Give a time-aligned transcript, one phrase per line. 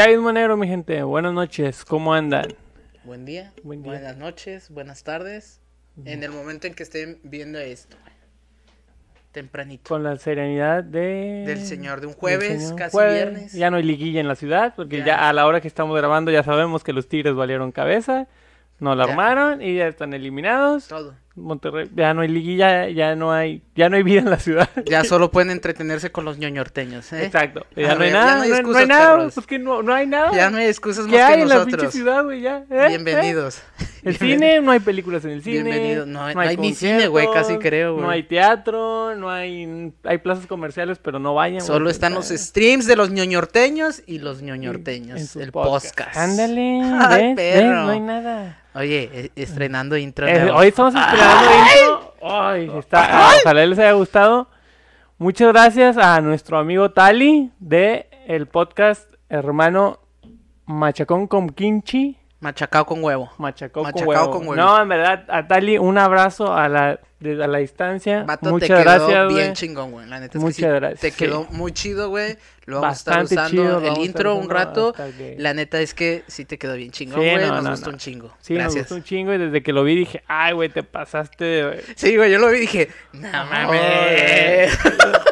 [0.00, 2.46] Chávez Monero, mi gente, buenas noches, ¿cómo andan?
[3.04, 3.92] Buen día, Buen día.
[3.92, 5.60] buenas noches, buenas tardes.
[6.06, 7.98] En el momento en que estén viendo esto,
[9.32, 9.86] tempranito.
[9.86, 11.44] Con la serenidad de...
[11.46, 12.76] Del señor, de un jueves, señor.
[12.78, 13.14] casi Jueves.
[13.14, 13.52] viernes.
[13.52, 15.04] Ya no hay liguilla en la ciudad, porque ya.
[15.04, 15.28] Ya.
[15.28, 18.26] a la hora que estamos grabando ya sabemos que los Tigres valieron cabeza,
[18.78, 19.10] no la Ya.
[19.10, 20.88] armaron y ya están eliminados.
[20.88, 21.14] Todo.
[21.36, 24.68] Monterrey, ya no hay liguilla, ya no hay, ya no hay vida en la ciudad.
[24.86, 27.24] Ya solo pueden entretenerse con los ñoñorteños, ¿eh?
[27.24, 27.64] Exacto.
[27.76, 30.32] Ya no hay ya nada, no hay no nada, pues que no, no hay nada.
[30.32, 31.92] Ya no hay excusas ¿Qué más hay que en la pinche nosotros.
[31.94, 32.40] ciudad, güey?
[32.40, 32.58] Ya.
[32.58, 32.64] ¿eh?
[32.70, 32.88] ¿Eh?
[32.88, 33.62] Bienvenidos.
[34.02, 35.62] El cine, no hay películas en el cine.
[35.62, 36.04] Bienvenido.
[36.04, 38.04] No hay- no hay ni cine, güey, casi creo, güey.
[38.04, 39.92] No hay teatro, no hay.
[40.04, 41.60] Hay plazas comerciales, pero no vayan.
[41.60, 45.36] Solo están los streams de los ñoñorteños y los ñoñorteños.
[45.36, 45.90] El podcast.
[45.96, 46.16] podcast.
[46.16, 47.36] Ándale, Ay, ¿ves?
[47.36, 47.54] ¿ves?
[47.60, 47.82] perro.
[47.82, 48.56] No hay nada.
[48.72, 50.28] Oye, eh, estrenando intro.
[50.28, 52.14] Eh, hoy estamos estrenando intro.
[52.22, 53.30] Ay, está.
[53.40, 54.48] Ojalá les haya gustado.
[55.18, 60.00] Muchas gracias a nuestro amigo Tali de el podcast hermano
[60.66, 62.19] Machacón con Kimchi.
[62.40, 63.30] Machacao con huevo.
[63.38, 64.30] Machacón con Machacao huevo.
[64.30, 64.54] con huevo.
[64.56, 68.22] No, en verdad, a Tali un abrazo a la, desde a la distancia.
[68.26, 69.52] Vato, Muchas te quedó gracias, bien güey.
[69.52, 70.06] chingón, güey.
[70.08, 71.16] La neta es Muchas que sí, gracias, te sí.
[71.18, 72.38] quedó muy chido, güey.
[72.64, 74.92] Lo vamos Bastante a estar chido, usando a el intro un rato.
[74.94, 77.36] que- La neta es que sí te quedó bien chingón, Sí, güey.
[77.46, 77.92] no, nos no, gustó no.
[77.94, 78.28] un chingo.
[78.40, 78.82] Sí, nos Gracias.
[78.84, 81.84] gustó un chingo y desde que lo vi dije, ay, güey, te pasaste de...
[81.96, 84.78] Sí, güey, yo lo vi y dije, no mames.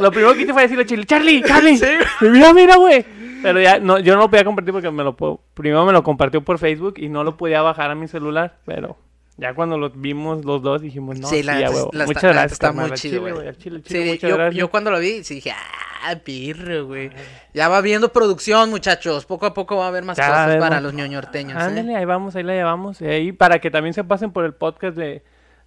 [0.01, 1.81] Lo primero que hice fue decirle a Chile, Charlie, Charlie,
[2.20, 3.05] mira, mira, güey.
[3.42, 6.03] Pero ya, no, yo no lo podía compartir porque me lo po- primero me lo
[6.03, 8.97] compartió por Facebook y no lo podía bajar a mi celular, pero
[9.36, 12.91] ya cuando lo vimos los dos dijimos, no, Sí, la Muchas la gracias, está muy
[12.92, 13.55] chido, güey.
[13.85, 14.18] Sí,
[14.52, 17.11] yo, cuando lo vi, sí dije, ah, pirro, güey.
[17.55, 19.27] Ya va viendo producción, muchachos.
[19.27, 21.64] Poco a poco va a haber más Ya cosas para los ñoñorteños, ¿eh?
[21.64, 23.01] Ándale, ahí vamos, ahí la llevamos.
[23.01, 25.23] Y ahí para que también se pasen por el podcast de,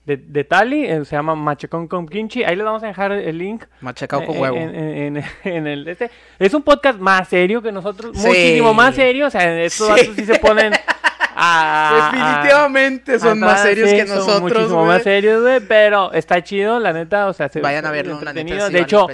[0.05, 2.43] de, de Tali, eh, se llama Machacón con Kimchi.
[2.43, 3.65] Ahí les vamos a dejar el link.
[3.81, 4.57] Machacao con en- huevo.
[4.57, 6.09] En, en- en- en el este.
[6.39, 8.27] Es un podcast más serio que nosotros, Sí.
[8.27, 9.27] muchísimo más serio.
[9.27, 9.93] O sea, estos Sí.
[10.07, 10.73] vatos sí se ponen
[11.35, 12.09] a.
[12.11, 15.59] Definitivamente son a- más serios sí, que son nosotros, muchísimo más serios, güey.
[15.59, 17.27] Pero está chido, la neta.
[17.27, 19.07] O sea, se Vayan a verlo, la neta, De hecho.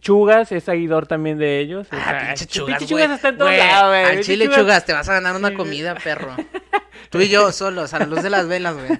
[0.00, 1.86] Chugas es seguidor también de ellos.
[1.92, 2.94] o Ah, sea, pinche chu- chugas, pinche.
[2.94, 4.04] Chugas está en todos lados, güey.
[4.04, 6.34] Al chile Chugas- chugas, te vas a ganar una comida, perro.
[7.10, 8.98] Tú y yo solos, a la luz de las velas, güey.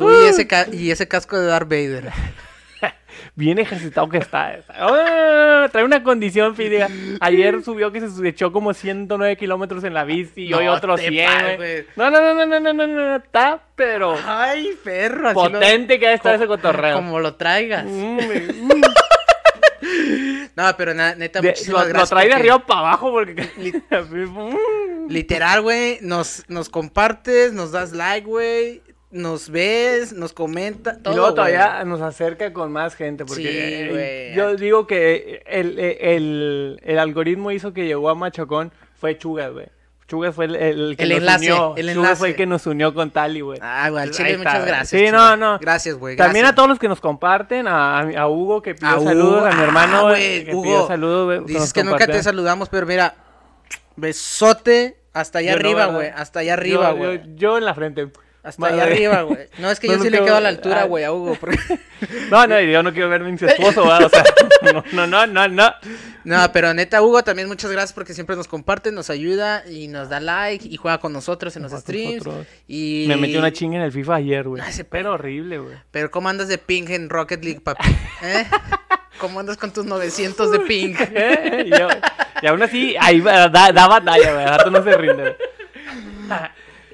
[0.00, 2.10] Tú y ese, ca- y ese casco de Darth Vader.
[3.36, 4.58] Bien ejercitado que está.
[4.70, 6.88] Ah, trae una condición física.
[7.20, 11.08] Ayer subió que se echó como 109 kilómetros en la bici y hoy otros te
[11.08, 11.26] 100.
[11.30, 11.56] pases, güey.
[11.82, 11.86] güey.
[11.96, 15.28] No, no, no, no, no, no, no, no, Está, pero Ay, perro.
[15.28, 16.96] así lo- potente que ha estado co- ese cotorreo.
[16.96, 17.84] Como lo traigas.
[17.86, 18.48] Mm, güey.
[20.56, 22.10] No, pero na- neta, De- muchísimas lo, lo gracias.
[22.10, 23.48] trae de arriba para abajo porque...
[23.90, 25.08] Mm.
[25.08, 28.80] Literal, güey, nos, nos compartes, nos das like, güey,
[29.10, 31.34] nos ves, nos comenta, Y todo, luego güey.
[31.54, 33.24] todavía nos acerca con más gente.
[33.24, 38.72] Porque Sí, eh, yo digo que el, el, el algoritmo hizo que llegó a Machacón
[38.94, 39.66] fue Chugas, güey.
[40.06, 41.74] Chugas fue el, el que nos enlace, unió.
[41.76, 42.16] el enlace.
[42.16, 43.60] fue el que nos unió con Tali, güey.
[43.62, 44.88] Ah, güey, Ahí chile, muchas gracias.
[45.00, 45.58] Sí, no, no.
[45.60, 48.96] Gracias, güey, También a todos los que nos comparten, a, a Hugo que pidió A
[48.98, 51.54] Hugo, saludos, a mi ah, hermano, güey, que Hugo, pidió saludos, güey.
[51.54, 53.14] Dices que nunca te saludamos, pero mira,
[53.96, 57.18] besote hasta allá Yo arriba, güey, hasta allá arriba, Yo- güey.
[57.18, 58.08] Yo, yo en la frente.
[58.42, 59.48] Hasta allá arriba, güey.
[59.58, 60.84] No, es que No, yo sí le quedo a la altura, ah.
[60.84, 61.36] güey, a Hugo.
[61.38, 61.58] porque-
[62.30, 64.04] No, no, yo no quiero verme incestuoso, ¿verdad?
[64.04, 64.24] O sea,
[64.92, 65.74] no, no, no, no,
[66.24, 66.52] no.
[66.52, 70.20] Pero neta, Hugo, también muchas gracias porque siempre nos comparte, nos ayuda y nos da
[70.20, 72.24] like y juega con nosotros en los streams.
[72.24, 72.46] nosotros.
[72.66, 73.04] Y...
[73.08, 74.62] Me metí una chinga en el FIFA ayer, güey.
[74.66, 75.76] Ese Pero horrible, güey.
[75.90, 77.84] Pero ¿cómo andas de ping en Rocket League, papi?
[78.22, 78.46] ¿Eh?
[79.18, 80.94] ¿Cómo andas con tus 900 de ping?
[80.98, 81.64] ¿Eh?
[81.66, 81.88] Y, yo-
[82.40, 84.72] y aún así, ahí va- da, da batalla, güey.
[84.72, 85.36] No se rinde, güey.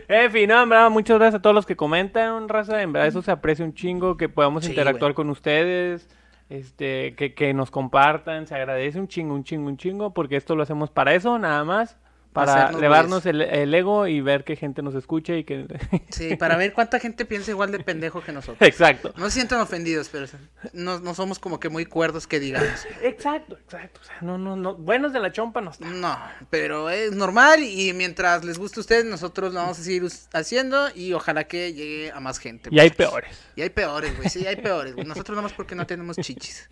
[0.08, 2.80] En fin, no, en verdad, muchas gracias a todos los que comentan, raza.
[2.82, 5.16] En verdad, eso se aprecia un chingo, que podamos Sí, interactuar güey.
[5.16, 6.08] con ustedes,
[6.48, 8.46] este, que, que nos compartan.
[8.46, 11.64] Se agradece un chingo, un chingo, un chingo, porque esto lo hacemos para eso, nada
[11.64, 11.96] más.
[12.36, 15.66] Para Hacernos elevarnos el, el ego y ver que gente nos escucha y que...
[16.10, 18.68] Sí, para ver cuánta gente piensa igual de pendejo que nosotros.
[18.68, 19.12] Exacto.
[19.16, 20.26] No se sientan ofendidos, pero
[20.72, 22.86] no, no somos como que muy cuerdos que digamos.
[23.02, 24.00] Exacto, exacto.
[24.02, 24.74] O sea, no, no, no.
[24.74, 26.00] Buenos de la chompa no están.
[26.00, 26.18] No,
[26.50, 30.88] pero es normal y mientras les guste a ustedes, nosotros lo vamos a seguir haciendo
[30.94, 32.68] y ojalá que llegue a más gente.
[32.70, 33.36] Y hay peores.
[33.56, 34.28] Y hay peores, güey.
[34.28, 35.06] Sí, hay peores, güey.
[35.06, 36.68] Nosotros nomás porque no tenemos chichis.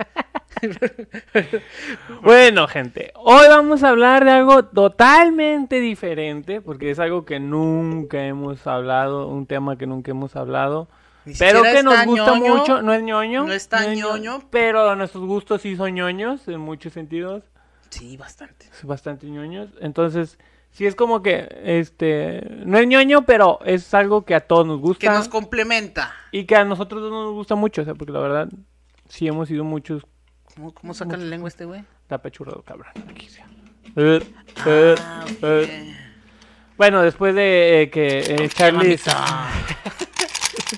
[2.23, 8.25] Bueno, gente, hoy vamos a hablar de algo totalmente diferente, porque es algo que nunca
[8.27, 10.89] hemos hablado, un tema que nunca hemos hablado,
[11.25, 12.57] Ni pero que nos está gusta ñoño.
[12.57, 13.45] mucho, no es ñoño.
[13.47, 14.41] no es tan es ñoño.
[14.51, 17.43] pero nuestros gustos sí son ñoños, en muchos sentidos,
[17.91, 18.67] Sí, bastante.
[18.73, 20.39] es bastante ñoños, entonces...
[20.71, 24.79] Sí, es como que, este, no es ñoño, pero es algo que a todos nos
[24.79, 26.13] Que gusta nos complementa.
[26.33, 28.49] y que a nosotros no nos gusta mucho, o sea, porque la verdad,
[29.09, 30.03] sí hemos sido muchos
[30.55, 31.85] ¿Cómo, cómo saca la lengua este güey?
[32.07, 32.93] tapachurrado, cabrón.
[33.09, 33.41] Aquí, sí.
[33.97, 34.21] Eh,
[34.67, 35.97] eh, Ah, eh.
[36.77, 39.11] Bueno, después de eh, que eh, Charlie se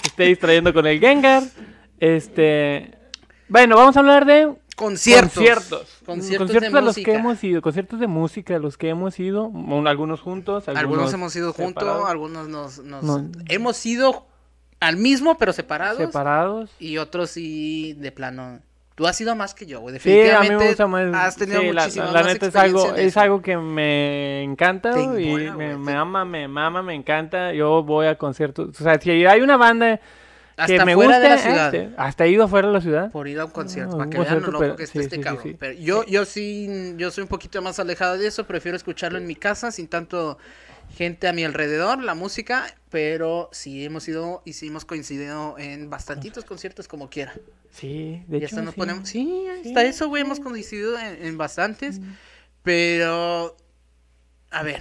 [0.04, 1.42] esté distrayendo con el Gengar,
[2.00, 2.92] este...
[3.48, 5.32] Bueno, vamos a hablar de Conciertos.
[5.32, 6.02] conciertos.
[6.04, 7.12] Conciertos, Conciertos de a los música.
[7.12, 10.80] que hemos ido, conciertos de música a los que hemos ido, un- algunos juntos, algunos,
[10.80, 13.30] Algunos hemos ido juntos, algunos nos, nos- No.
[13.48, 14.26] hemos ido
[14.80, 15.98] al mismo pero separados.
[15.98, 16.70] separados.
[16.78, 18.60] Y otros sí, de plano.
[18.96, 19.98] Tú has ido más que yo, güey.
[20.00, 21.14] Sí, a mí Definitivamente me gusta más.
[21.14, 24.90] has tenido sí, la- muchísimas la, más neta es algo, es algo que me encanta
[24.92, 25.06] Te y
[25.50, 27.52] me, me ama, me mama, me encanta.
[27.52, 28.70] Yo voy a conciertos.
[28.80, 31.74] O sea, si hay una banda que Hasta me fuera gusta, de la ciudad.
[31.74, 33.10] este, hasta he ido afuera de la ciudad.
[33.12, 35.04] Por ir a un concierto, No, para que vean lo loco pero- que está sí,
[35.04, 35.42] este sí, sí, cabrón.
[35.42, 35.56] sí.
[35.60, 39.26] Pero yo, yo sí, yo soy un poquito más alejado de eso, prefiero escucharlo en
[39.26, 40.38] mi casa sin tanto
[40.90, 45.90] gente a mi alrededor, la música, pero sí hemos ido y sí hemos coincidido en
[45.90, 47.34] bastantitos conciertos como quiera.
[47.70, 48.56] Sí, de y hecho.
[48.56, 48.78] hasta nos sí.
[48.80, 52.00] ponemos, sí, Sí, hasta eso, güey, hemos coincidido en, en bastantes,
[52.62, 53.56] pero,
[54.50, 54.80] a ver,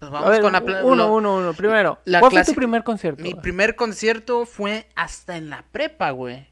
[0.00, 0.62] nos A vamos ver, con la...
[0.84, 1.54] uno, uno, uno.
[1.54, 3.22] Primero, la ¿cuál fue tu primer concierto?
[3.22, 6.48] Mi primer concierto fue hasta en la prepa, güey.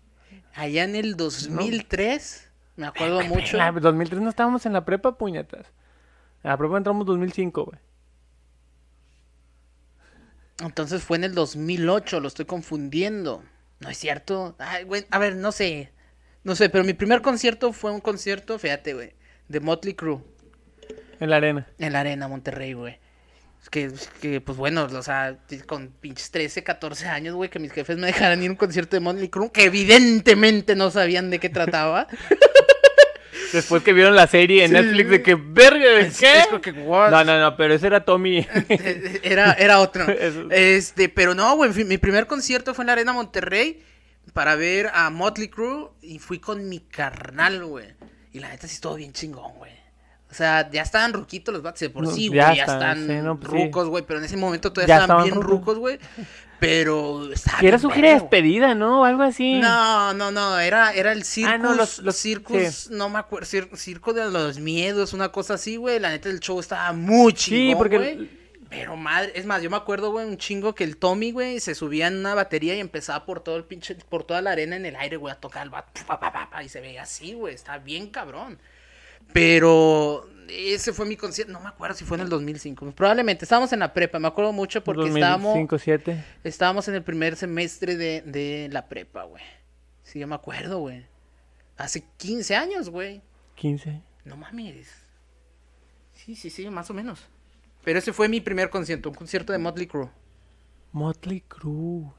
[0.55, 3.56] Allá en el 2003, me acuerdo mucho.
[3.56, 5.67] En la 2003 no estábamos en la prepa, puñetas.
[6.43, 7.79] En la prepa entramos 2005, güey.
[10.61, 13.43] Entonces fue en el 2008, lo estoy confundiendo.
[13.81, 14.55] No es cierto.
[14.59, 15.91] Ay, güey, a ver, no sé.
[16.43, 19.15] No sé, pero mi primer concierto fue un concierto, fíjate, güey,
[19.49, 20.21] de Motley Crue
[21.19, 21.67] En la arena.
[21.79, 22.99] en la Arena Monterrey, güey.
[23.71, 23.91] Que,
[24.21, 28.07] que, pues bueno, o sea, con pinches 13, 14 años, güey, que mis jefes me
[28.07, 32.07] dejaran ir a un concierto de Motley Crue, que evidentemente no sabían de qué trataba.
[33.55, 34.75] Después que vieron la serie en Sí.
[34.75, 36.39] Netflix de que, verga, ¿de Es- qué?
[36.41, 36.73] es que?
[36.73, 38.47] No, no, no, pero ese era Tommy.
[39.23, 40.05] Era, era otro.
[40.51, 43.83] Este, pero no, güey, mi primer concierto fue en la Arena Monterrey
[44.33, 47.87] para ver a Motley Crue y fui con mi carnal, güey.
[48.33, 49.73] Y la neta sí estuvo bien chingón, güey.
[50.31, 53.07] O sea, ya estaban ruquitos los vatos, de por sí, güey, ya ya, están, están
[53.07, 56.00] sí, no, pues rucos, güey, pero en ese momento todavía estaban, estaban bien rucos, güey.
[56.66, 59.02] Pero estaba era su gira despedida, ¿no?
[59.02, 59.61] O algo así.
[59.61, 63.46] No, no, no, era, era el circus, Ah, no, los- los- circus, no me acuerdo,
[63.46, 67.32] cir- circo de los miedos, una cosa así, güey, la neta el show estaba muy
[67.34, 68.44] chingón, Sí, porque- güey.
[68.70, 71.76] Pero madre, es más, yo me acuerdo, güey, un chingo que el Tommy, güey, se
[71.76, 74.84] subía en una batería y empezaba por todo el pinche, por toda la arena en
[74.84, 75.87] el aire, güey, a tocar el bat,
[76.64, 78.58] y se veía así, güey, está bien cabrón.
[79.32, 83.73] Pero ese fue mi concierto, no me acuerdo si fue en el 2005, probablemente, estábamos
[83.73, 85.55] en la prepa, me acuerdo mucho porque estábamos...
[85.55, 86.25] 2005, 7.
[86.44, 89.43] Estábamos en el primer semestre de, de la prepa, güey.
[90.02, 91.06] Sí, yo me acuerdo, güey.
[91.76, 93.23] Hace 15 años, güey.
[93.56, 94.00] 15.
[94.25, 94.88] No mames.
[96.14, 97.20] Sí, sí, sí, más o menos.
[97.82, 100.08] Pero ese fue mi primer concierto, un concierto de Motley Crue.
[100.93, 102.12] Motley Crue.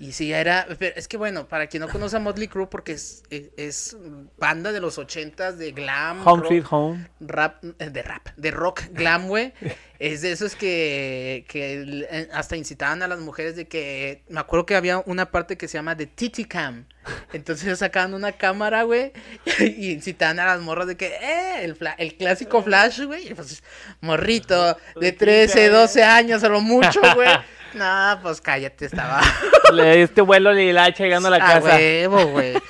[0.00, 0.66] Y sí, era.
[0.78, 3.96] pero es que bueno, para quien no conoce a Motley Crue, porque es, es, es
[4.38, 6.26] banda de los ochentas de glam.
[6.26, 7.10] Home rock, Sweet Home.
[7.20, 9.52] rap, eh, de rap, de rock glam, güey.
[9.98, 14.64] es de esos que, que eh, hasta incitaban a las mujeres de que, me acuerdo
[14.64, 16.86] que había una parte que se llama de Titi Cam.
[17.34, 19.12] Entonces sacaban una cámara, güey,
[19.58, 23.28] y incitaban a las morras de que, eh, el, fla- el clásico flash, güey.
[23.30, 23.62] y pues,
[24.00, 27.28] morrito de 13, 12 años a lo mucho, güey.
[27.74, 29.20] No, pues cállate, estaba.
[29.72, 31.76] Le este vuelo lilacha llegando a la A casa.
[31.76, 32.54] huevo, güey.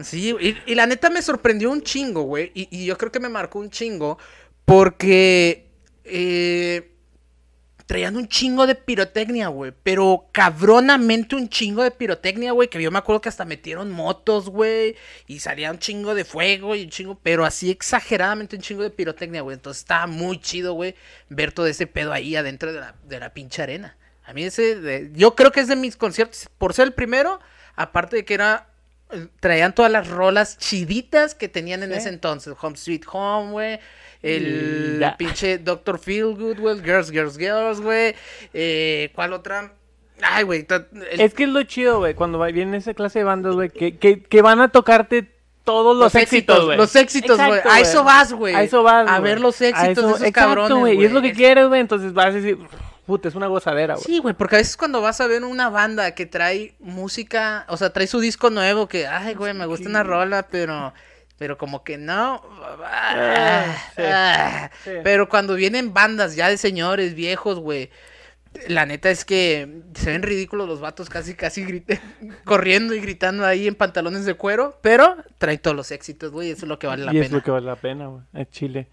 [0.00, 2.52] Sí, y, y la neta me sorprendió un chingo, güey.
[2.54, 4.16] Y, y yo creo que me marcó un chingo.
[4.64, 5.72] Porque
[6.04, 6.92] eh,
[7.84, 9.72] traían un chingo de pirotecnia, güey.
[9.82, 12.68] Pero cabronamente un chingo de pirotecnia, güey.
[12.68, 14.94] Que yo me acuerdo que hasta metieron motos, güey.
[15.26, 17.18] Y salía un chingo de fuego y un chingo.
[17.20, 19.56] Pero así exageradamente un chingo de pirotecnia, güey.
[19.56, 20.94] Entonces estaba muy chido, güey.
[21.28, 23.97] Ver todo ese pedo ahí adentro de la, de la pinche arena.
[24.28, 24.78] A mí ese.
[24.80, 26.48] de- yo creo que es de mis conciertos.
[26.58, 27.40] Por ser el primero.
[27.76, 28.66] Aparte de que era.
[29.10, 32.54] eh, Traían todas las rolas chiditas que tenían en ese entonces.
[32.60, 33.80] Home Sweet Home, güey.
[34.22, 35.16] El ya.
[35.16, 36.80] pinche Doctor Feelgood, güey.
[36.82, 38.14] Girls, Girls, Girls, güey.
[38.52, 39.72] Eh, ¿Cuál otra?
[40.20, 40.66] Ay, güey.
[41.12, 43.96] el- Es que es lo chido, güey, cuando viene esa clase de bandas, güey, que,
[43.96, 45.30] que, que van a tocarte
[45.62, 46.76] todos los, éxitos, güey.
[46.76, 47.60] Los éxitos, güey.
[47.70, 48.54] A eso vas, güey.
[48.54, 51.00] A eso vas, A ver los éxitos eso- de esos exacto, cabrones, güey.
[51.00, 52.58] Y es lo que Es- quieres, güey, entonces vas a decir,
[53.08, 54.04] puta, es una gozadera, güey.
[54.06, 57.76] Sí, güey, porque a veces cuando vas a ver una banda que trae música, o
[57.76, 60.92] sea, trae su disco nuevo que, ay, güey, me gusta una rola, pero,
[61.38, 62.40] pero como que no.
[62.84, 63.64] ah,
[63.96, 64.70] sí, ah.
[64.84, 64.90] sí.
[65.02, 67.90] Pero cuando vienen bandas ya de señores viejos, güey,
[68.66, 72.00] la neta es que se ven ridículos los vatos casi, casi grite-
[72.44, 76.66] corriendo y gritando ahí en pantalones de cuero, pero trae todos los éxitos, güey, eso
[76.66, 77.36] es lo que vale la y es pena.
[77.38, 78.88] lo que vale la pena, güey, es Chile.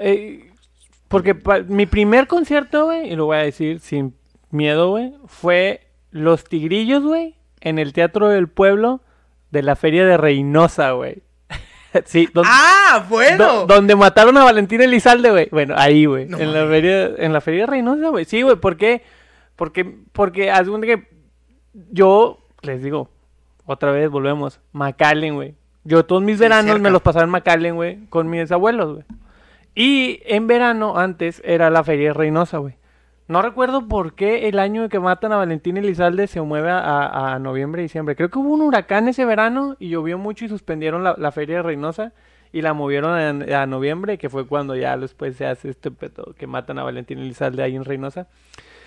[0.00, 0.47] Eh,
[1.08, 1.34] porque
[1.68, 4.14] mi primer concierto, güey, y lo voy a decir sin
[4.50, 9.00] miedo, güey, fue Los Tigrillos, güey, en el Teatro del Pueblo
[9.50, 11.22] de la Feria de Reynosa, güey.
[12.04, 13.44] sí, don- ¡Ah, bueno!
[13.44, 15.48] do- donde mataron a Valentín Elizalde, güey.
[15.50, 16.26] Bueno, ahí, güey.
[16.26, 18.24] No en la feria, en la feria de Reynosa, güey.
[18.26, 19.02] Sí, güey, ¿por qué?
[19.56, 21.08] Porque, porque, cuenta que
[21.90, 23.10] yo, les digo,
[23.66, 25.54] otra vez volvemos, McAllen, güey.
[25.84, 29.04] Yo todos mis veranos me los pasaba en McAllen, güey, con mis abuelos, güey.
[29.80, 32.74] Y en verano, antes, era la feria de Reynosa, güey.
[33.28, 37.34] No recuerdo por qué el año que matan a Valentín Elizalde se mueve a, a-
[37.34, 38.16] a noviembre, diciembre.
[38.16, 41.58] Creo que hubo un huracán ese verano y llovió mucho y suspendieron la, la feria
[41.58, 42.12] de Reynosa
[42.52, 46.34] y la movieron a, a noviembre, que fue cuando ya después se hace este pedo
[46.38, 48.26] que matan a Valentín Elizalde ahí en Reynosa.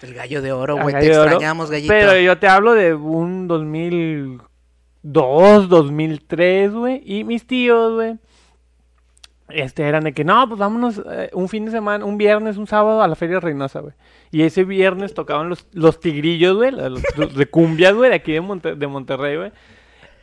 [0.01, 0.95] El gallo de oro, güey.
[0.99, 1.25] Te Oro.
[1.29, 1.93] extrañamos, gallito.
[1.93, 7.03] Pero yo te hablo de un 2002, 2003, güey.
[7.05, 8.17] Y mis tíos, güey.
[9.53, 12.67] Este eran de que no, pues vámonos eh, un fin de semana, un viernes, un
[12.67, 13.93] sábado a la Feria Reynosa, güey.
[14.31, 18.31] Y ese viernes tocaban los, los tigrillos, güey, los, los de cumbias, güey, de aquí
[18.33, 19.51] de, Monte- de Monterrey, güey.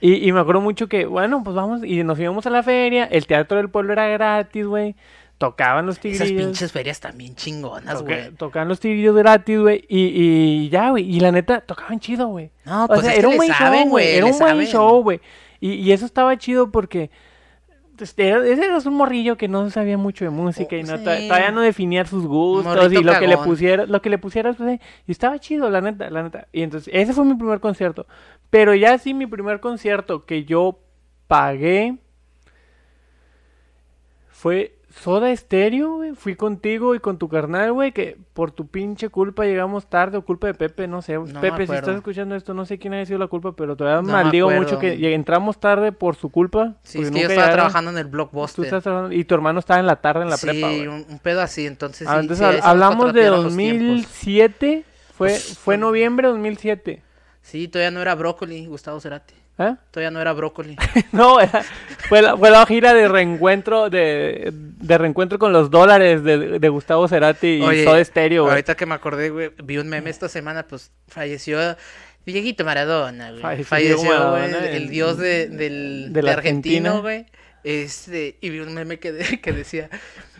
[0.01, 3.05] Y, y me acuerdo mucho que, bueno, pues vamos, y nos íbamos a la feria,
[3.05, 4.95] el teatro del pueblo era gratis, güey.
[5.39, 6.27] Tocaban los tigrillos.
[6.29, 8.31] Esas pinches ferias también chingonas, Toca- güey.
[8.33, 9.85] tocaban los tigrillos gratis, güey.
[9.89, 10.07] Y,
[10.65, 11.05] y ya, güey.
[11.09, 12.51] Y la neta, tocaban chido, güey.
[12.65, 14.17] No, o pues sea, es que era un le buen saben, show, güey, güey.
[14.17, 15.21] Era un buen show, güey.
[15.61, 17.11] Y, y eso estaba chido porque.
[18.17, 21.29] Era- Ese era un morrillo que no sabía mucho de música y no, ta- sí.
[21.29, 24.57] todavía no definía sus gustos Morrito y lo que le pusiera, lo que le pusieras,
[24.57, 26.49] pues, eh, y estaba chido, la neta, la neta.
[26.53, 28.07] Y entonces, ese fue mi primer concierto.
[28.51, 30.79] Pero ya sí, mi primer concierto que yo
[31.27, 31.97] pagué
[34.39, 36.15] fue Soda Stereo, güey.
[36.15, 40.23] Fui contigo y con tu carnal, güey, que por tu pinche culpa llegamos tarde o
[40.25, 41.19] culpa de Pepe, no sé.
[41.19, 44.01] No Pepe, si estás escuchando esto, no sé quién haya sido la culpa, pero todavía
[44.01, 46.77] No me maldigo mucho que entramos tarde por su culpa.
[46.85, 47.55] Sí, es que yo estaba llegaron.
[47.57, 48.65] trabajando en el Tú Blockbuster.
[48.65, 50.87] estás trabajando- y tu hermano estaba en la tarde en la sí, prepa, güey.
[50.87, 53.87] un, pedo así, entonces Ah, sí, entonces sí, hablamos de cuatrapearon los tiempos.
[53.89, 54.85] 2007.
[55.17, 57.03] Fue, Pues, fue noviembre de 2007.
[57.43, 59.35] Sí, todavía no era Brócoli, Gustavo Cerati.
[59.59, 59.75] ¿Eh?
[59.91, 60.77] Todavía no era Brócoli.
[61.13, 61.65] No, era-
[62.09, 66.69] fue, la, fue la gira de reencuentro de, de reencuentro con los dólares de, de
[66.69, 68.53] Gustavo Cerati y Soda Stereo, güey.
[68.53, 71.77] Ahorita que me acordé, güey, vi un meme esta semana, pues falleció
[72.25, 73.65] Dieguito Maradona, güey.
[73.65, 77.01] Falleció güey, el, dios de, del, de argentino, Argentina.
[77.01, 77.27] güey.
[77.65, 79.91] Este, y vi un meme que, de- que decía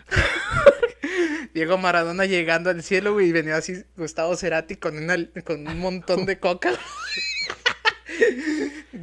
[1.53, 5.79] Diego Maradona llegando al cielo, güey, y venía así Gustavo Cerati con, una, con un
[5.79, 6.71] montón de coca.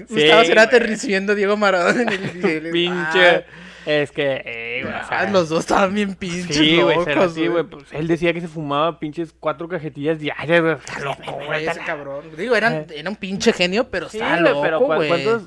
[0.08, 0.88] Gustavo Cerati güey.
[0.90, 2.70] recibiendo a Diego Maradona en el cielo.
[2.72, 3.44] Pinche.
[3.86, 7.46] Es que, eh, güey, o Ah, sea, los dos estaban bien pinches Sí, güey, Cerati,
[7.46, 7.62] güey.
[7.64, 10.74] Pues él decía que se fumaba pinches cuatro cajetillas diarias, güey.
[10.74, 12.24] Está loco, Güey, ese cabrón.
[12.36, 15.08] Digo, era, era un pinche genio, pero Sí, está güey, loco, pero ¿cu- güey.
[15.08, 15.42] ¿cuántos?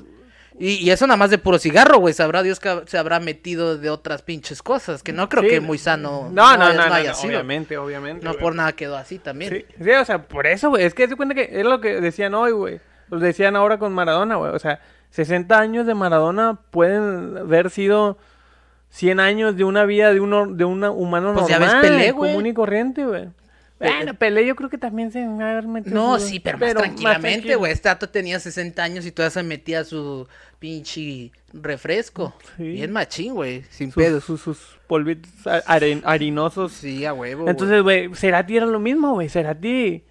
[0.58, 2.12] Y, y eso nada más de puro cigarro, güey.
[2.14, 5.02] Sabrá Dios que se habrá metido de otras pinches cosas.
[5.02, 6.28] Que no creo Sí, que muy sano.
[6.32, 7.30] No, no, no, no, haya no, sido.
[7.32, 8.24] obviamente, obviamente.
[8.24, 8.42] No güey.
[8.42, 9.50] por nada quedó así también.
[9.54, 10.84] Sí, sí, o sea, por eso, güey.
[10.84, 12.80] Es que se cuenta que es lo que decían hoy, güey.
[13.10, 14.52] Lo decían ahora con Maradona, güey.
[14.52, 18.18] O sea, 60 años de Maradona pueden haber sido
[18.90, 22.12] 100 años de una vida de, uno, de un humano Pues ya ves normal, Pelé,
[22.12, 23.28] común y corriente, güey.
[23.78, 25.94] Bueno, Pelé yo creo que también se va a haber metido.
[25.94, 27.58] No, su- sí, pero, más tranquilamente, tranquilo.
[27.60, 27.72] güey.
[27.72, 32.34] Este dato tenía 60 años y todavía se metía su pinche refresco.
[32.58, 32.64] Sí.
[32.64, 33.62] Bien machín, güey.
[33.70, 34.24] Sin Sus, pedos.
[34.24, 35.30] sus, sus polvitos
[36.04, 36.72] harinosos.
[36.72, 37.42] Sí, a huevo.
[37.44, 37.50] güey.
[37.52, 39.30] Entonces, güey, Cerati era lo mismo, güey.
[39.30, 40.04] Cerati,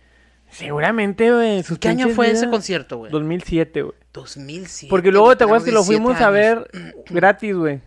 [0.51, 1.63] seguramente, güey.
[1.79, 3.11] ¿Qué año fue ese concierto, güey?
[3.11, 3.95] 2007, güey.
[4.13, 4.89] 2007.
[4.89, 6.71] Porque luego te acuerdas que lo fuimos 17 a ver
[7.09, 7.81] gratis, güey.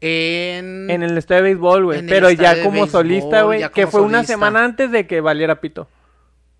[0.00, 0.90] En...
[0.90, 2.06] En el estadio de béisbol, güey.
[2.06, 3.62] Pero ya como solista, güey.
[3.70, 5.88] Que fue una semana antes de que valiera pito.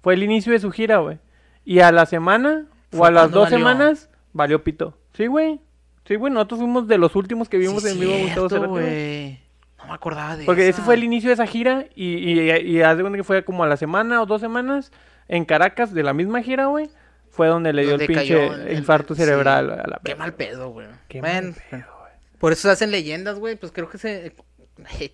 [0.02, 1.18] Fue el inicio de su gira, güey.
[1.64, 3.58] Y a la semana, o a las dos valió.
[3.58, 4.98] semanas, valió pito.
[5.14, 5.60] Sí, güey.
[6.06, 6.32] Sí, güey.
[6.32, 9.40] Nosotros fuimos de los últimos que vimos Sí, en vivo Gustavo güey.
[9.78, 10.78] No me acordaba de Porque esa.
[10.78, 11.86] ese fue el inicio de esa gira.
[11.94, 14.92] Y, y, y haz de cuenta que fue como a la semana o dos semanas
[15.28, 16.88] en Caracas de la misma gira, güey.
[17.30, 20.86] Fue donde le dio el pinche el- infarto cerebral a la Qué mal pedo, güey.
[21.08, 22.12] Qué bueno, mal pedo, güey.
[22.38, 23.56] por eso se hacen leyendas, güey.
[23.56, 24.34] Pues creo que se...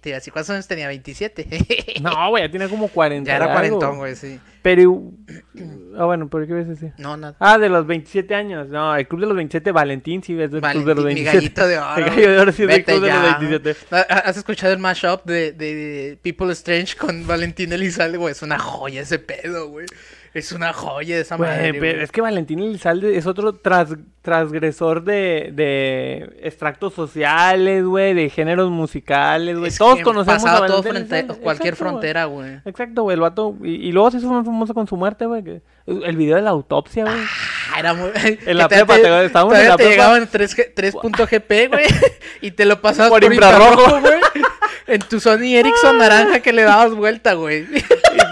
[0.01, 0.89] Te iba a decir, ¿cuántos años tenía?
[0.89, 1.47] 27.
[2.01, 3.29] No, güey, ya tiene como 40.
[3.29, 4.41] ya era cuarentón, güey, sí.
[4.63, 5.03] Pero.
[5.99, 6.93] Ah, bueno, ¿pero qué ves decir?
[6.97, 7.37] No, nada.
[7.39, 8.69] Ah, de los 27 años.
[8.69, 11.31] No, el club de los 27, Valentín, sí, es del club de los Valentín, mi
[11.31, 11.61] 27.
[11.61, 11.97] gallito de oro.
[11.97, 13.39] El gallo de oro sí es del club de los ya.
[13.39, 13.77] 27.
[13.91, 18.33] ¿Ha- ¿Has escuchado el mashup de, de People Strange con Valentín Elizalde, güey?
[18.33, 19.87] Es una joya ese pedo, güey.
[20.33, 22.01] Es una joya esa Güey, madre, güey.
[22.03, 28.71] es que Valentín Elizalde es otro tras- transgresor de, de extractos sociales, güey, de géneros
[28.71, 29.69] musicales, güey.
[29.71, 32.61] Es Todos que conocemos a todo frente- cualquier Exacto, frontera, güey.
[32.65, 33.57] Exacto, güey, el vato.
[33.65, 35.63] Y, y luego se hizo famoso con su muerte, güey.
[35.87, 37.17] El video de la autopsia, güey.
[37.75, 38.11] Ah, era muy...
[38.15, 39.91] En la prepa, te- estábamos en la te prepa.
[39.91, 41.85] llegaban 3, G- 3.gp, güey,
[42.41, 44.21] y te lo pasabas Por por, infrarrojo, güey.
[44.87, 47.67] En tu Sony Ericsson naranja que le dabas vuelta, güey.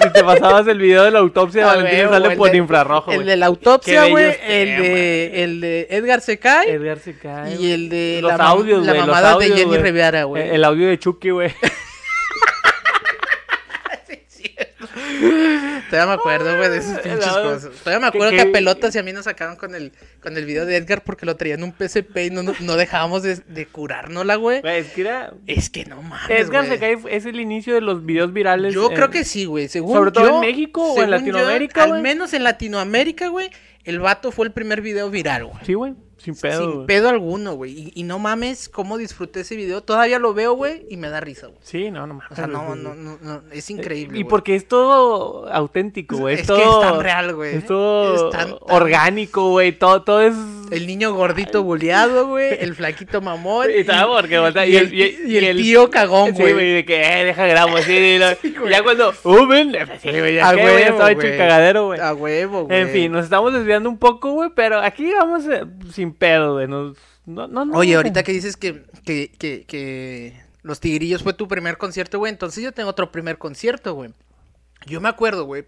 [0.08, 3.10] Si te pasabas el video de la autopsia de Valentín huevo, sale por de- infrarrojo,
[3.12, 3.26] El güey.
[3.28, 4.36] de la autopsia, güey.
[4.46, 6.70] El de, el de Edgar Secay.
[6.70, 9.68] Edgar se cae, Y el de los la, audios, la los mamada audios, de Jenny
[9.70, 9.82] güey.
[9.82, 10.42] Rivera, güey.
[10.48, 11.50] El, el audio de Chucky, güey.
[15.90, 17.70] Todavía me acuerdo, güey, de esos pinches No, cosas.
[17.82, 20.36] Todavía me acuerdo que, que- a pelotas y a mí nos sacaron con el, con
[20.36, 23.22] el video de Edgar porque lo traían en un PSP y no, no, no dejábamos
[23.22, 24.60] de, de curárnosla, güey.
[24.64, 25.32] Es que era...
[25.46, 28.74] Es que no mames, Edgar se cae es el inicio de los videos virales.
[28.74, 29.68] Yo creo que sí, güey.
[29.68, 33.50] Según sobre todo yo- en México o en yo, Latinoamérica, al menos en Latinoamérica, güey,
[33.88, 35.58] el vato fue el primer video viral, güey.
[35.64, 35.94] Sí, güey.
[36.18, 36.86] Sin pedo, Sin güey.
[36.88, 37.70] pedo alguno, güey.
[37.78, 39.84] Y, y no mames cómo disfruté ese video.
[39.84, 41.60] Todavía lo veo, güey, y me da risa, güey.
[41.62, 42.32] Sí, no, no mames.
[42.32, 44.18] O sea, no, no, no, no, es increíble.
[44.18, 44.28] Y güey.
[44.28, 46.34] porque es todo auténtico, güey.
[46.34, 46.56] Es, Es todo...
[46.80, 47.54] que es tan real, güey.
[47.58, 49.70] Es todo Es tan- tan- orgánico, güey.
[49.78, 50.34] Todo, todo es...
[50.72, 52.48] El niño gordito buleado, güey.
[52.60, 53.68] El flaquito mamón.
[53.74, 56.52] Y tal, porque, o sea, y, el, y el tío cagón, Sí, güey.
[56.52, 57.54] güey, de que, eh, deja y
[58.18, 61.20] lo- Sí, ya cuando, uh, ven, sí, güey, ya A güey, ya huevo, estaba hecho
[61.20, 61.38] güey.
[61.38, 62.00] cagadero, güey.
[62.00, 62.80] A huevo, güey.
[62.80, 66.66] En fin, nos estamos desviando un poco, güey, pero aquí vamos eh, sin pedo, güey.
[66.66, 66.94] No,
[67.26, 67.98] no, no, Oye, no.
[67.98, 72.64] ahorita que dices que, que, que, que Los Tigrillos fue tu primer concierto, güey, entonces
[72.64, 74.12] yo tengo otro primer concierto, güey.
[74.86, 75.66] Yo me acuerdo, güey,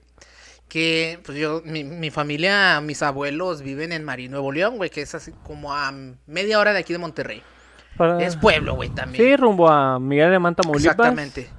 [0.68, 5.02] que pues yo, mi, mi familia, mis abuelos viven en Marín, Nuevo León, güey, que
[5.02, 5.92] es así como a
[6.26, 7.42] media hora de aquí de Monterrey.
[7.96, 9.22] Para- Es pueblo, güey, también.
[9.24, 10.92] Sí, rumbo a Miguel de Manta, Tamaulipas.
[10.94, 11.50] Exactamente.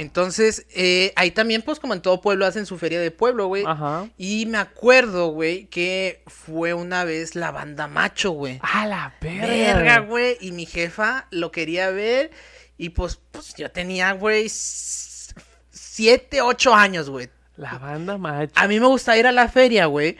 [0.00, 3.64] Entonces, eh, ahí también, pues, como en todo pueblo, hacen su feria de pueblo, güey.
[3.66, 4.08] Ajá.
[4.16, 8.60] Y me acuerdo, güey, que fue una vez la banda macho, güey.
[8.62, 9.46] A la verga.
[9.46, 10.38] Verga, güey.
[10.40, 12.30] Y mi jefa lo quería ver.
[12.78, 17.28] Y pues, pues yo tenía, güey, siete, ocho años, güey.
[17.56, 18.54] La banda macho.
[18.56, 20.16] A mí me gusta ir a la feria, güey.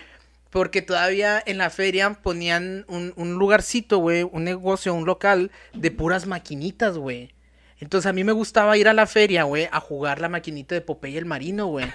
[0.50, 5.90] Porque todavía en la feria ponían un, un lugarcito, güey, un negocio, un local de
[5.90, 7.32] puras maquinitas, güey.
[7.80, 10.80] Entonces a mí me gustaba ir a la feria, güey, a jugar la maquinita de
[10.82, 11.86] Popeye el Marino, güey.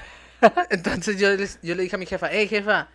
[0.70, 2.90] Entonces yo, les- yo le dije a mi jefa, hey jefa,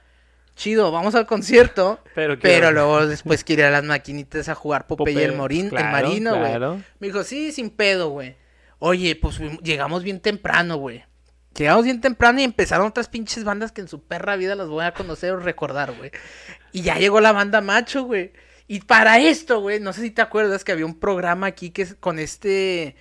[0.57, 2.00] chido, vamos al concierto.
[2.42, 5.87] Pero luego después quiere ir a las maquinitas a jugar Popeye, el, Popeye, Morín, claro,
[5.87, 6.50] el Marino, güey.
[6.50, 6.83] claro.
[6.98, 8.37] Me dijo, sí, sin pedo, güey.
[8.79, 11.05] Oye, pues llegamos bien temprano, güey.
[11.57, 14.85] Llegamos bien temprano y empezaron otras pinches bandas que en su perra vida las voy
[14.85, 16.11] a conocer o recordar, güey.
[16.72, 18.33] Y ya llegó la banda macho, güey.
[18.72, 21.83] Y para esto, güey, no sé si te acuerdas que había un programa aquí que
[21.83, 22.94] es con este.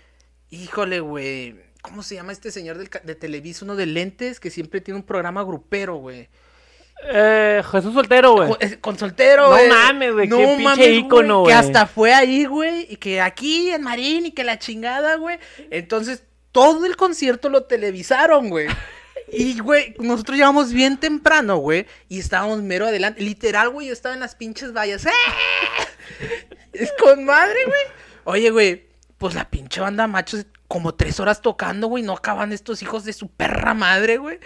[0.50, 1.58] Híjole, güey.
[1.84, 3.66] ¿Cómo se llama este señor del de Televisa?
[3.66, 6.28] Uno de lentes que siempre tiene un programa grupero, güey.
[7.04, 8.50] Eh, Jesús Soltero, güey.
[8.50, 9.70] Jo- eh, Con soltero, No güey.
[9.70, 11.54] mames, güey, qué pinche ícono, Que güey.
[11.54, 12.88] hasta fue ahí, güey.
[12.90, 15.38] Y que aquí en Marín y que la chingada, güey.
[15.70, 18.66] Entonces, todo el concierto lo televisaron, güey.
[19.32, 21.86] Y, güey, nosotros llegamos bien temprano, güey.
[22.08, 23.22] Y estábamos mero adelante.
[23.22, 25.06] Literal, güey, yo estaba en las pinches vallas.
[25.06, 25.12] ¡Eh!
[26.74, 27.82] Es con madre, güey.
[28.26, 28.88] Oye, güey,
[29.18, 32.04] pues la pinche banda machos, como tres horas tocando, güey.
[32.04, 34.40] No acaban estos hijos de su perra madre, güey.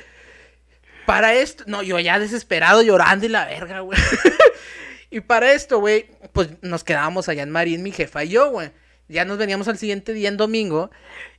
[1.06, 4.00] Para esto, no, yo ya desesperado llorando y la verga, güey.
[5.10, 8.72] y para esto, güey, pues nos quedábamos allá en Marín, mi jefa y yo, güey.
[9.10, 10.92] Ya nos veníamos al siguiente día en domingo.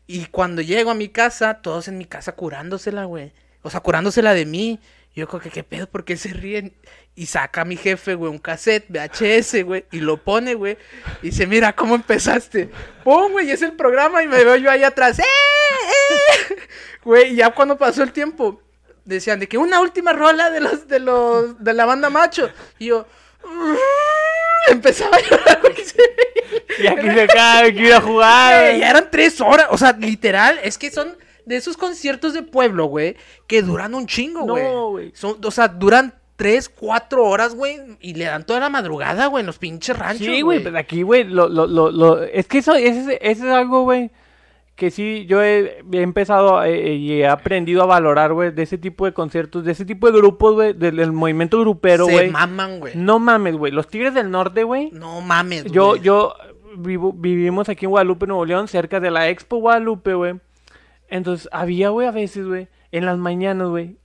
[0.06, 3.32] Y cuando llego a mi casa, todos en mi casa curándosela, güey.
[3.62, 4.80] O sea, curándosela de mí.
[5.14, 5.86] Yo creo que, ¿qué pedo?
[5.86, 6.74] ¿Por qué se ríen?
[7.14, 10.76] Y saca mi jefe, güey, un cassette VHS, güey, y lo pone, güey.
[11.22, 12.68] Y dice, mira, ¿cómo empezaste?
[13.04, 13.46] ¡Pum, güey!
[13.46, 15.20] Y es el programa y me veo yo ahí atrás.
[15.20, 15.22] ¡Eh!
[15.22, 16.56] ¡Eh!
[17.04, 18.60] Güey, y ya cuando pasó el tiempo,
[19.04, 22.50] decían de que una última rola de los, de los, de la banda macho.
[22.78, 23.06] Y yo,
[24.70, 25.82] empezaba a llorar, aquí
[27.10, 28.60] se cae, que ir a jugar.
[28.64, 32.42] Güey, ya eran tres horas, o sea, literal, es que son de esos conciertos de
[32.42, 34.64] pueblo, güey, que duran un chingo, güey.
[34.64, 35.12] No, güey.
[35.14, 39.42] Son, o sea, duran tres, cuatro horas, güey, y le dan toda la madrugada, güey,
[39.42, 42.58] en los pinches ranchos, Sí, güey, pues aquí, güey, lo, lo, lo, lo- es que
[42.58, 44.10] eso, ese, ese es algo, güey,
[44.76, 48.76] que sí, yo he, he empezado eh, y he aprendido a valorar, güey, de ese
[48.78, 52.30] tipo de conciertos, de ese tipo de grupos, güey, del, del movimiento grupero, Se güey.
[52.30, 52.92] maman, güey.
[52.96, 56.00] No mames, güey, los Tigres del Norte, güey, No mames, yo, güey.
[56.02, 56.34] yo
[56.76, 60.34] vivo, vivimos aquí en Guadalupe, Nuevo León, cerca de la Expo Guadalupe, güey.
[61.08, 63.98] Entonces, había, güey, a veces, güey, en las mañanas, güey,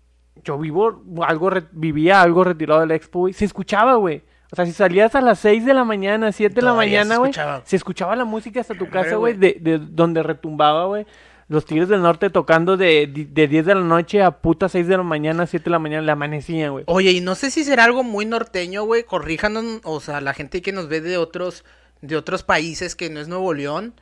[0.44, 4.22] yo vivo algo, re- vivía algo retirado de la Expo, güey, se escuchaba, güey.
[4.52, 7.06] O sea, si salías a las 6 de la mañana, 7 de la Todavía se
[7.06, 7.62] mañana, güey, escuchaba.
[7.66, 11.06] se escuchaba la música hasta tu casa, güey, de, de donde retumbaba, güey.
[11.50, 14.98] Los Tigres del Norte tocando de, de 10 de la noche a puta 6 de
[14.98, 16.84] la mañana, 7 de la mañana, le amanecían, güey.
[16.88, 19.04] Oye, y no sé si será algo muy norteño, güey.
[19.04, 21.64] Corríjanos, o sea, la gente que nos ve de otros,
[22.02, 23.96] de otros países que no es Nuevo León.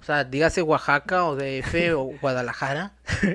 [0.00, 2.92] O sea, dígase Oaxaca o DF o Guadalajara.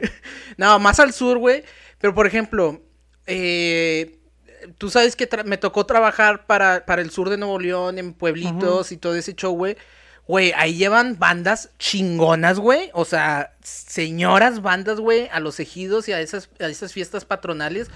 [0.58, 1.63] no, más al sur, güey.
[1.99, 2.82] Pero por ejemplo,
[3.25, 4.19] eh,
[4.78, 8.91] tú sabes que me tocó trabajar para, para el sur de Nuevo León, en pueblitos
[8.91, 9.78] y todo ese show, güey.
[10.28, 12.89] Güey, ahí llevan bandas chingonas, güey.
[12.93, 17.89] O sea, señoras bandas, güey, a los ejidos y a esas, a esas fiestas patronales.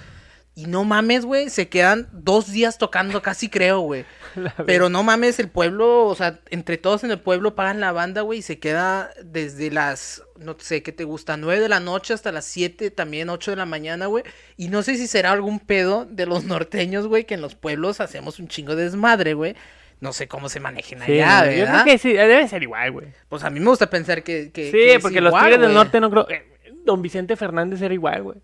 [0.55, 4.03] Y no mames, güey, se quedan dos días tocando, casi creo, güey.
[4.65, 8.21] Pero no mames, el pueblo, o sea, entre todos en el pueblo pagan la banda,
[8.21, 12.13] güey, y se queda desde las, no sé qué te gusta, nueve de la noche
[12.13, 14.25] hasta las siete, también ocho de la mañana, güey.
[14.57, 18.01] Y no sé si será algún pedo de los norteños, güey, que en los pueblos
[18.01, 19.55] hacemos un chingo de desmadre, güey.
[20.01, 21.55] No sé cómo se manejen Sí, allá, ¿verdad?
[21.57, 23.07] yo creo que sí, debe ser igual, güey.
[23.29, 24.49] Pues a mí me gusta pensar que.
[24.51, 25.73] que- Sí, que porque los igual, Tigres del.
[25.73, 26.29] Norte no creo.
[26.29, 26.43] eh,
[26.85, 28.37] Don Vicente Fernández era igual, güey.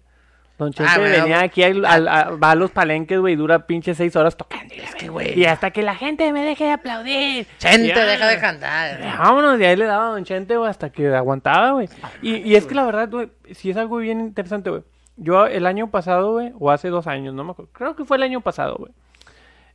[0.58, 3.68] Don Chente Ah, güey, venía aquí al- al- a, va a los palenques, güey, dura
[3.68, 4.74] pinche seis horas tocando.
[5.02, 5.46] y güey.
[5.46, 7.46] Hasta que la gente me deje de aplaudir.
[7.58, 8.06] Chente, Ya.
[8.06, 9.02] deja de cantar.
[9.02, 11.90] Eh, Vámonos, y ahí le daba a Don Chente, güey, hasta que aguantaba, güey.
[12.22, 14.84] Y, y es que la verdad, güey, sí es algo bien interesante, güey.
[15.18, 17.72] Yo el año pasado, güey, o hace dos años, no me acuerdo.
[17.74, 18.92] Creo que fue el año pasado, güey.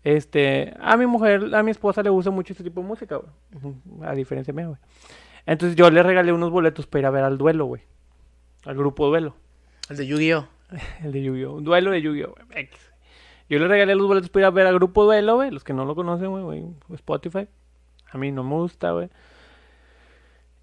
[0.03, 3.75] Este, a mi mujer, a mi esposa le gusta mucho este tipo de música, güey.
[4.09, 4.79] A diferencia mía, güey.
[5.45, 7.83] Entonces yo le regalé unos boletos para ir a ver al duelo, güey.
[8.65, 9.35] Al grupo duelo.
[9.91, 10.47] El de Yu-Gi-Oh!
[11.05, 11.55] El de Yu-Gi-Oh!
[11.55, 12.35] Un duelo de Yu-Gi-Oh!
[13.49, 15.51] Yo le regalé los boletos para ir a ver al grupo duelo, güey.
[15.51, 16.65] Los que no lo conocen, güey.
[16.95, 17.49] Spotify.
[18.13, 19.09] A mí no me gusta, güey.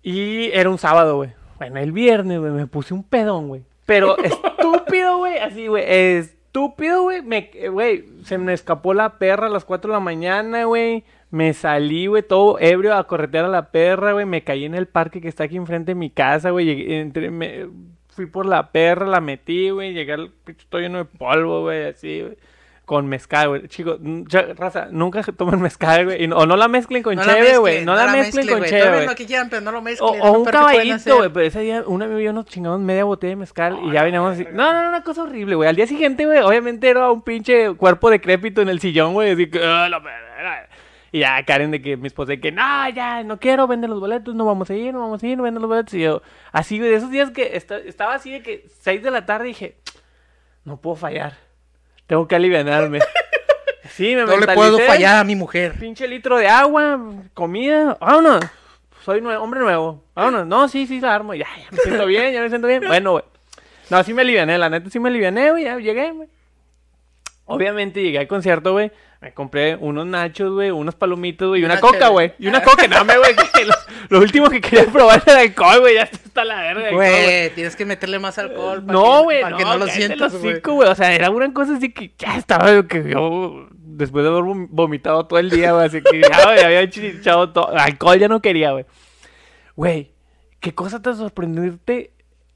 [0.02, 1.32] Y era un sábado, güey.
[1.58, 3.64] Bueno, el viernes, güey, me puse un pedón, güey.
[3.86, 5.38] Pero estúpido, güey.
[5.40, 5.84] Así, güey.
[5.88, 7.22] Estúpido, güey.
[7.22, 11.04] Me, güey, se me escapó la perra a las 4 de la mañana, güey.
[11.30, 14.26] Me salí, güey, todo ebrio a corretear a la perra, güey.
[14.26, 17.04] Me caí en el parque que está aquí enfrente de mi casa, güey.
[17.32, 17.68] Me-
[18.18, 19.94] fui por la perra, la metí, güey.
[19.94, 22.38] Llegué al pinche todo lleno de polvo, güey, así, güey.
[22.84, 23.68] Con mezcal, güey.
[23.68, 24.00] Chicos,
[24.58, 26.26] raza, nunca tomen mezcal, güey.
[26.28, 27.86] no- O no la mezclen con No cheve, güey.
[27.86, 28.70] No, la mezclen con güey.
[28.70, 29.08] cheve, Tomen güey.
[29.08, 30.22] lo que quieran, pero no lo O, mezclen.
[30.22, 31.30] o un caballito, güey.
[31.32, 34.04] Pero ese día, un amigo y yo nos chingamos media botella de mezcal y ya
[34.04, 34.46] veníamos así.
[34.52, 35.70] No, no, no, una cosa horrible, güey.
[35.70, 39.32] Al día siguiente, güey, obviamente era un pinche cuerpo decrépito en el sillón, güey.
[39.32, 40.68] Así que, "Ah, la verga".
[41.18, 44.00] Y ya Karen de que mi esposa de que, no, ya, no quiero, vender los
[44.00, 45.94] boletos, no vamos a ir, no vamos a ir, vende los boletos.
[45.96, 49.26] Y yo, así, de esos días que esta- estaba así de que 6 de la
[49.26, 49.78] tarde dije,
[50.64, 51.34] no puedo fallar.
[52.06, 53.00] Tengo que alivianarme.
[53.90, 55.74] Sí, me No le puedo fallar a mi mujer.
[55.80, 57.00] Pinche litro de agua,
[57.34, 58.42] comida, vámonos.
[59.06, 60.04] Soy nue- hombre nuevo.
[60.14, 60.46] Vámonos.
[60.46, 61.34] No, sí, sí, la armo.
[61.34, 62.84] Ya, ya me siento bien, ya me siento bien.
[62.86, 63.24] Bueno, güey.
[63.90, 65.64] No, sí me aliviané, la neta sí me aliviané, güey.
[65.64, 66.28] Ya llegué, güey.
[67.46, 68.92] Obviamente llegué al concierto, güey.
[69.20, 72.34] Me compré unos nachos, güey, unos palomitos, güey, y una Una coca, güey.
[72.38, 73.32] Y una coca, no, me, güey.
[73.66, 73.74] Lo,
[74.10, 75.96] lo último que quería probar era alcohol, güey.
[75.96, 76.92] Ya está la verga.
[76.92, 77.50] güey.
[77.56, 78.84] Tienes que meterle más alcohol.
[78.86, 80.62] pa' No, güey, pa' no, que no lo sientas, güey.
[80.88, 84.68] O sea, era una cosa así que ya estaba que yo después de haber vom-
[84.70, 88.40] vomitado todo el día, güey, así que ya güey, había echado todo, alcohol ya no
[88.44, 88.86] quería, güey.
[89.76, 90.12] Güey,
[90.60, 92.12] qué cosa tan sorprendente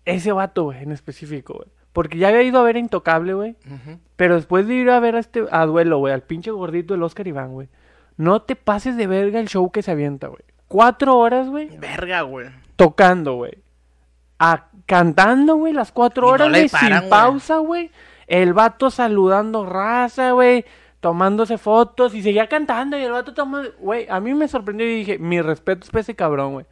[0.06, 1.68] ese vato, güey, en específico, güey.
[1.94, 3.56] Porque ya había ido a ver a Intocable, güey.
[4.16, 7.04] Pero después de ir a ver a este a duelo, güey, al pinche gordito del
[7.04, 7.68] Oscar Iván, güey.
[8.18, 10.42] No te pases de verga el show que se avienta, güey.
[10.68, 12.48] Cuatro horas, güey Verga, güey.
[12.76, 13.54] tocando, güey.
[14.40, 17.92] A- Cantando, güey, las cuatro Y horas, güey, sin pausa, güey.
[18.28, 20.66] El vato saludando raza, güey.
[21.00, 23.72] Tomándose fotos y seguía cantando y el vato tomando...
[23.80, 26.66] Güey, a mí me sorprendió y dije, mi respeto es para ese cabrón, güey.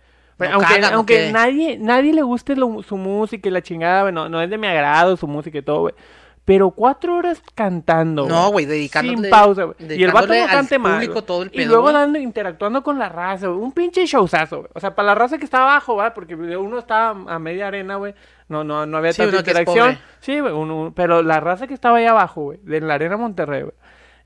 [0.47, 0.93] ¿No aunque cagan
[1.32, 4.12] nadie, nadie le guste lo- su música y la chingada.
[4.12, 5.93] No, es de mi agrado su música y todo, güey.
[6.45, 9.75] Pero cuatro horas cantando, No, güey, dedicándole- Sin pausa, güey.
[9.99, 13.60] Y el vato no cante el Y luego dando, interactuando con la raza, güey.
[13.60, 14.69] Un pinche showzazo, güey.
[14.73, 16.12] O sea, para la raza que estaba abajo, ¿va?
[16.15, 18.15] Porque uno estaba a media arena, güey.
[18.47, 19.99] No, no, no había Sí, tanta interacción.
[20.21, 20.91] Sí, güey.
[20.95, 22.60] pero la raza que estaba ahí abajo, güey.
[22.67, 23.73] En la arena Monterrey, güey.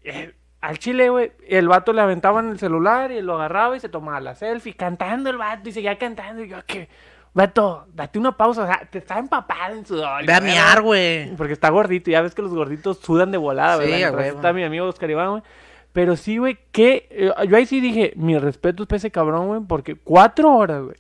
[0.06, 3.90] eh, al chile, güey, el vato le aventaban el celular y lo agarraba y se
[3.90, 6.42] tomaba la selfie, cantando el vato y seguía cantando.
[6.44, 6.88] Y yo, ¿qué?
[7.34, 10.26] Vato, date una pausa, o sea, te estaba empapado en sudor.
[10.26, 11.36] Ve a miar, güey.
[11.36, 14.26] Porque está gordito, ya ves que los gorditos sudan de volada, Sí, ¿verdad?
[14.28, 15.44] está mi amigo Oscar Iván, güey.
[15.92, 17.08] Pero sí, güey, que...
[17.12, 20.82] eh, yo ahí sí dije, mi respeto es para ese cabrón, güey, porque cuatro horas,
[20.84, 20.96] güey.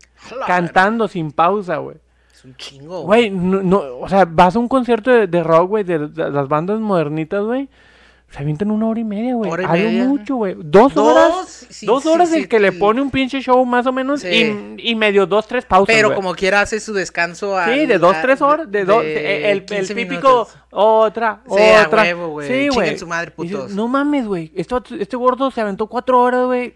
[0.45, 1.97] Cantando sin pausa, güey.
[2.34, 5.69] Es un chingo, Güey, no, no, o sea, vas a un concierto de, de rock,
[5.69, 7.69] güey, de, de las bandas modernitas, güey.
[8.34, 9.52] Se avientan una hora y media, güey.
[9.52, 10.04] Hora y Algo media.
[10.06, 10.56] mucho, güey.
[10.58, 11.67] Dos, Dos, horas.
[11.69, 14.26] sí, dos sí, horas sí, el que le pone un pinche show más o menos
[14.26, 17.65] y, y medio dos, tres pausas, Pero como quiera hace su descanso a...
[17.67, 19.15] Sí, de dos, tres horas, de, dos, el,
[19.46, 20.58] el 15 típico, minutos.
[20.72, 22.02] otra, Sí, a otra.
[22.02, 22.48] huevo, güey.
[22.48, 22.98] Sí, güey.
[22.98, 23.72] su madre, Dices, putos.
[23.76, 24.52] no mames, güey.
[24.56, 26.74] Este, este gordo se aventó cuatro horas, güey.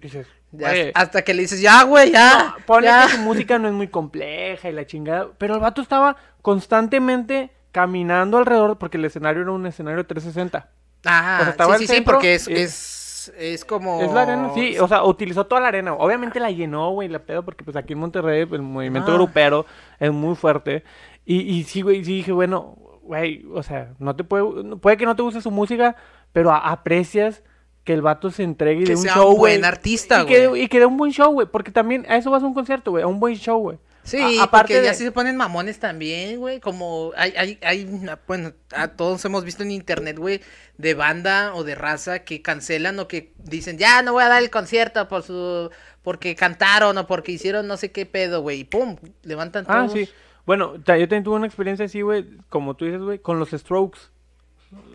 [0.00, 2.54] Dices, Ya, hasta que le dices, ya, güey, ya.
[2.58, 3.02] no, ponle ya.
[3.06, 5.28] que su música no es muy compleja y la chingada.
[5.36, 10.68] Pero el vato estaba constantemente caminando alrededor, porque el escenario era un escenario 360.
[11.04, 14.00] Ajá, O sea, estaba sí, sí, sí, porque es, es, es como...
[14.00, 15.92] Es la arena, sí, o sea, utilizó toda la arena.
[15.94, 19.14] Obviamente la llenó, güey, la pedo, porque pues aquí en Monterrey el movimiento Ah.
[19.16, 19.66] grupero
[19.98, 20.84] es muy fuerte.
[21.24, 25.04] Y, y sí, güey, sí dije, bueno, güey, o sea, no te puede, puede que
[25.04, 25.96] no te guste su música,
[26.32, 27.42] pero a- aprecias
[27.82, 29.68] que el vato se entregue y Que de un sea show, un buen güey.
[29.68, 30.62] artista, y güey.
[30.62, 31.48] y que dé un buen show, güey.
[31.48, 33.02] Porque también a eso vas a un concierto, güey.
[33.02, 33.78] A un buen show, güey.
[34.04, 36.60] Sí, A- aparte porque ya de- sí se ponen mamones también, güey.
[36.60, 40.40] Como hay, hay, hay, una- bueno, a todos hemos visto en internet, güey,
[40.78, 44.42] de banda o de raza que cancelan o que dicen, ya no voy a dar
[44.42, 45.70] el concierto por su,
[46.02, 48.60] porque cantaron o porque hicieron no sé qué pedo, güey.
[48.60, 49.92] Y pum, levantan Ah, todos.
[49.92, 50.08] sí.
[50.46, 52.26] Bueno, yo también tuve una experiencia así, güey.
[52.50, 53.18] Como tú dices, güey.
[53.18, 54.00] Con los Strokes.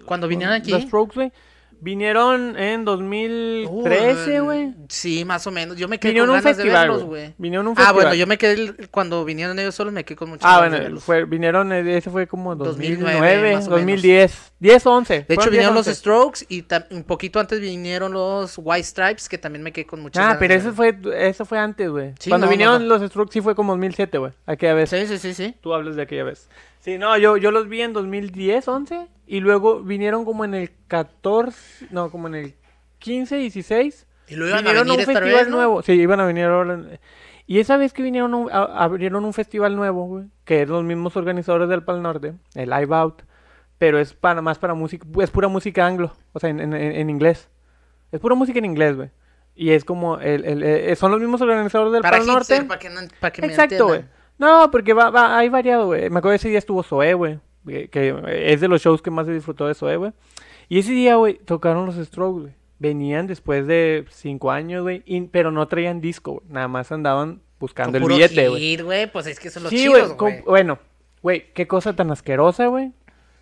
[0.05, 0.69] Cuando vinieron aquí.
[0.71, 1.31] Los Strokes, güey.
[1.81, 4.73] Vinieron en 2013, Uh, güey.
[4.89, 5.77] Sí, más o menos.
[5.77, 7.33] Yo me quedé Vinieron con un ganas de festival, verlos, güey.
[7.37, 7.93] Vinieron un Ah, festival.
[7.95, 10.99] bueno, yo me quedé cuando vinieron ellos solos me quedé con muchas Ah, ganas bueno,
[10.99, 13.79] fue, vinieron, eh, ese fue como 2009, 2009, más o menos.
[13.79, 15.13] 2010, 10 o 11.
[15.13, 15.99] De hecho, fueron 10 vinieron los 11.
[15.99, 20.21] Strokes y un poquito antes vinieron los White Stripes, que también me quedé con muchas
[20.21, 22.13] Ah, ganas pero eso fue, eso fue antes, güey.
[22.19, 22.97] Sí, Cuando no, no, vinieron no.
[22.97, 24.31] los Strokes sí fue como 2007, güey.
[24.45, 24.89] Aquella vez.
[24.89, 25.55] Sí, sí, sí, sí.
[25.61, 26.49] Tú hablas de aquella vez.
[26.89, 29.07] Sí, no, yo, yo los vi en 2010, 11.
[29.27, 32.55] Y luego vinieron como en el 14, no, como en el
[32.99, 34.07] 15, 16.
[34.27, 35.55] Y luego iban a vinieron a, un venir esta festival vez, ¿no?
[35.57, 35.81] nuevo.
[35.83, 36.79] Sí, iban a venir ahora.
[37.45, 40.25] Y esa vez que vinieron, un- a- abrieron un festival nuevo, güey.
[40.45, 43.23] Que es los mismos organizadores del Pal Norte, el Live Out.
[43.77, 46.13] Pero es para más para música, es pura música anglo.
[46.33, 47.49] O sea, en, en- en- inglés.
[48.11, 49.09] Es pura música en inglés, güey.
[49.55, 52.61] Y es como, el, el- eh, son los mismos organizadores del Para Pal Norte.
[52.63, 54.05] para que, no, para que me Exacto, güey.
[54.39, 56.09] No, porque va, va, hay variado, güey.
[56.09, 57.39] Me acuerdo ese día estuvo Zoé, güey.
[57.67, 58.15] Que, que
[58.51, 60.13] es de los shows que más se disfrutó de Zoé, güey.
[60.69, 62.53] Y ese día, güey, tocaron los Strokes, güey.
[62.79, 65.03] Venían después de cinco años, güey.
[65.31, 66.45] Pero no traían disco, güey.
[66.49, 69.11] Nada más andaban buscando el billete, güey.
[69.11, 70.41] Pues es que son los Sí, chidos, güey.
[70.43, 70.79] Bueno,
[71.21, 72.93] güey, qué cosa tan asquerosa, güey.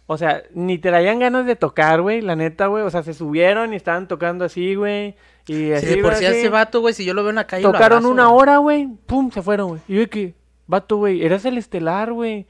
[0.10, 2.84] O sea, ni traían ganas de tocar, güey, la neta, güey.
[2.84, 5.16] O sea, se subieron y estaban tocando así, güey.
[5.48, 7.36] Y Si así, de por güey, sí ese vato, güey, si yo lo veo en
[7.36, 8.88] la calle, lo Tocaron abrazo, una hora, güey.
[9.06, 9.82] Pum, se fueron, güey.
[9.90, 10.34] Y yo que,
[10.68, 12.48] vato, güey, eras el estelar, güey.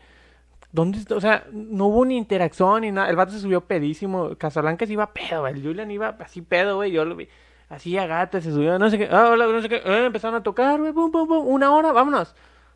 [0.71, 1.15] ¿Dónde está?
[1.15, 3.09] O sea, no hubo ni interacción ni nada.
[3.09, 4.35] El vato se subió pedísimo.
[4.37, 5.53] Casablanca se iba pedo, güey.
[5.53, 6.91] El Julian iba así pedo, güey.
[6.91, 7.29] Yo lo vi
[7.69, 9.07] así a gata, se subió, no sé qué.
[9.11, 9.77] Ah, hola, no sé qué.
[9.77, 10.93] Eh, empezaron a tocar, güey.
[10.93, 11.47] Pum, pum, pum.
[11.47, 12.35] Una hora, vámonos.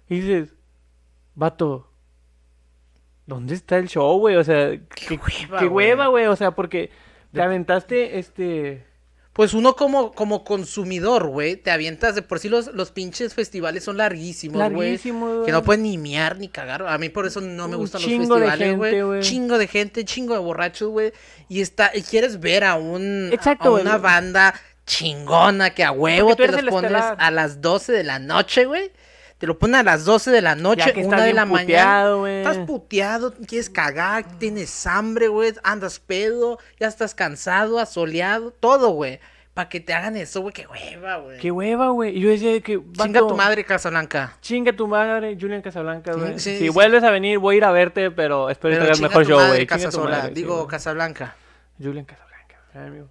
[0.09, 0.55] Y dices,
[1.35, 1.91] vato,
[3.25, 4.35] ¿dónde está el show, güey?
[4.35, 6.25] O sea, qué, hueva, qué hueva, güey.
[6.27, 6.91] O sea, porque
[7.31, 8.90] te aventaste, este...
[9.33, 13.85] Pues uno como, como consumidor, güey, te avientas de por sí los, los pinches festivales
[13.85, 14.89] son larguísimos, güey.
[14.89, 15.43] Larguísimo.
[15.45, 16.85] Que no pueden ni miar ni cagar.
[16.85, 19.21] A mí por eso no me gustan los festivales, güey.
[19.21, 21.13] Chingo de gente, chingo de borrachos, güey.
[21.47, 24.53] Y está, y quieres ver a un Exacto, a una banda
[24.85, 27.15] chingona que a huevo te los pones estelar.
[27.17, 28.91] a las 12 de la noche, güey.
[29.41, 31.63] Te lo ponen a las 12 de la noche, que una de la mañana.
[31.63, 32.37] puteado, güey.
[32.41, 39.19] Estás puteado, quieres cagar, tienes hambre, güey, andas pedo, ya estás cansado, asoleado, todo, güey.
[39.55, 41.39] Para que te hagan eso, güey, qué hueva, güey.
[41.39, 42.15] Qué hueva, güey.
[42.15, 42.73] Y yo decía que.
[42.73, 44.37] Chinga vato, tu madre, Casablanca.
[44.41, 46.33] Chinga tu madre, Julian Casablanca, güey.
[46.33, 46.69] Sí, sí, si sí.
[46.69, 49.65] vuelves a venir, voy a ir a verte, pero espero que chinga mejor show, güey.
[49.65, 50.67] Chinga sí, Digo.
[50.67, 51.35] Casablanca.
[51.81, 53.09] Julian Casablanca, amigo.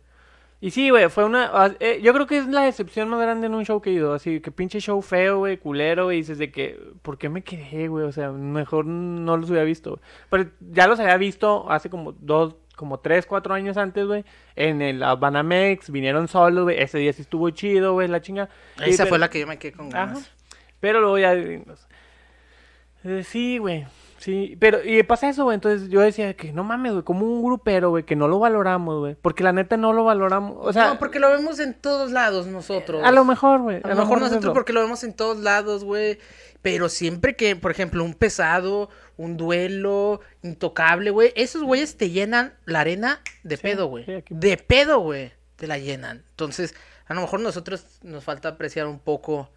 [0.62, 1.50] Y sí, güey, fue una.
[1.52, 3.92] ah, eh, yo creo que es la decepción más grande en un show que he
[3.94, 4.12] ido.
[4.12, 6.18] Así que pinche show feo, güey, culero, güey.
[6.18, 8.04] Dices de que, ¿por qué me quedé, güey?
[8.04, 10.00] O sea, mejor no los hubiera visto.
[10.28, 14.24] Pero ya los había visto hace como dos, como tres, cuatro años antes, güey.
[14.54, 16.78] En el Banamex, vinieron solos, güey.
[16.78, 18.50] Ese día sí estuvo chido, güey, la chinga.
[18.84, 20.06] Esa fue la que yo me quedé con Ajá.
[20.06, 20.30] ganas.
[20.78, 21.32] Pero luego ya.
[21.32, 23.86] Eh, sí, güey.
[24.20, 25.54] Sí, pero y pasa eso, güey.
[25.54, 28.98] Entonces yo decía que no mames, güey, como un grupero, güey, que no lo valoramos,
[28.98, 29.14] güey.
[29.14, 30.58] Porque la neta no lo valoramos.
[30.60, 33.02] O sea, no, porque lo vemos en todos lados nosotros.
[33.02, 33.80] a lo mejor, güey.
[33.82, 36.18] A lo mejor nosotros porque lo vemos en todos lados, güey.
[36.60, 41.32] Pero siempre que, por ejemplo, un pesado, un duelo, intocable, güey.
[41.34, 44.04] Esos güeyes te llenan la arena de Sí, pedo, güey.
[44.04, 44.34] sí, aquí.
[44.36, 45.32] De pedo, güey.
[45.56, 46.22] Te la llenan.
[46.28, 46.74] Entonces,
[47.06, 49.50] a lo mejor nosotros nos falta apreciar un poco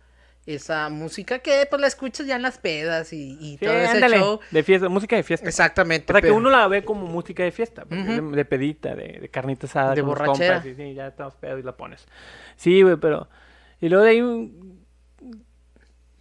[0.45, 3.91] esa música que pues la escuchas ya en las pedas y, y Sí, todo ese
[3.91, 4.39] ándale, show.
[4.51, 5.47] De fiesta, música de fiesta.
[5.47, 6.11] Exactamente.
[6.11, 8.93] O sea, que pero- uno la ve como música de fiesta, pues, de, de pedita,
[8.95, 10.55] de, de carnita asada, De borrachera.
[10.61, 12.05] compas, y sí, ya estamos pedos y la pones.
[12.57, 13.29] Sí, güey, pero...
[13.79, 14.51] Y luego de ahí...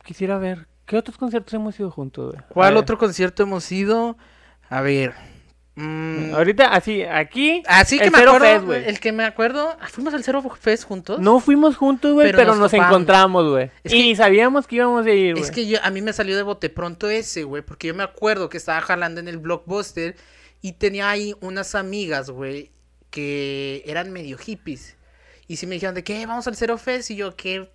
[0.04, 0.66] Quisiera ver...
[0.84, 2.44] ¿Qué otros conciertos hemos ido juntos, güey?
[2.50, 4.16] ¿Cuál otro concierto hemos ido?
[4.68, 5.14] A ver.
[5.74, 7.62] Mm, Ahorita, así, aquí...
[7.66, 8.84] Así que el me Zero acuerdo, Fest, güey.
[8.88, 11.18] el que me acuerdo, ah, fuimos al Cero Fest juntos.
[11.20, 13.70] No fuimos juntos, güey, Pero pero, nos encontramos, güey.
[13.84, 15.44] Y sabíamos que íbamos a ir, güey.
[15.44, 18.02] Es que yo, a mí me salió de bote pronto ese, güey, porque yo me
[18.02, 20.16] acuerdo que estaba jalando en el Blockbuster
[20.60, 22.70] y tenía ahí unas amigas, güey,
[23.10, 24.96] que eran medio hippies.
[25.48, 27.68] Y si me dijeron de qué, vamos al Cero Fest, y yo, ¿qué?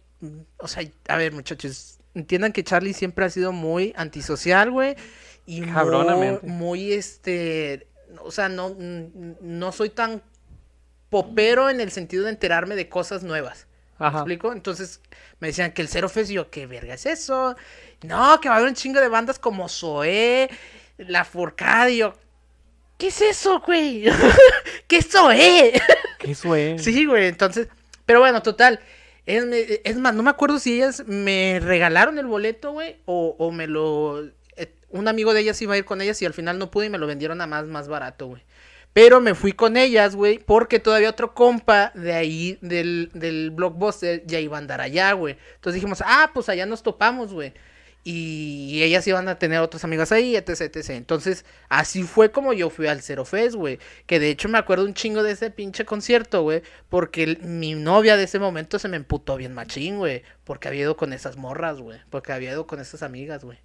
[0.58, 4.96] O sea, a ver, muchachos, entiendan que Charlie siempre ha sido muy antisocial, güey,
[5.48, 6.46] y muy, Cabronamente.
[6.46, 7.88] muy, este,
[8.20, 8.76] o sea, no,
[9.42, 10.22] no soy tan
[11.10, 13.66] popero en el sentido de enterarme de cosas nuevas.
[13.98, 14.20] ¿Me Ajá.
[14.20, 14.54] explico?
[14.54, 15.02] Entonces
[15.40, 17.56] me decían que el Cero Fest, yo, ¿qué verga es eso?
[18.04, 20.50] No, que va a haber un chingo de bandas como Zoé,
[20.98, 22.14] La Forcada, y yo,
[23.00, 24.04] ¿qué es eso, güey?
[24.88, 25.82] ¿Qué es Zoé?
[26.20, 26.84] Eso es.
[26.84, 27.70] Sí, güey, entonces,
[28.06, 28.82] pero bueno, total.
[29.26, 29.46] Es,
[29.84, 33.68] es más, no me acuerdo si ellas me regalaron el boleto, güey, o, o me
[33.68, 34.26] lo...
[34.90, 36.90] Un amigo de ellas iba a ir con ellas y al final no pude y
[36.90, 38.44] me lo vendieron a más, más barato, güey.
[38.94, 44.26] Pero me fui con ellas, güey, porque todavía otro compa de ahí, del, del Blockbuster,
[44.26, 45.38] ya iba a andar allá, güey.
[45.56, 47.54] Entonces dijimos, ah, pues allá nos topamos, güey.
[48.10, 50.92] Y ellas iban a tener otras amigas ahí, etc, etc.
[50.92, 53.80] Entonces, así fue como yo fui al Zero Fest, güey.
[54.06, 56.62] Que de hecho me acuerdo un chingo de ese pinche concierto, güey.
[56.88, 60.24] Porque mi novia de ese momento se me emputó bien machín, güey.
[60.46, 62.00] Porque había ido con esas morras, güey.
[62.10, 63.60] Porque había ido con esas amigas, güey.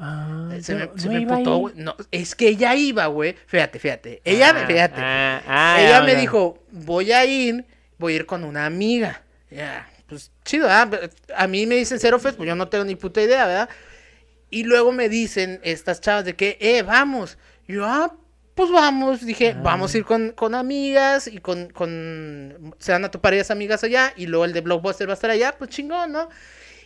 [0.00, 1.44] Ah, Se me, se no me ahí.
[1.44, 1.74] güey.
[1.76, 3.34] No, es que ella iba, güey.
[3.46, 4.22] Fíjate, fíjate.
[4.24, 5.00] Ella, Ah, fíjate.
[5.02, 7.64] ah, ella me dijo, voy a ir,
[7.98, 9.22] voy a ir con una amiga.
[9.50, 10.68] Ya, pues chido.
[10.70, 13.68] A mí me dicen Zero Fest, pues yo no tengo ni puta idea, ¿verdad?
[14.50, 17.36] Y luego me dicen estas chavas de que, eh, vamos.
[17.66, 18.14] Yo, ah,
[18.54, 19.26] pues vamos.
[19.26, 22.74] Dije, vamos a ir con, con amigas y con, con...
[22.78, 25.30] Se van a topar ellas amigas allá y luego el de Blockbuster va a estar
[25.30, 26.28] allá, pues chingón, ¿no?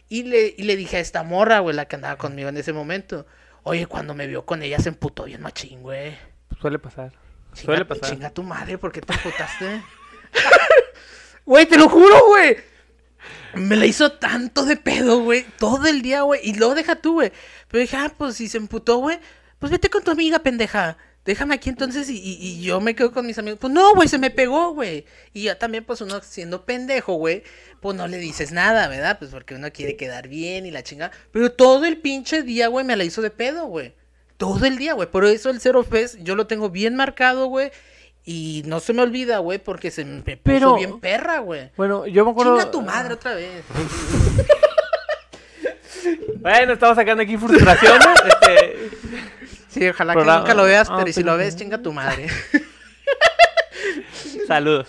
[0.09, 2.73] Y le, y le dije a esta morra, güey, la que andaba conmigo en ese
[2.73, 3.27] momento.
[3.63, 6.17] Oye, cuando me vio con ella se emputó bien machín, güey.
[6.61, 7.13] Suele pasar.
[7.55, 8.11] Chinga, Suele pasar.
[8.11, 9.83] chinga tu madre, ¿por qué te emputaste?
[11.45, 12.57] Güey, te lo juro, güey.
[13.55, 15.45] Me la hizo tanto de pedo, güey.
[15.59, 16.41] Todo el día, güey.
[16.45, 17.33] Y luego deja tú, güey.
[17.69, 19.19] Pero dije, ah, pues si se emputó, güey.
[19.59, 20.97] Pues vete con tu amiga, pendeja.
[21.25, 23.59] Déjame aquí entonces y, y- y yo me quedo con mis amigos.
[23.61, 25.05] Pues no, güey, se me pegó, güey.
[25.33, 27.45] Y ya también, pues uno siendo pendejo, güey,
[27.81, 29.19] pues no le dices nada, ¿verdad?
[29.19, 31.13] Pues porque uno quiere quedar bien y la chinga.
[31.31, 33.95] Pero todo el pinche día, güey, me la hizo de pedo, güey.
[34.37, 35.09] Todo el día, güey.
[35.09, 37.71] Por eso el Zero Fest yo lo tengo bien marcado, güey.
[38.25, 41.71] Y no se me olvida, güey, porque se me puso Pero- bien perra, güey.
[41.77, 42.57] Bueno, yo me acuerdo.
[42.59, 43.63] Chinga tu madre otra vez.
[46.41, 48.07] Bueno, estamos sacando aquí frustraciones.
[48.27, 48.91] este,
[49.73, 52.29] Sí, ojalá Programa- que nunca lo veas, Ah, pero si lo ves, chinga tu madre.
[54.47, 54.89] saludos.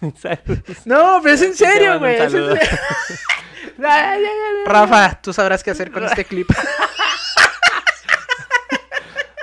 [0.20, 0.58] saludos.
[0.84, 2.18] No, pero es en serio, güey.
[4.66, 6.48] Rafa, tú sabrás qué hacer con este clip.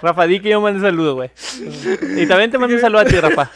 [0.02, 1.32] Rafa, di que yo mande saludo, güey.
[2.18, 3.50] Y también te mando un saludo a ti, Rafa.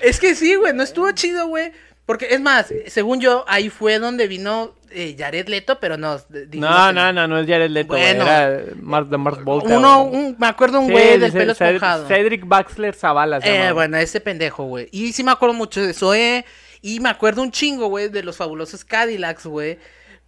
[0.00, 1.72] Es que sí, güey, no estuvo chido, güey.
[2.10, 6.20] Porque es más, según yo, ahí fue donde vino eh, Jared Leto, pero no.
[6.54, 7.90] No, no, no, no es Jared Leto.
[7.90, 8.24] Bueno.
[8.24, 9.78] Era Mar de Mars Volta.
[9.78, 12.08] Uno, un, me acuerdo un Sí, güey del pelo esponjado.
[12.08, 13.40] Cedric Baxler Zavala.
[13.40, 14.88] se Eh, bueno, ese pendejo, güey.
[14.90, 16.44] Y sí me acuerdo mucho de eso, eh.
[16.82, 19.78] Y me acuerdo un chingo, güey, de los fabulosos Cadillacs, güey.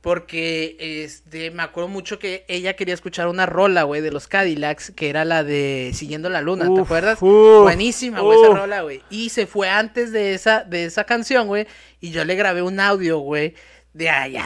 [0.03, 4.91] Porque, este, me acuerdo mucho que ella quería escuchar una rola, güey, de los Cadillacs,
[4.97, 7.19] que era la de Siguiendo la Luna, ¿te acuerdas?
[7.23, 9.01] uf, Buenísima, güey, esa rola, güey.
[9.11, 11.69] Y se fue antes de esa, de esa canción, güey.
[12.01, 13.55] Y yo le grabé un audio, güey.
[13.95, 14.45] De allá.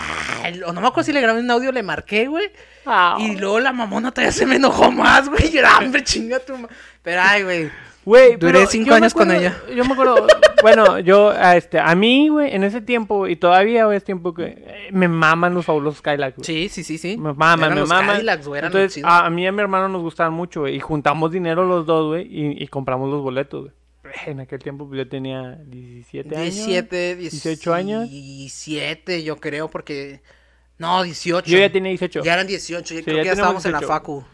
[0.66, 2.50] O no me acuerdo si le grabé un audio, le marqué, güey.
[2.84, 5.54] Ah, Y luego la mamona todavía se me enojó más, güey.
[5.54, 6.68] Y era, hombre, chinga tu ma-".
[7.02, 7.70] Pero, ay, güey.
[8.06, 9.60] Güey, Duré cinco años con ella.
[9.74, 10.28] Yo me acuerdo,
[10.62, 14.32] bueno, yo, a este, a mí, güey, en ese tiempo, y todavía, güey, es tiempo
[14.32, 16.46] que eh, me maman los fabulosos Skylax, güey.
[16.46, 17.16] Sí, sí, sí, sí.
[17.16, 18.06] Me maman, Eran me los maman.
[18.16, 20.76] Cadillacs, güey, eran Entonces, a, a mí y a mi hermano nos gustaban mucho, güey,
[20.76, 23.74] y juntamos dinero los dos, güey, y, y compramos los boletos, güey.
[24.26, 26.54] En aquel tiempo, pues, yo tenía 17 años.
[26.54, 28.08] 17, 18 años.
[28.08, 30.20] 17, yo creo, porque.
[30.78, 31.50] No, 18.
[31.50, 32.22] Yo ya tenía 18.
[32.22, 33.92] Ya eran 18, yo Sí, creo ya que ya estábamos en la 18.
[33.92, 34.24] facu.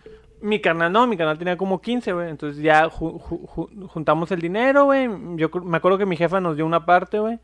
[0.43, 2.29] Mi canal no, mi canal tenía como 15, güey.
[2.31, 5.09] Entonces ya ju- ju- ju- juntamos el dinero, güey.
[5.37, 7.39] Yo me acuerdo que mi jefa nos dio una parte, güey.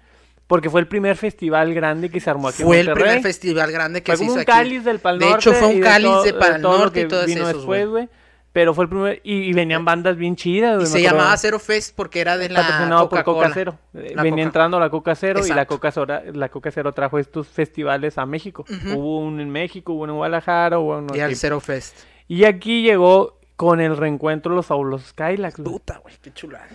[0.47, 3.71] Porque fue el primer festival grande que se armó aquí Fue en el primer festival
[3.71, 4.47] grande que Fue se hizo un aquí.
[4.47, 5.41] cáliz del Pal De Norte.
[5.51, 8.09] hecho, fue un y de cáliz todo- de Pal todo Norte y esos, después, güey.
[8.51, 9.21] Pero fue el primer...
[9.25, 10.87] Y, y venían bandas bien chidas, Y güey.
[10.87, 11.19] se me acuerdo.
[11.19, 13.23] llamaba Zero Fest porque era de la Patrocinado por.
[13.25, 13.79] Coca Cero.
[13.93, 15.67] Eh, La Venía Coca- entrando la Coca Cero y la.
[15.67, 18.65] Coca, Cero, la Coca Cero trajo estos festivales a México.
[18.97, 21.35] Hubo uno en México, hubo uno en Guadalajara, hubo uno Y al aquí.
[21.35, 21.99] Zero Fest.
[22.29, 25.73] Y aquí llegó con el reencuentro de los fabulosos Skylax, güey.
[25.73, 26.67] Puta, güey, qué chulada.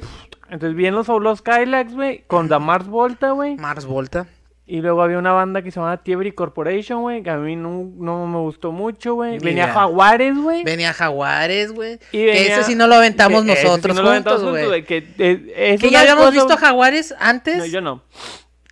[0.49, 3.55] Entonces vienen los fabulosos Skylax, güey, con Damars Volta, güey.
[3.55, 4.27] Mars Volta.
[4.65, 7.89] Y luego había una banda que se llamaba Tiebre Corporation, güey, que a mí no,
[7.97, 9.37] no me gustó mucho, güey.
[9.39, 9.67] Venía.
[9.73, 10.63] Jaguares, güey.
[10.63, 11.99] Venía Jaguares, güey.
[12.13, 14.65] Y venía- ese sí no lo aventamos que ese sí nosotros no lo aventamos juntos,
[14.67, 14.85] güey.
[14.85, 17.57] Que, eh, es Que ya habíamos cosa- visto Jaguares antes.
[17.57, 18.01] No, yo no.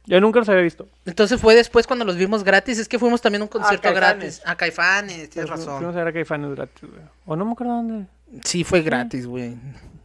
[0.06, 0.88] Yo nunca los había visto.
[1.06, 2.80] Entonces fue después cuando los vimos gratis.
[2.80, 4.42] Es que fuimos también a un concierto gratis.
[4.46, 5.78] A Caifanes, tienes razón.
[5.78, 7.02] Fuimos a ver a Caifanes gratis, güey.
[7.26, 8.08] O no me acuerdo dónde.
[8.44, 9.56] Sí, fue gratis, güey.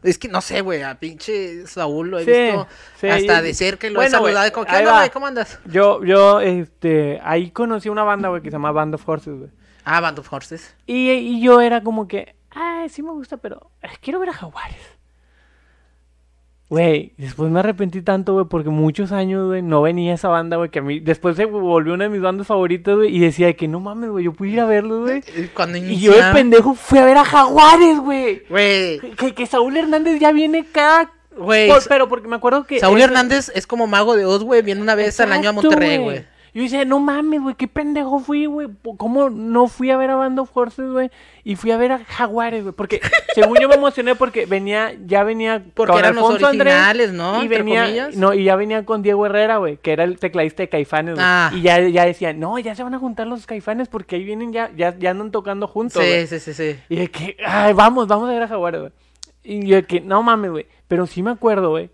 [0.02, 2.68] Es que no sé, güey, a pinche Saúl lo he Sí, visto
[3.00, 4.52] sí, hasta y- de cerca y lo Bueno, he saludado.
[4.52, 5.10] como, ¿Qué onda, güey?
[5.10, 5.58] ¿Cómo andas?
[5.64, 9.50] Yo, yo, este, ahí conocí una banda, güey, que se llama Band of Horses, güey.
[9.84, 10.74] Ah, Band of Horses.
[10.86, 13.70] Y, y yo era como que, ay, sí me gusta, pero
[14.00, 14.76] quiero ver a Jaguares.
[16.68, 20.68] Güey, después me arrepentí tanto, güey, porque muchos años, güey, no venía esa banda, güey,
[20.68, 23.68] que a mí, después se volvió una de mis bandas favoritas, güey, y decía que
[23.68, 25.22] no mames, güey, yo pude ir a verlos, güey.
[25.54, 28.42] Cuando Y yo de pendejo fui a ver a Jaguares, güey.
[28.48, 32.80] Güey, Que, que Saúl Hernández ya viene cada Güey, Por- pero porque me acuerdo que.
[32.80, 34.62] Saúl Hernández es como mago de Oz, güey.
[34.62, 36.24] Viene una vez al año a Monterrey, güey.
[36.56, 38.68] Yo decía, no mames, güey, qué pendejo fui, güey.
[38.96, 41.10] ¿Cómo no fui a ver a Band of Horses, güey?
[41.44, 42.74] Y fui a ver a Jaguares, güey.
[42.74, 43.02] Porque
[43.34, 47.12] según yo me emocioné porque venía, ya venía Porque con eran los Alfonso Andrés originales,
[47.12, 47.44] ¿no?
[47.44, 48.16] Y venía, comillas.
[48.16, 51.26] no, y ya venía con Diego Herrera, güey, que era el tecladista de Caifanes, güey.
[51.28, 51.50] Ah.
[51.54, 54.54] Y ya, ya decía, no, ya se van a juntar los Caifanes porque ahí vienen
[54.54, 56.02] ya, ya, ya andan tocando juntos.
[56.02, 56.78] Sí, sí, sí, sí.
[56.88, 58.92] Y de que, ay, vamos, vamos a ver a Jaguares, güey.
[59.44, 60.66] Y yo de que, no mames, güey.
[60.88, 61.90] Pero sí me acuerdo, güey,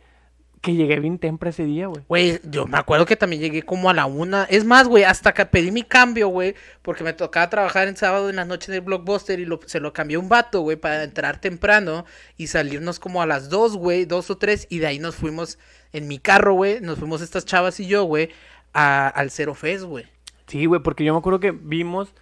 [0.63, 2.03] que llegué bien temprano ese día, güey.
[2.09, 4.45] Güey, yo me acuerdo que también llegué como a la una.
[4.45, 6.55] Es más, güey, hasta que pedí mi cambio, güey.
[6.83, 9.81] Porque me tocaba trabajar en sábado en la noche en el Blockbuster y lo- se
[9.81, 12.07] lo cambió un vato, güey, para entrar temprano
[12.37, 14.67] y salirnos como a las dos, güey, dos o tres.
[14.71, 15.59] Y de ahí nos fuimos
[15.93, 16.81] en mi carro, güey.
[16.81, 18.31] Nos fuimos estas chavas y yo, güey,
[18.73, 20.07] al Cero Fest, güey.
[20.47, 22.15] Sí, güey, porque yo me acuerdo que vimos,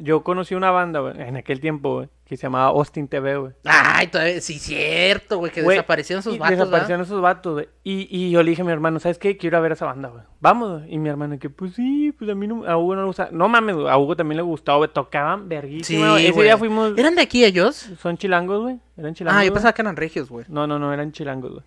[0.00, 3.52] yo conocí una banda, güey, en aquel tiempo, güey, que se llamaba Austin TV, güey.
[3.64, 6.56] Ay, todavía, sí, cierto, güey, que Güey, desaparecieron sus vatos.
[6.56, 7.68] Desaparecieron esos vatos, güey.
[7.84, 9.36] Y, y yo le dije a mi hermano, ¿sabes qué?
[9.36, 10.22] Quiero ir a ver esa banda, güey.
[10.40, 10.94] Vamos, güey.
[10.94, 13.28] Y mi hermano, que pues sí, pues a mí no, a Hugo no le gusta.
[13.32, 14.90] No mames, güey, a Hugo también le gustaba, güey.
[14.90, 16.24] Tocaban Sí, verguísima, güey.
[16.24, 16.44] Ese güey.
[16.46, 17.76] día fuimos, ¿Eran de aquí ellos?
[18.00, 18.80] son chilangos, güey.
[18.96, 19.38] Eran chilangos.
[19.42, 20.46] Ah, yo pensaba que eran regios, güey.
[20.48, 21.64] No, no, no, eran chilangos, güey.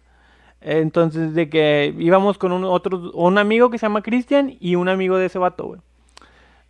[0.62, 4.90] Entonces, de que íbamos con un otro, un amigo que se llama Cristian y un
[4.90, 5.82] amigo de ese vato, güey.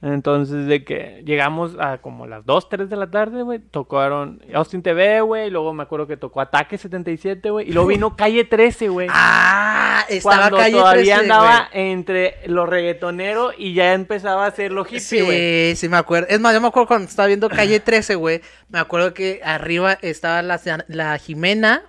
[0.01, 3.59] Entonces, de que llegamos a como las 2, 3 de la tarde, güey.
[3.59, 5.49] Tocaron Austin TV, güey.
[5.49, 7.69] Luego me acuerdo que tocó Ataque 77, güey.
[7.69, 9.07] Y luego vino Calle 13, güey.
[9.11, 14.71] Ah, estaba Cuando calle todavía 13, andaba entre lo reggaetonero y ya empezaba a hacer
[14.71, 15.71] lo hippie, güey.
[15.71, 16.27] Sí, sí me acuerdo.
[16.29, 18.41] Es más, yo me acuerdo cuando estaba viendo Calle 13, güey.
[18.69, 21.83] Me acuerdo que arriba estaba la, la Jimena.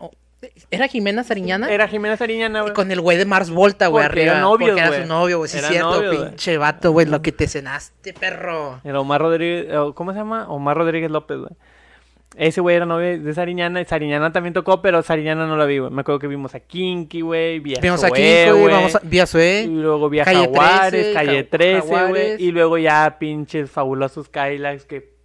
[0.70, 1.70] ¿Era Jimena Sariñana?
[1.70, 2.74] Era Jimena Sariñana, güey.
[2.74, 4.32] Con el güey de Mars Volta, güey, arriba.
[4.32, 5.50] eran novios, porque era su novio, güey.
[5.50, 7.06] Sí, Eran cierto, novios, pinche vato, güey.
[7.06, 8.80] Lo que te cenaste, perro.
[8.84, 10.48] El Omar Rodríguez, o ¿cómo se llama?
[10.48, 11.50] Omar Rodríguez López, güey.
[12.36, 15.78] Ese güey era novio de Sariñana, y Sariñana también tocó, pero Sariñana no la vi,
[15.78, 15.90] güey.
[15.90, 18.74] Me acuerdo que vimos a Kinky, güey, vi a Vimos aquí, Zoé, güey.
[18.74, 19.00] Vamos a.
[19.02, 19.24] Vía
[19.62, 22.42] Y luego vi a Calle Jaguares, 13, Calle Ja- 13, güey.
[22.44, 25.16] Y luego ya pinches fabulosos Kylax que...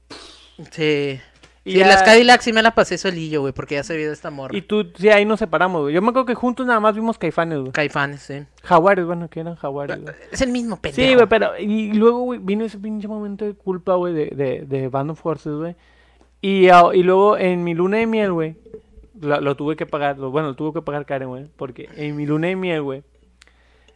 [0.72, 1.20] Sí.
[1.64, 4.12] Y Sí, ya- las Cadillacs sí me la pasé solillo, güey, porque ya se vio
[4.12, 4.58] esta morra.
[4.58, 5.94] Y tú, sí, ahí nos separamos, güey.
[5.94, 7.72] Yo me acuerdo que juntos nada más vimos Caifanes, güey.
[7.72, 8.44] Caifanes, sí.
[8.64, 10.16] Jaguares, bueno, que eran Jaguares, güey.
[10.32, 11.08] Es el mismo pendejo.
[11.08, 11.52] Sí, güey, pero...
[11.60, 15.22] Y luego, güey, vino ese pinche momento de culpa, güey, de, de, de Band of
[15.22, 15.76] Forces, güey.
[16.42, 18.56] Y, ah, y luego en mi luna de miel, güey,
[19.20, 22.16] lo, lo tuve que pagar, lo- bueno, lo tuvo que pagar Karen, güey, porque en
[22.16, 23.04] mi luna de miel, güey,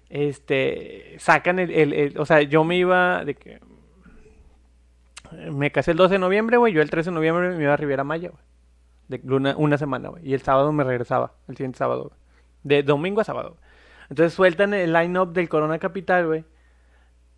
[0.10, 3.60] este, sacan el, el, el- o sea, yo me iba de que,
[5.52, 7.78] me casé el 12 de noviembre, güey, yo el 13 de noviembre me iba a
[7.78, 8.42] Riviera Maya, güey,
[9.08, 12.20] de luna, una semana, güey, y el sábado me regresaba, el siguiente sábado, güey,
[12.64, 13.58] de domingo a sábado.
[14.10, 16.46] Entonces sueltan el line-up del Corona Capital, güey,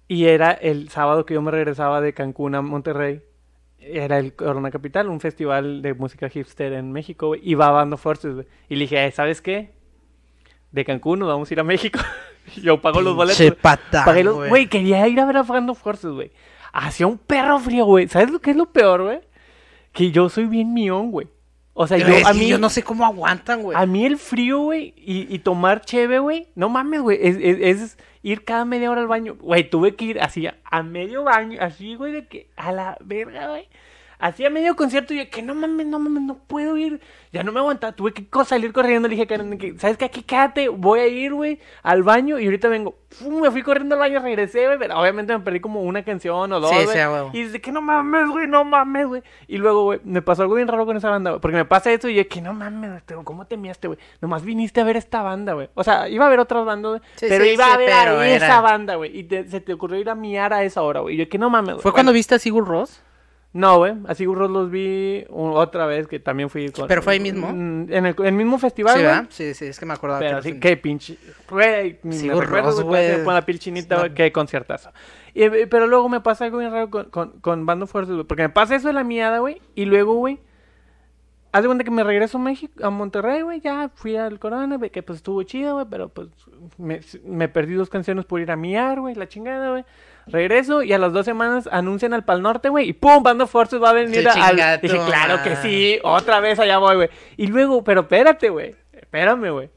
[0.07, 3.21] y era el sábado que yo me regresaba de Cancún a Monterrey.
[3.79, 7.41] Era el Corona Capital, un festival de música hipster en México, güey.
[7.43, 8.47] Y va Band of Forces, güey.
[8.69, 9.71] Y le dije, "Eh, ¿sabes qué?
[10.71, 11.99] De Cancún nos vamos a ir a México.
[12.63, 13.37] yo pago los boletos.
[13.39, 13.51] Güey.
[13.51, 14.49] patán, Pagué los- güey.
[14.49, 16.31] Güey, quería ir a ver a Forces, güey.
[16.79, 18.07] Hacía un perro frío, güey.
[18.07, 19.19] ¿Sabes lo que es lo peor, güey?
[19.93, 21.27] Que yo soy bien mión, güey.
[21.73, 22.47] O sea, yo, Es a que mí...
[22.47, 23.77] yo no sé cómo aguantan, güey.
[23.77, 27.59] A mí el frío, güey, y, y tomar cheve, güey, no mames, güey, es, es-
[27.81, 29.35] es ir cada media hora al baño.
[29.39, 32.97] Güey, tuve que ir así a, a medio baño, así, güey, de que a la
[33.03, 33.67] verga, güey.
[34.19, 36.99] Así a medio concierto y de que no mames, no mames, no puedo ir.
[37.31, 39.07] Ya no me aguantaba, tuve que salir corriendo.
[39.07, 40.05] Le dije a Karen, que, ¿sabes qué?
[40.05, 42.95] Aquí quédate, voy a ir, güey, al baño y ahorita vengo.
[43.29, 46.59] Me fui corriendo al baño, regresé, güey, pero obviamente me perdí como una canción o
[46.59, 46.97] dos, Sí, sí.
[47.33, 49.23] Y dice que no mames, güey, no mames, güey.
[49.47, 51.41] Y luego, güey, me pasó algo bien raro con esa banda, güey.
[51.41, 53.99] Porque me pasa eso y yo, que no mames, ¿cómo te miaste, güey?
[54.19, 55.69] Nomás viniste a ver esta banda, güey.
[55.75, 57.01] O sea, iba a ver otras bandas, güey.
[57.17, 59.15] Sí, pero iba a ver a era- esa banda, güey.
[59.15, 61.15] Y te- se te ocurrió ir a miar a esa hora, güey.
[61.15, 61.83] Y yo, que no mames, güey.
[61.83, 63.03] ¿Fue cuando viste a Sigur Ross?
[63.53, 63.93] No, güey.
[64.07, 66.87] Así Gurros los vi otra vez, que también fui con...
[66.87, 67.47] ¿Pero fue ahí mismo?
[67.51, 69.11] Mm, En el, el mismo festival, Sí, güey.
[69.13, 69.27] ¿verdad?
[69.29, 70.19] Sí, sí, es que me acordaba.
[70.19, 71.17] Pero que sí, qué pinche.
[71.49, 72.85] Güey, me recuerdo, güey.
[72.85, 73.05] güey.
[73.07, 74.91] todavía Con la piel chinita, güey, qué conciertazo.
[75.33, 78.27] Y, eh, pero luego me pasa algo bien raro con, con, con Bando Fuertes, güey.
[78.27, 79.61] Porque me pasa eso de la miada, güey.
[79.75, 80.39] Y luego, güey.
[81.53, 83.61] Haz de cuenta que me regreso a México, a Monterrey, güey.
[83.61, 84.91] Ya fui al Corona, güey.
[84.91, 85.87] Que pues estuvo chido, güey.
[85.89, 86.27] Pero pues
[86.77, 89.15] me, me perdí dos canciones por ir a miar, güey.
[89.15, 89.85] La chingada, güey.
[90.29, 92.89] Regreso y a las dos semanas anuncian al Pal Norte, güey.
[92.89, 94.33] Y pum, Bando Forces va a venir al.
[94.33, 95.99] chinga Dije, claro que sí.
[96.03, 97.09] Otra vez allá voy, güey.
[97.37, 98.75] Y luego, pero espérate, güey.
[98.93, 99.69] Espérame, güey.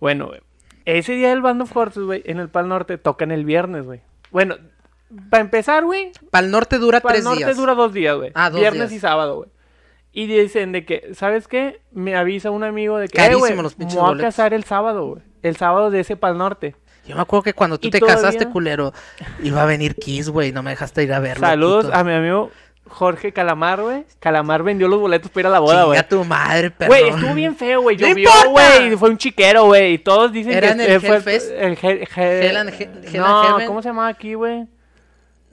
[0.00, 0.40] Bueno, güey.
[0.84, 4.00] Ese día del Band of Horses, güey, en el Pal Norte tocan el viernes, güey.
[4.30, 4.56] Bueno,
[5.30, 7.56] para empezar, güey, Pal Norte dura Pal tres Norte días.
[7.56, 8.32] dura dos días, güey.
[8.34, 8.98] Ah, dos viernes días.
[8.98, 9.50] y sábado, güey.
[10.12, 11.80] Y dicen de que, ¿sabes qué?
[11.92, 15.22] Me avisa un amigo de que, eh, güey, me voy a casar el sábado, güey.
[15.42, 16.74] El sábado de ese Pal Norte.
[17.08, 18.22] Yo me acuerdo que cuando tú ¿Y te todavía?
[18.22, 18.92] casaste, culero,
[19.42, 20.52] iba a venir Kiss, güey.
[20.52, 21.46] No me dejaste ir a verlo.
[21.46, 21.96] Saludos puto.
[21.96, 22.50] a mi amigo
[22.86, 24.04] Jorge Calamar, güey.
[24.20, 25.98] Calamar vendió los boletos para ir a la boda, güey.
[25.98, 26.88] Chinga tu madre, perro.
[26.90, 27.96] Güey, estuvo bien feo, güey.
[27.96, 28.96] ¡No Llovió, güey.
[28.96, 29.94] Fue un chiquero, güey.
[29.94, 31.50] Y todos dicen ¿Era que el eh, fue Hellfest?
[31.52, 33.66] el Hell- Hell- Hell and He- Hell and No, Heaven?
[33.66, 34.66] ¿cómo se llamaba aquí, güey?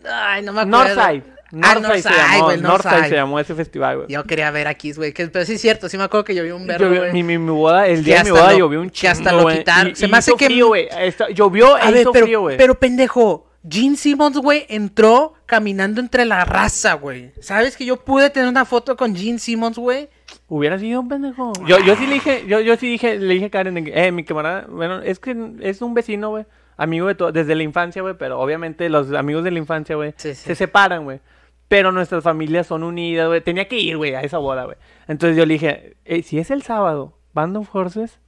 [0.09, 0.95] Ay, no me acuerdo.
[0.95, 1.23] Northside.
[1.61, 2.43] Ah, Northside se Northside, llamó.
[2.45, 4.07] güey, Northside se llamó ese festival, güey.
[4.09, 5.13] Yo quería ver aquí, güey.
[5.13, 7.11] que- Pero sí es cierto, sí me acuerdo que llovió un verbo, güey.
[7.13, 9.11] mi, mi, mi boda, el Que día de mi boda lo- llovió un que chingo,
[9.11, 9.91] hasta lo güey, quitaron.
[9.91, 10.89] y- Se y me hace que- frío, güey.
[11.33, 12.57] Llovió A e ver, hizo pero, frío, güey.
[12.57, 17.31] pero pendejo, Gene Simmons, güey, entró caminando entre la raza, güey.
[17.39, 20.07] ¿Sabes que yo pude tener una foto con Gene Simmons, güey?
[20.47, 21.51] Hubiera sido un pendejo.
[21.65, 24.11] Yo, yo sí le dije, yo, yo sí dije, le dije a Karen, que, eh,
[24.11, 26.45] mi camarada, bueno, es que es un vecino, güey,
[26.77, 30.13] amigo de todo, desde la infancia, güey, pero obviamente los amigos de la infancia, güey,
[30.17, 30.43] Sí, sí.
[30.45, 31.19] se separan, güey.
[31.67, 33.41] Pero nuestras familias son unidas, güey.
[33.41, 34.77] Tenía que ir, güey, a esa boda, güey.
[35.07, 38.19] Entonces yo le dije, eh, si es el sábado, Band of Horses,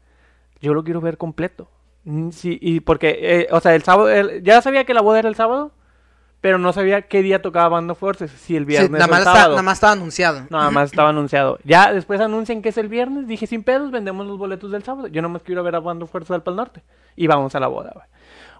[0.59, 1.69] yo lo quiero ver completo.
[2.03, 5.19] Mm, Sí, y porque, eh, o sea, el sábado, el- ya sabía que la boda
[5.19, 5.71] era el sábado,
[6.41, 9.23] pero no sabía qué día tocaba Band of Horses, si el Sí, viernes o está-
[9.23, 9.49] sábado.
[9.51, 10.41] nada más estaba anunciado.
[10.49, 11.59] Nada más estaba anunciado.
[11.63, 13.27] Ya después anuncian que es el viernes.
[13.27, 15.07] Dije, sin pedos, vendemos los boletos del sábado.
[15.07, 16.83] Yo nomás quiero ver a Bando Fuerza del Pal Norte.
[17.15, 18.05] Y vamos a la boda, güey.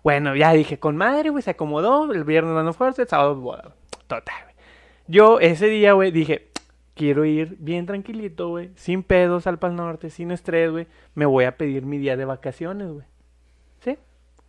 [0.03, 2.11] Bueno, ya dije, con madre, güey, se acomodó.
[2.11, 3.73] El viernes Bando Fuerza, el sábado boda.
[4.07, 4.35] Total.
[5.07, 6.47] Yo ese día, güey, dije,
[6.95, 8.71] quiero ir bien tranquilito, güey.
[8.75, 10.87] Sin pedos al Pal Norte, sin estrés, güey.
[11.15, 13.05] Me voy a pedir mi día de vacaciones, güey.
[13.79, 13.97] ¿Sí?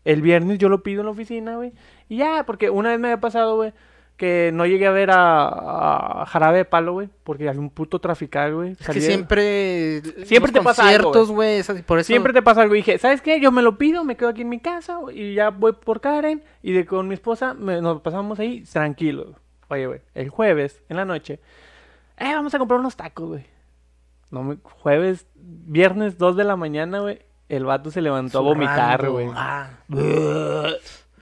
[0.05, 1.73] El viernes yo lo pido en la oficina, güey.
[2.09, 3.73] Y ya, porque una vez me había pasado, güey,
[4.17, 8.01] que no llegué a ver a, a Jarabe de Palo, güey, porque hay un puto
[8.01, 8.73] trafical, güey.
[8.73, 10.01] Es que siempre.
[10.25, 11.63] Siempre te pasa algo, güey.
[11.87, 12.07] Por eso.
[12.09, 12.75] Siempre te pasa algo.
[12.75, 13.39] Y dije, ¿sabes qué?
[13.39, 16.01] Yo me lo pido, me quedo aquí en mi casa güey, y ya voy por
[16.01, 19.37] Karen y de con mi esposa me- nos pasamos ahí tranquilos.
[19.69, 21.41] Oye, güey, el jueves en la noche,
[22.17, 23.47] eh, vamos a comprar unos tacos, güey.
[24.31, 29.09] No, me- jueves, viernes 2 de la mañana, güey, el vato se levantó a vomitar,
[29.09, 29.29] güey.
[29.35, 29.71] Ah.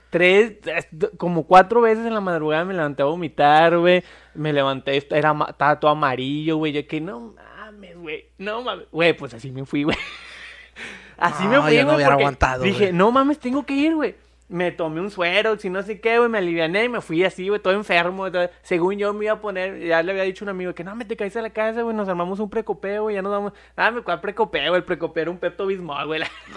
[0.09, 0.87] Tres, es-
[1.17, 4.03] como cuatro veces en la madrugada me levanté a vomitar, güey.
[4.33, 6.71] Me levanté, era, estaba todo amarillo, güey.
[6.71, 8.29] Yo que no mames, güey.
[8.37, 8.87] No mames.
[8.91, 9.97] Güey, pues así me fui, güey.
[11.17, 12.05] Así me No, fui, no güey.
[12.05, 14.15] porque aguantado, Dije, no mames, tengo que ir, güey.
[14.49, 17.49] Me tomé un suero, si no sé qué, güey, me aliviané y me fui así,
[17.49, 18.31] güey, todo enfermo.
[18.31, 20.85] todo- Según yo me iba a poner, ya le había dicho a un amigo que
[20.85, 23.33] no, me te caíste a la casa, güey, nos armamos un precopeo, güey, ya nos
[23.33, 23.51] vamos.
[23.75, 26.21] Ah, me cuál precopeo, el precopeo era un Pepto Bismol, güey.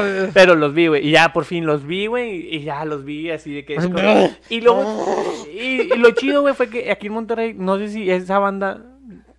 [0.00, 0.30] güey.
[0.34, 1.06] Pero los vi, güey.
[1.06, 2.54] Y ya por fin los vi, güey.
[2.54, 3.76] Y ya los vi así de que.
[4.50, 4.84] y luego.
[5.54, 8.82] Y, y lo chido, güey, fue que aquí en Monterrey, no sé si esa banda.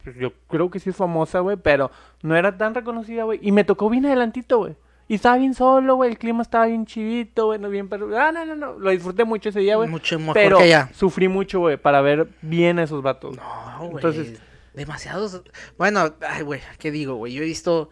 [0.04, 1.58] pues, Yo creo que sí es famosa, güey.
[1.58, 1.92] Pero
[2.24, 3.40] no era tan reconocida, güey.
[3.42, 4.76] Y me tocó bien adelantito, güey.
[5.08, 6.10] Y estaba bien solo, güey.
[6.12, 7.60] El clima estaba bien chidito, güey.
[7.60, 8.10] No bien, pero.
[8.20, 8.80] Ah, no, no, no.
[8.80, 9.88] Lo disfruté mucho ese día, güey.
[9.90, 10.90] Mucho mejor Pero que allá.
[10.96, 13.38] sufrí mucho, güey, para ver bien a esos vatos.
[13.38, 13.96] No, güey.
[13.96, 14.40] Entonces-
[14.74, 15.42] demasiados.
[15.78, 17.34] Bueno, ay, güey, ¿qué digo, güey?
[17.34, 17.90] Yo he visto.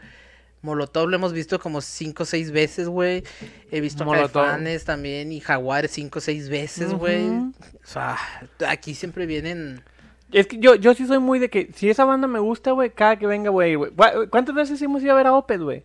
[0.64, 3.24] Molotov lo hemos visto como cinco o seis veces, güey.
[3.70, 4.05] He visto.
[4.09, 7.28] Caifanes también y Jaguares cinco o seis veces, güey.
[7.28, 7.51] O
[7.84, 8.18] sea,
[8.68, 9.84] aquí siempre vienen.
[10.32, 12.89] Es que yo, yo sí soy muy de que si esa banda me gusta, güey,
[12.91, 13.91] cada que venga, güey, güey.
[13.91, 15.84] ¿Cu- ¿Cuántas veces hemos ido a ver a Opeth, güey?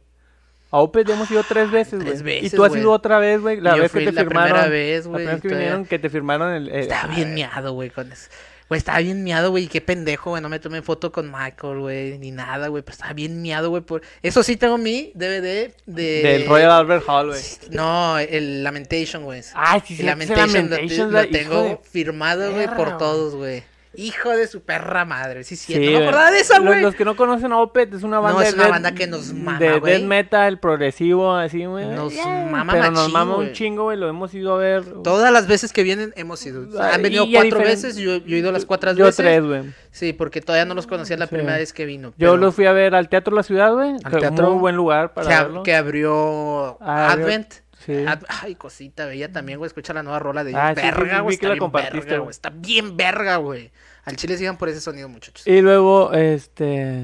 [0.70, 2.18] A Opeth hemos ido tres veces, güey.
[2.20, 3.60] Tres Y tú has ido otra vez, güey.
[3.60, 4.48] La yo vez que te la firmaron.
[4.52, 6.68] primera vez, La güey, primera vez que vinieron, que te firmaron el.
[6.68, 8.28] el- Estaba bien miado, güey, con eso.
[8.68, 9.64] Güey, estaba bien miado, güey.
[9.64, 10.42] y Qué pendejo, güey.
[10.42, 12.18] No me tomé foto con Michael, güey.
[12.18, 12.82] Ni nada, güey.
[12.82, 13.82] Pero estaba bien miado, güey.
[13.82, 14.02] Por...
[14.22, 16.22] Eso sí tengo mi DVD de...
[16.22, 17.40] Del Royal Albert Hall, güey.
[17.70, 19.40] No, el Lamentation, güey.
[19.54, 23.62] Ay, sí, El sí, Lamentation, lo- Lamentation, lo, tengo de firmado, güey, por todos, güey.
[24.00, 25.42] Hijo de su perra madre.
[25.42, 25.72] Sí, sí.
[25.72, 26.82] Sí, no me acordaba de esa, Los- güey.
[26.82, 29.32] Los, que no conocen a Opeth es una banda es de una banda que nos
[29.32, 29.92] mama, de güey.
[29.94, 31.84] death metal progresivo así, güey.
[31.86, 34.84] Nos Yeah, mama Pero nos mama un chingo, güey, lo hemos ido a ver.
[35.02, 36.80] Todas las veces que vienen hemos ido.
[36.80, 37.96] Han venido y cuatro veces.
[37.96, 39.16] Yo, yo he ido las cuatro Yo veces.
[39.16, 39.62] tres, güey.
[39.90, 41.34] Sí, porque todavía no los conocía la Sí.
[41.34, 42.12] primera vez que vino.
[42.18, 43.96] Yo los fui a ver al Teatro La Ciudad, güey.
[44.04, 47.52] Al que teatro Muy buen lugar para que, que abrió Ah, Advent.
[47.84, 48.04] Sí.
[48.42, 49.66] Ay, cosita, bella también, güey.
[49.68, 51.38] Escucha la nueva rola de Ah, sí, sí, sí, verga, güey.
[51.38, 52.30] que Está bien verga, güey.
[52.30, 53.70] Está bien verga, güey.
[54.08, 55.46] Al chile sigan por ese sonido, muchachos.
[55.46, 57.02] Y luego, este.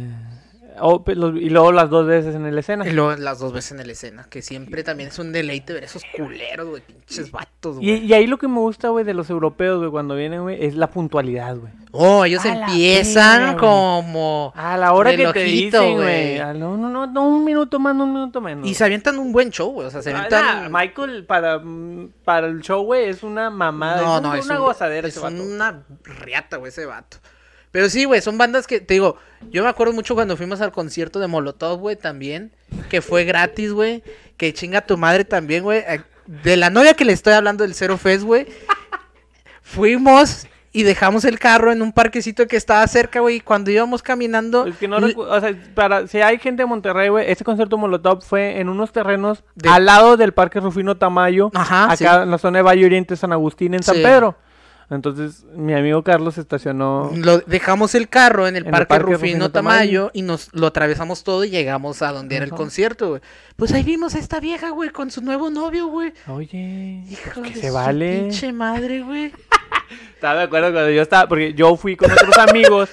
[0.81, 2.87] Opeth, los- y luego las dos veces en el escena.
[2.87, 5.85] Y luego las dos veces en la escena, que siempre también es un deleite ver
[5.85, 8.07] esos culeros, güey, pinches vatos, Y, güey.
[8.07, 10.75] y ahí lo que me gusta, güey, de los europeos, güey, cuando vienen, güey, es
[10.75, 11.73] la puntualidad, güey.
[11.93, 14.53] Oh, ellos A empiezan como...
[14.57, 16.39] A la hora que te dicen, güey.
[16.41, 18.67] ah, No, no, no, no, un minuto más, no un minuto menos.
[18.69, 20.73] Y se avientan un buen show, güey, o sea, se Ah, avientan...
[20.73, 21.63] nah, Michael, para,
[22.25, 24.03] para el show, güey, es una mamada.
[24.03, 25.43] No, es no, un- es una un- gozadera Es ese vato.
[25.43, 27.19] una riata, güey, ese vato.
[27.75, 29.17] Pero sí, güey, son bandas que, te digo,
[29.51, 32.53] yo me acuerdo mucho cuando fuimos al concierto de Molotov, güey, también,
[32.89, 34.05] que fue gratis, güey,
[34.37, 35.81] que chinga tu madre también, güey.
[35.81, 36.01] eh,
[36.45, 38.47] De la novia que le estoy hablando del Zero Fest, güey,
[39.63, 44.03] fuimos y dejamos el carro en un parquecito que estaba cerca, güey, y cuando íbamos
[44.03, 44.67] caminando...
[44.67, 48.23] Es que no o sea, para, si hay gente de Monterrey, güey, este concierto Molotov
[48.23, 52.05] fue en unos terrenos De- al lado del Parque Rufino Tamayo, Ajá, acá sí.
[52.05, 54.03] en la zona de Valle Oriente, San Agustín, en San Sí.
[54.03, 54.37] Pedro.
[54.95, 57.11] Entonces, mi amigo Carlos estacionó.
[57.15, 60.67] Lo, dejamos el carro en el En el parque, Rufino Rufino Tamayo y nos lo
[60.67, 63.21] atravesamos todo y llegamos a donde era el concierto, güey.
[63.57, 66.13] Pues ahí vimos a esta vieja, güey, con su nuevo novio, güey.
[66.29, 68.19] Oye, Hijo pues que de se su vale.
[68.21, 69.33] pinche madre, güey.
[70.15, 72.89] Estaba de acuerdo cuando yo estaba, porque yo fui con otros amigos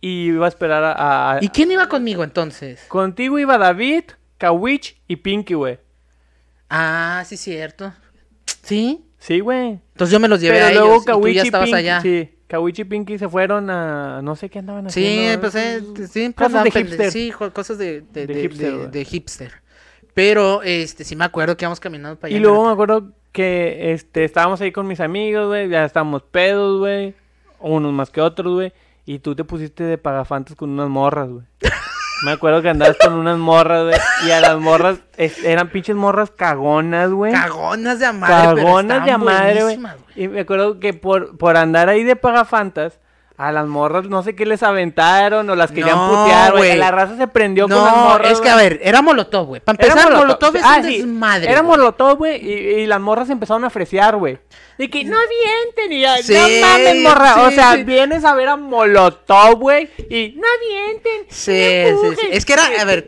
[0.00, 2.84] y iba a esperar a, a- ¿Y quién iba conmigo entonces?
[2.88, 4.04] Contigo iba David,
[4.38, 5.78] Kawich y Pinky, güey.
[6.68, 7.92] Ah, sí, cierto.
[8.66, 9.02] ¿Sí?
[9.18, 9.80] Sí, güey.
[9.92, 12.00] Entonces yo me los llevé Pero a luego ellos y tú ya estabas Pinky, allá.
[12.02, 15.40] sí, Kawich y Pinky se fueron a, no sé qué andaban Sí, haciendo.
[15.40, 17.10] pues eh, siempre Cosas andaban de pende- hipster.
[17.10, 19.52] Sí, cosas de, de, De de- hipster, de- de hipster.
[20.14, 22.36] Pero, este, sí me acuerdo que íbamos caminando para allá.
[22.36, 26.78] Y luego me acuerdo que este estábamos ahí con mis amigos, güey, ya estábamos pedos,
[26.78, 27.14] güey,
[27.60, 28.72] unos más que otros, güey,
[29.04, 31.44] y tú te pusiste de pagafantas con unas morras, güey.
[32.24, 33.96] Me acuerdo que andabas con unas morras, güey,
[34.26, 37.32] y a las morras es- eran pinches morras cagonas, güey.
[37.32, 39.62] Cagonas de a madre, pero Cagonas de a estaban madre, güey.
[39.76, 40.24] buenísimas, güey.
[40.24, 42.98] Y me acuerdo que por, por andar ahí de pagafantas,
[43.38, 46.76] a las morras no sé qué les aventaron o las querían No, putear, güey.
[46.76, 48.32] La raza se prendió con las morras.
[48.32, 49.60] es que a ver, era Molotov, güey.
[49.60, 50.98] Para Era empezar, Molotov, es Ah, un sí.
[50.98, 51.50] desmadre.
[51.50, 51.62] Era.
[51.62, 54.38] Molotov, güey, y, y las morras empezaron a fresear, güey.
[54.78, 57.46] De que no avienten, y ya, Sí, no mames, morra.
[57.46, 61.26] o sea, vienes a ver a Molotov, güey, y no avienten.
[61.28, 61.50] Sí,
[61.92, 62.10] no sí, sí.
[62.16, 62.28] empujen".
[62.32, 63.06] Es que era, a ver,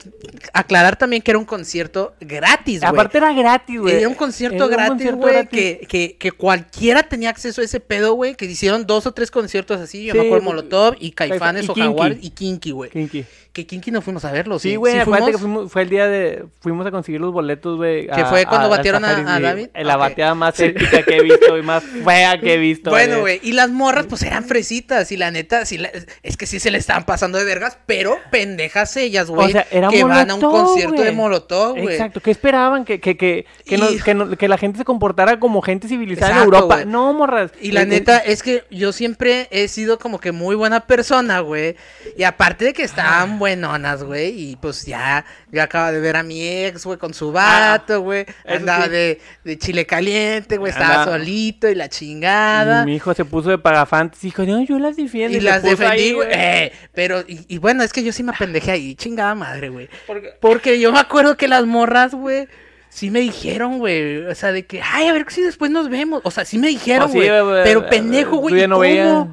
[0.52, 2.90] aclarar también que era un concierto gratis, güey.
[2.90, 3.96] Aparte era gratis, güey.
[3.96, 8.14] Era un concierto Era gratis, güey, que, que, que cualquiera tenía acceso a ese pedo,
[8.14, 10.40] güey, que hicieron dos o tres conciertos así, yo Güey.
[10.42, 11.74] Molotov y Caifanes y o.
[11.74, 12.90] Jaguares y Kinky, güey.
[12.90, 13.24] Kinky.
[13.52, 15.72] Que Kinky no fuimos a verlo, Sí, güey, ¿Sí acuérdate que fuimos?
[15.72, 16.44] fue el día de...
[16.60, 18.06] Fuimos a conseguir los boletos, güey.
[18.06, 19.40] ¿Que fue cuando batearon a-.
[19.40, 19.68] David?
[19.74, 20.64] La bateada más Sí.
[20.66, 22.90] épica que he visto y más fea que he visto.
[22.90, 25.90] Bueno, güey, y las morras, pues eran fresitas, y la neta, sí, la-
[26.22, 29.66] es que sí se le estaban pasando de vergas, pero pendejas ellas, güey, O sea,
[29.72, 31.16] era que van a un concierto de güey.
[31.16, 31.94] Molotov, güey.
[31.94, 32.84] Exacto, ¿qué esperaban?
[32.84, 36.74] Que, que, que, que, la gente se comportara como gente civilizada en Exacto, Europa.
[36.76, 36.86] güey.
[36.86, 37.50] No, morras.
[37.60, 40.80] Y la Eh, neta eh, es que yo siempre he sido como que muy buena
[40.86, 41.76] persona, güey.
[42.16, 42.86] Y aparte de que Ah.
[42.86, 44.52] estaban buenonas, güey.
[44.52, 48.24] Y pues ya, yo acabo de ver a mi ex, güey, con su vato, güey.
[48.28, 48.90] Ah, eso Andaba sí.
[48.90, 50.72] de, de chile caliente, güey.
[50.72, 52.86] Estaba Andaba- solito y la chingada.
[52.86, 55.36] Mi hijo se puso de pagafantes y dijo, no, yo las defiendo.
[55.36, 56.28] Y las defendí, güey.
[56.32, 59.90] Eh, pero, y, y bueno, es que yo sí me apendejé ahí, chingada madre, güey.
[60.06, 62.46] Porque- Porque yo me acuerdo que las morras, güey,
[62.88, 64.24] sí me dijeron, güey.
[64.26, 66.20] O sea, de que, ay, a ver si después nos vemos.
[66.24, 67.28] O sea, sí me dijeron, Oh, sí, güey.
[67.28, 68.58] güey, pero eh, pendejo, güey.
[68.58, 68.78] ¿y ¿Cómo?
[68.78, 69.26] veías.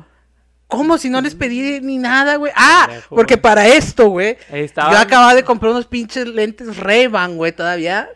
[0.68, 2.52] ¿Cómo si no les pedí ni nada, güey?
[2.56, 3.42] Ah, porque güey.
[3.42, 4.38] para esto, güey.
[4.52, 4.92] Ahí estaban.
[4.94, 8.10] Yo acababa de comprar unos pinches lentes Ray-Ban, güey, todavía.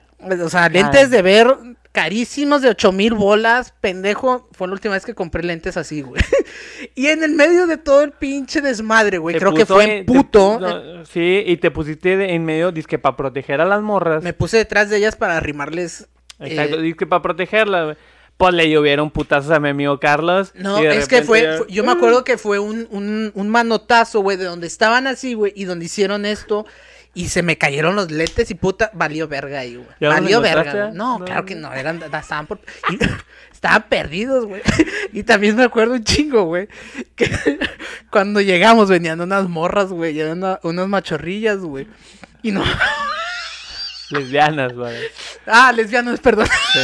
[0.43, 1.08] O sea, lentes Ah.
[1.10, 1.56] de ver
[1.91, 3.74] carísimos de ocho mil bolas.
[3.82, 6.22] Pendejo, fue la última vez que compré lentes así, güey.
[6.95, 10.06] y en el medio de todo el pinche desmadre, güey, te creo que fue en-
[10.06, 10.60] te- puto.
[10.60, 14.24] no, sí, y te pusiste de- en medio, disque para proteger a las morras.
[14.24, 16.08] Me puse detrás de ellas para arrimarles.
[16.39, 17.97] Exacto, eh, disque para protegerlas, güey.
[18.40, 20.54] Pues le llovieron putazos a mi amigo Carlos.
[20.56, 24.46] No, es que fue, yo me acuerdo que fue un, un, un manotazo, güey, de
[24.46, 26.66] donde estaban así, güey, y donde hicieron esto,
[27.14, 29.88] y se me cayeron los lentes y puta, valió verga ahí, güey.
[30.00, 30.94] ¿Ya los Valió verga, güey.
[30.94, 31.26] No, No.
[31.26, 32.98] claro que no, eran, estaban por, y-
[33.52, 34.62] estaban perdidos, güey.
[35.12, 36.70] Y también me acuerdo un chingo, güey,
[37.18, 37.30] que
[38.10, 41.88] cuando llegamos venían unas morras, güey, y eran una- unas machorrillas, güey.
[42.42, 42.64] Y no,
[44.12, 44.96] Lesbianas, güey.
[45.46, 46.48] ah, lesbianos, perdón.
[46.72, 46.80] Sí.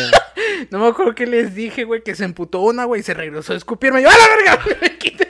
[0.72, 3.54] No me acuerdo qué les dije, güey, que se emputó una, güey, y se regresó
[3.54, 4.02] a escupirme.
[4.02, 4.28] Yo, ¡a la
[4.58, 4.78] verga!
[4.82, 5.28] Me quité.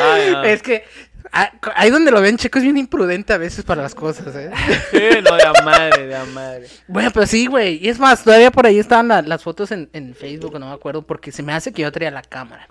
[0.00, 0.44] Ay, no.
[0.44, 0.84] Es que
[1.32, 4.50] ah, ahí donde lo ven, Checo es bien imprudente a veces para las cosas, ¿eh?
[4.90, 6.66] Sí, no, de a madre, de a madre.
[6.88, 7.78] Bueno, pero sí, güey.
[7.84, 10.74] Y es más, todavía por ahí estaban la- las fotos en, en Facebook, no me
[10.74, 12.68] acuerdo, porque se me hace que yo traía la cámara.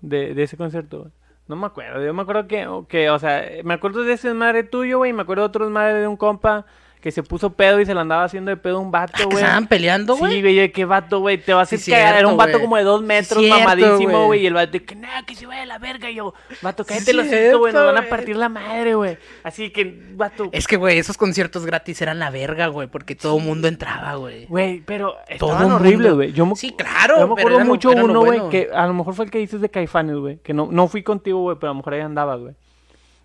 [0.00, 1.10] De, de ese concierto.
[1.48, 4.62] No me acuerdo, yo me acuerdo que, que, o sea, me acuerdo de ese madre
[4.62, 6.66] tuyo, güey, y me acuerdo de otro madre de un compa
[7.02, 9.38] que se puso pedo y se le andaba haciendo de pedo un vato, ¿Que güey.
[9.38, 10.34] estaban peleando, güey?
[10.34, 12.18] Sí, güey, qué vato, güey, te vas a hacer cagar.
[12.20, 14.42] Era un vato como de dos metros, mamadísimo, güey.
[14.42, 16.08] Y el vato, que nada, que se vaya a la verga.
[16.08, 16.32] Y yo,
[16.62, 19.18] vato, cállate los hocico, güey, nos van a partir la madre, güey.
[19.42, 23.38] Así que, vato, Es que, güey, esos conciertos gratis eran la verga, güey, porque todo
[23.38, 24.46] el mundo entraba, güey.
[24.46, 26.32] güey, pero Todo horribles, güey.
[26.32, 29.30] Yo Sí, claro, Yo me acuerdo mucho uno, güey, que a lo mejor fue el
[29.32, 30.38] que dices de Caifanes, güey.
[30.38, 32.54] Que no, no fui contigo, güey, pero a lo mejor ahí andabas, güey.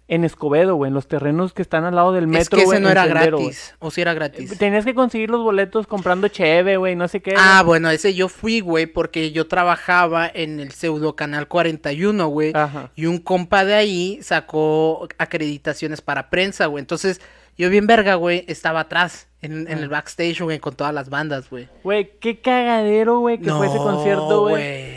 [0.09, 2.65] En Escobedo, güey, en los terrenos que están al lado del metro, es que ese
[2.65, 3.75] güey, no era Sendero, gratis.
[3.79, 4.57] O si era gratis.
[4.57, 7.33] Tenías que conseguir los boletos comprando cheve, güey, no sé qué.
[7.37, 12.53] Ah, bueno, ese yo fui, güey, porque yo trabajaba en el pseudo canal 41, güey.
[12.55, 12.89] Ajá.
[12.95, 16.81] Y un compa de ahí sacó acreditaciones para prensa, güey.
[16.81, 17.19] Entonces,
[17.57, 21.49] yo bien verga, güey, estaba atrás, en, en el backstage, güey, con todas las bandas,
[21.49, 21.67] güey.
[21.83, 24.96] Güey, qué cagadero, güey, que fue ese concierto, güey.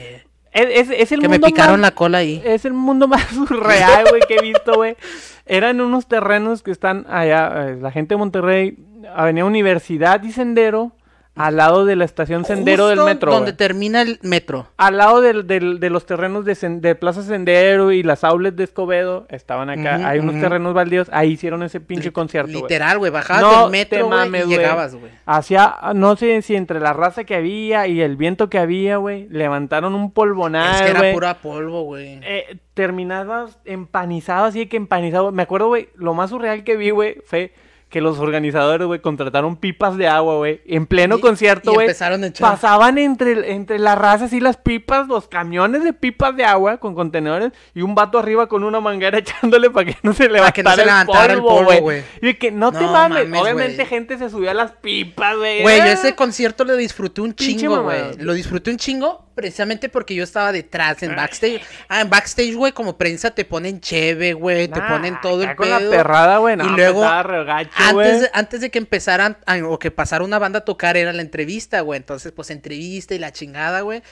[0.53, 2.43] Es, es- es el Que me mundo picaron más- la cola ahí.
[2.45, 4.97] Es el mundo más surreal, güey, que he visto, güey.
[5.47, 8.77] Eran unos terrenos que están allá, eh, la gente de Monterrey,
[9.15, 10.93] Avenida Universidad y Sendero,
[11.37, 13.31] al lado de la estación Sendero del metro.
[13.33, 13.57] Donde güey.
[13.57, 14.67] termina el metro.
[14.77, 18.57] Al lado del- del- de los terrenos de, Sen- de Plaza Sendero y las outlets
[18.57, 20.07] de Escobedo, estaban acá.
[20.09, 22.51] Hay unos terrenos baldíos, ahí hicieron ese pinche concierto.
[22.53, 23.11] Literal, güey.
[23.11, 24.57] Bajabas No del metro, te güey, mames, y güey.
[24.59, 25.13] llegabas, güey.
[25.25, 29.27] Hacía, no sé si entre la raza que había y el viento que había, güey,
[29.31, 32.21] levantaron un polvonal, Es que era pura polvo, güey.
[32.23, 35.33] Eh, terminabas empanizado, así que empanizado.
[35.33, 37.53] Me acuerdo, güey, lo más surreal que vi, güey, fue
[37.91, 41.87] que los organizadores, güey, contrataron pipas de agua, güey, en pleno Y- concierto, güey.
[41.87, 42.49] empezaron a echar.
[42.53, 46.95] Pasaban entre, entre las razas y las pipas, los camiones de pipas de agua con
[46.95, 49.19] contenedores y un vato arriba con una manguera
[49.51, 52.03] echándole para que no se levantara, que no se levantara el polvo, güey.
[52.23, 55.63] Y que no te No mames, mames, obviamente gente se subió a las pipas, güey.
[55.63, 55.89] Güey, yo Ah.
[55.93, 58.17] ese concierto lo disfruté un chingo, güey.
[58.19, 61.63] Lo disfruté un chingo precisamente porque yo estaba detrás en backstage.
[61.89, 65.67] Ah, en backstage, güey, como prensa te ponen cheve, güey, te ponen todo el con
[65.67, 65.81] pedo.
[65.81, 67.01] la perrada, güey, no, y hombre, luego,
[67.89, 71.23] antes, de, antes de que empezaran, o que pasara una banda a tocar, era la
[71.23, 71.99] entrevista, güey.
[71.99, 74.03] Entonces, pues, entrevista y la chingada, güey.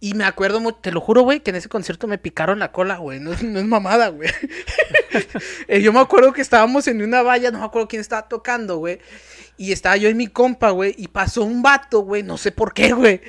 [0.00, 2.98] Y me acuerdo, te lo juro, güey, que en ese concierto me picaron la cola,
[2.98, 3.18] güey.
[3.18, 4.30] No, no es mamada, güey.
[5.68, 8.76] Eh, yo me acuerdo que estábamos en una valla, no me acuerdo quién estaba tocando,
[8.76, 9.00] güey.
[9.56, 10.94] Y estaba yo y mi compa, güey.
[10.96, 12.22] Y pasó un vato, güey.
[12.22, 13.20] No sé por qué, güey.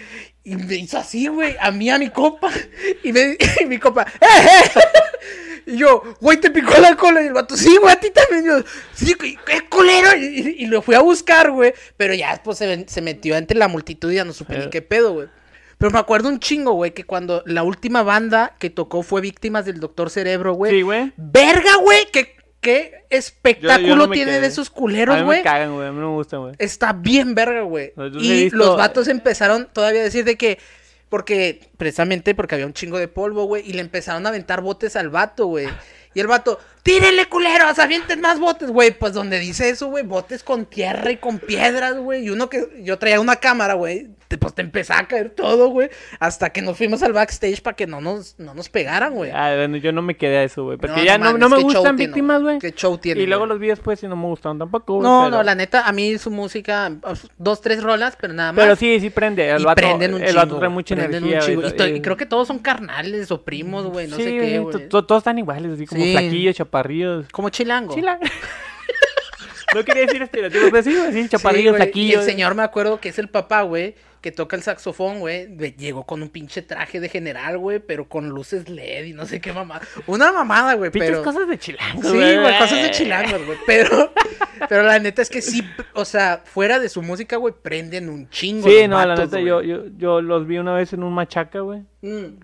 [0.44, 1.56] Y me hizo así, güey.
[1.60, 2.52] A mí, a mi compa.
[3.04, 5.49] Y, me, y mi compa, ¡eh, eh!
[5.66, 7.22] Y yo, güey, te picó la cola.
[7.24, 8.44] Y el vato, sí, güey, a ti también.
[8.46, 10.16] Y yo, sí, güey, qué culero.
[10.16, 11.74] Y, lo fui a buscar, güey.
[11.98, 14.70] Pero ya después se, metió entre la multitud y ya no supe ni Eh.
[14.70, 15.28] qué pedo, güey.
[15.78, 19.66] Pero me acuerdo un chingo, güey, que cuando la última banda que tocó fue Víctimas
[19.66, 20.72] del Doctor Cerebro, güey.
[20.74, 21.14] Sí, güey.
[21.16, 24.42] Verga, güey, qué, qué espectáculo Yo- yo no me tiene quedé.
[24.42, 25.44] de esos culeros, mí me güey.
[25.44, 26.56] cagan, güey, a mí no me gustan, güey.
[26.60, 27.94] Está bien verga, güey.
[27.96, 30.60] No, Y visto- los vatos empezaron todavía a decir de que.
[31.10, 33.68] Porque, precisamente porque había un chingo de polvo, güey.
[33.68, 35.68] Y le empezaron a aventar botes al vato, güey.
[36.14, 38.92] Y el vato, tírenle culeros, avienten más botes, güey.
[38.92, 42.26] Pues donde dice eso, güey, botes con tierra y con piedras, güey.
[42.26, 44.08] Y uno que yo traía una cámara, güey.
[44.40, 45.90] Pues te empezaba a caer todo, güey.
[46.20, 49.32] Hasta que nos fuimos al backstage para que no nos, no nos pegaran, güey.
[49.34, 50.78] Ah, bueno, yo no me quedé a eso, güey.
[50.78, 52.60] Porque No, ya no no, mames, no me gustan víctimas, güey.
[52.60, 53.22] Qué show tiene.
[53.22, 55.04] Y luego los vi después y no me gustaron tampoco, güey.
[55.04, 56.92] No, pero- no, la neta, a mí su música,
[57.40, 58.64] dos, tres rolas, pero nada más.
[58.64, 59.50] Pero sí, sí prende.
[59.50, 60.42] El y vato, prenden un el chingo.
[60.42, 61.30] vato trae mucha un Y,
[61.94, 64.58] y- y creo que todos son carnales o primos, güey, no sí, sé qué, güey,
[64.60, 64.72] güey.
[64.74, 66.12] to- to- Todos están iguales, así como Sí.
[66.12, 67.28] flaquillos, chaparrillos.
[67.32, 67.96] Como chilango.
[67.96, 68.20] Chila.
[69.76, 73.00] no quería decir estereotipos, pero sí, así, Sí, chaparrillos, güey, Y el señor me acuerdo
[73.00, 75.48] que es el papá, güey, que toca el saxofón, güey.
[75.78, 79.42] Llegó con un pinche traje de general, güey, pero con luces LED y no sé
[79.42, 79.82] qué mamada.
[80.06, 81.24] Una mamada, güey, Pinches pero...
[81.24, 83.58] cosas de chilango, Sí, güey, cosas de chilangos, güey.
[83.66, 84.14] Pero,
[84.70, 85.64] pero la neta es que sí,
[85.94, 88.70] o sea, fuera de su música, güey, prenden un chingo.
[88.70, 91.82] Sí, no, la neta, yo, yo, yo los vi una vez en un machaca, güey.
[92.02, 92.40] Mm.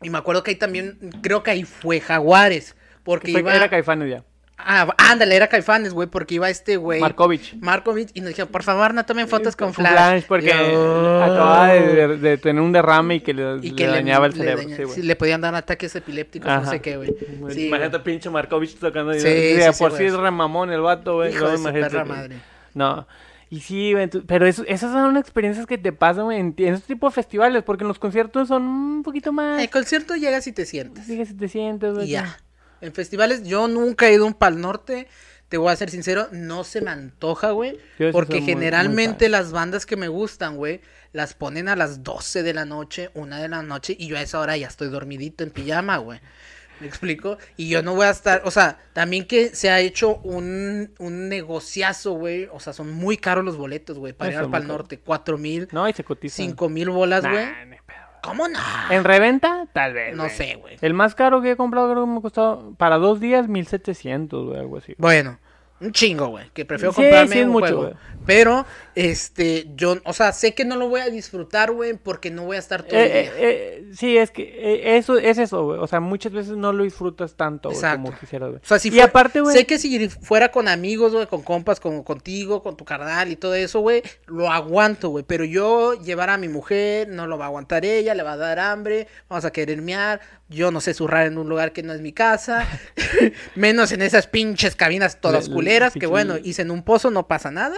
[0.00, 2.76] Y me acuerdo que ahí también, creo que ahí fue Jaguares.
[3.08, 3.54] Porque Fue- iba.
[3.54, 4.24] Era Caifanes ya.
[4.58, 7.00] Ah, ándale, era Caifanes, güey, porque iba este güey.
[7.00, 7.54] Markovich.
[7.60, 8.10] Markovich.
[8.12, 10.24] Y nos dijeron, por favor, no tomen fotos con Con Flash.
[10.28, 13.86] porque Yo- acababa de, de- de tener un derrame y que le, Y le que
[13.86, 14.62] le, dañaba el le cerebro.
[14.64, 14.94] daña- sí, güey.
[14.96, 17.14] sí, le podían dar ataques epilépticos, no sé qué, güey.
[17.50, 19.14] Sí, imagínate pinche Markovich tocando.
[19.14, 21.30] y- Sí, y sí, por sí es remamón el vato, güey.
[21.30, 22.36] Hijo luego de su imagínate perra madre.
[22.74, 23.06] No.
[23.50, 23.94] Y sí,
[24.26, 27.62] pero eso- esas son experiencias que te pasan, güey, en, en este tipo de festivales,
[27.62, 29.62] porque en los conciertos son un poquito más...
[29.62, 31.06] El concierto llegas y te sientes.
[31.06, 32.08] Que si te sientes, güey.
[32.08, 32.36] Y ya.
[32.80, 35.08] En festivales, yo nunca he ido a un Pal Norte.
[35.48, 37.78] Te voy a ser sincero, no se me antoja, güey.
[38.12, 42.02] Porque soy muy- muy generalmente las bandas que me gustan, güey, las ponen a las
[42.04, 44.88] 12 de la noche, una de la noche, y yo a esa hora ya estoy
[44.90, 46.20] dormidito en pijama, güey.
[46.80, 47.38] ¿Me explico?
[47.56, 51.28] Y yo no voy a estar, o sea, también que se ha hecho un, un
[51.28, 52.46] negociazo, güey.
[52.52, 54.66] O sea, son muy caros los boletos, güey, para ir al.
[54.68, 54.98] Norte.
[55.00, 56.36] Cuatro mil, No, y se cotiza.
[56.36, 57.46] cinco mil bolas, güey.
[58.22, 58.58] ¿Cómo no?
[58.90, 60.14] En reventa, tal vez.
[60.16, 60.34] No güey.
[60.34, 60.76] sé, güey.
[60.80, 64.58] El más caro que he comprado creo que me costó para dos días 1700, güey,
[64.60, 64.94] algo así.
[64.98, 65.38] Bueno,
[65.80, 66.50] un chingo, güey.
[66.52, 67.92] Que prefiero Sí, comprarme sí un mucho, juego.
[68.26, 72.44] Pero, este, yo, o sea, sé que no lo voy a disfrutar, güey, porque no
[72.44, 73.22] voy a estar todo el Eh, día.
[73.22, 75.78] eh, eh, sí, es que eh, eso es eso, güey.
[75.80, 78.60] O sea, muchas veces no lo disfrutas tanto, como quisieras, güey.
[78.62, 79.56] O sea, si y aparte, güey.
[79.56, 83.36] sé que si fuera con amigos, güey, con compas, como contigo, con tu carnal y
[83.36, 85.24] todo eso, güey, lo aguanto, güey.
[85.26, 88.36] Pero yo llevar a mi mujer, no lo va a aguantar ella, le va a
[88.36, 90.20] dar hambre, vamos a querer mear.
[90.50, 92.66] Yo no sé zurrar en un lugar que no es mi casa.
[93.54, 97.10] Menos en esas pinches cabinas todas Le- le- culeras, que bueno, hice en un pozo,
[97.10, 97.76] no pasa nada.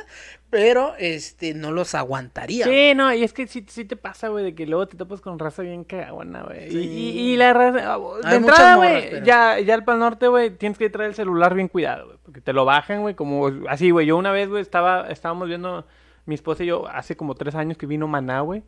[0.50, 2.64] Pero, este, no los aguantaría.
[2.66, 5.20] Sí, no, y es que sí, sí te pasa, güey, de que luego te topas
[5.20, 6.68] con raza bien cagona, güey.
[6.68, 6.78] Y- Sí.
[6.78, 9.84] Y, y la raza, ah, de Hay muchas entrada, morras, güey, pero- ya, ya al
[9.84, 13.00] Pal Norte, güey, tienes que traer el celular bien cuidado, güey, porque te lo bajan,
[13.02, 14.06] güey, como así, güey.
[14.06, 15.86] Yo una vez, güey, estaba, estábamos viendo,
[16.26, 18.62] mi esposa y yo, hace como tres años que vino Maná, güey.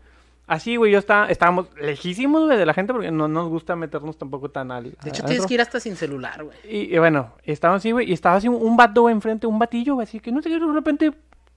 [0.47, 4.19] Así, güey, yo estaba, estábamos lejísimos, güey, de la gente porque no nos gusta meternos
[4.19, 4.85] tampoco tan al...
[4.85, 5.27] De hecho, adentro.
[5.27, 6.57] tienes que ir hasta sin celular, güey.
[6.69, 9.59] Y, y bueno, estaba así, güey, y estaba así un, un vato, güey, enfrente, un
[9.59, 11.13] batillo, güey, así que no sé qué, de repente,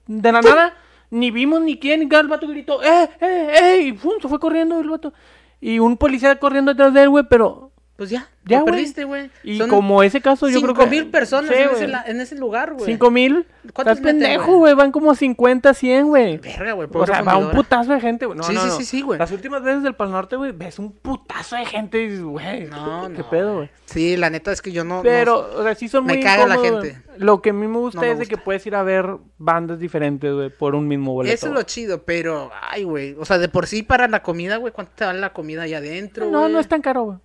[0.06, 0.74] de la nada,
[1.10, 2.02] Ni vimos ni quién.
[2.02, 3.82] Y el vato gritó, ¡eh, eh, eh!
[3.82, 5.12] Y pum, se fue corriendo el vato.
[5.60, 8.72] Y un policía corriendo detrás de él, güey, pero Pues ya, Ya, ya güey.
[8.74, 9.30] perdiste, güey.
[9.42, 10.90] Y Son como ese caso, yo creo cinco que.
[10.90, 12.84] mil personas Sí, en, ese, la- en ese lugar, güey.
[12.84, 13.46] Cinco mil.
[13.72, 14.74] ¿Cuántos Estás pendejo, güey?
[14.74, 16.36] Van como 50, 100, güey.
[16.36, 16.88] Verga, güey.
[16.92, 18.36] O sea, va un putazo de gente, güey.
[18.36, 18.76] No, Sí, no, sí, no.
[18.76, 19.18] sí, sí, güey.
[19.18, 22.66] Las últimas veces del Pal Norte, güey, ves un putazo de gente y dices, güey,
[22.66, 23.30] No, ¿qué no.
[23.30, 23.70] pedo, güey?
[23.86, 25.00] Sí, la neta es que yo no.
[25.02, 27.00] Pero, o sea, sí son Me muy caga la gente.
[27.16, 29.06] Lo que a mí me gusta No me es de que puedes ir a ver
[29.38, 31.34] bandas diferentes, güey, por un mismo boleto.
[31.34, 32.50] Eso es lo chido, pero.
[32.70, 33.16] Ay, güey.
[33.18, 34.72] O sea, de por sí para la comida, güey.
[34.72, 36.26] ¿Cuánto te vale la comida allá adentro?
[36.30, 37.18] No, no es tan caro, güey.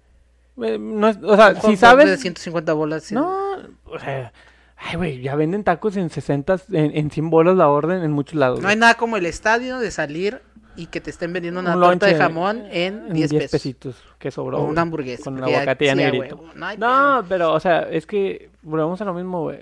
[0.64, 2.08] Eh, No es, o sea, Un si sabes...
[2.08, 3.04] De 150 bolas.
[3.04, 3.16] sí.
[3.16, 3.56] No,
[3.86, 4.32] o sea...
[4.84, 8.34] Ay, güey, ya venden tacos en 60, en, en 100 bolas la orden en muchos
[8.34, 8.62] lados.
[8.62, 10.42] No hay nada como el estadio de salir
[10.76, 13.52] y que te estén vendiendo una Un torta de jamón en 10 pesos.
[13.52, 14.58] pesitos que sobró.
[14.58, 15.26] O una hamburguesa.
[15.26, 16.36] Con ya- aguacate ya sí, a negrito.
[16.38, 16.78] huevo, No,
[17.20, 19.60] No, pero, o sea, es que volvemos a lo mismo, güey.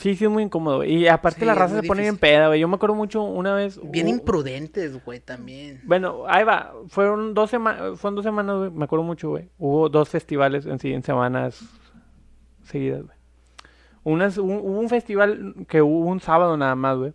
[0.00, 0.94] Sí, sí, es muy incómodo, güey.
[0.96, 2.58] Y aparte Sí, la raza se pone bien peda, güey.
[2.58, 3.78] Yo me acuerdo mucho una vez...
[3.84, 5.82] Bien imprudentes, güey, también.
[5.84, 6.72] Bueno, ahí va.
[6.88, 8.70] Fueron dos semanas, fueron dos semanas, güey.
[8.70, 9.50] Me acuerdo mucho, güey.
[9.58, 11.60] Hubo dos festivales en sí, en semanas
[12.64, 13.16] seguidas, güey.
[14.02, 17.12] Unas, un- hubo un festival que hubo un sábado nada más, güey.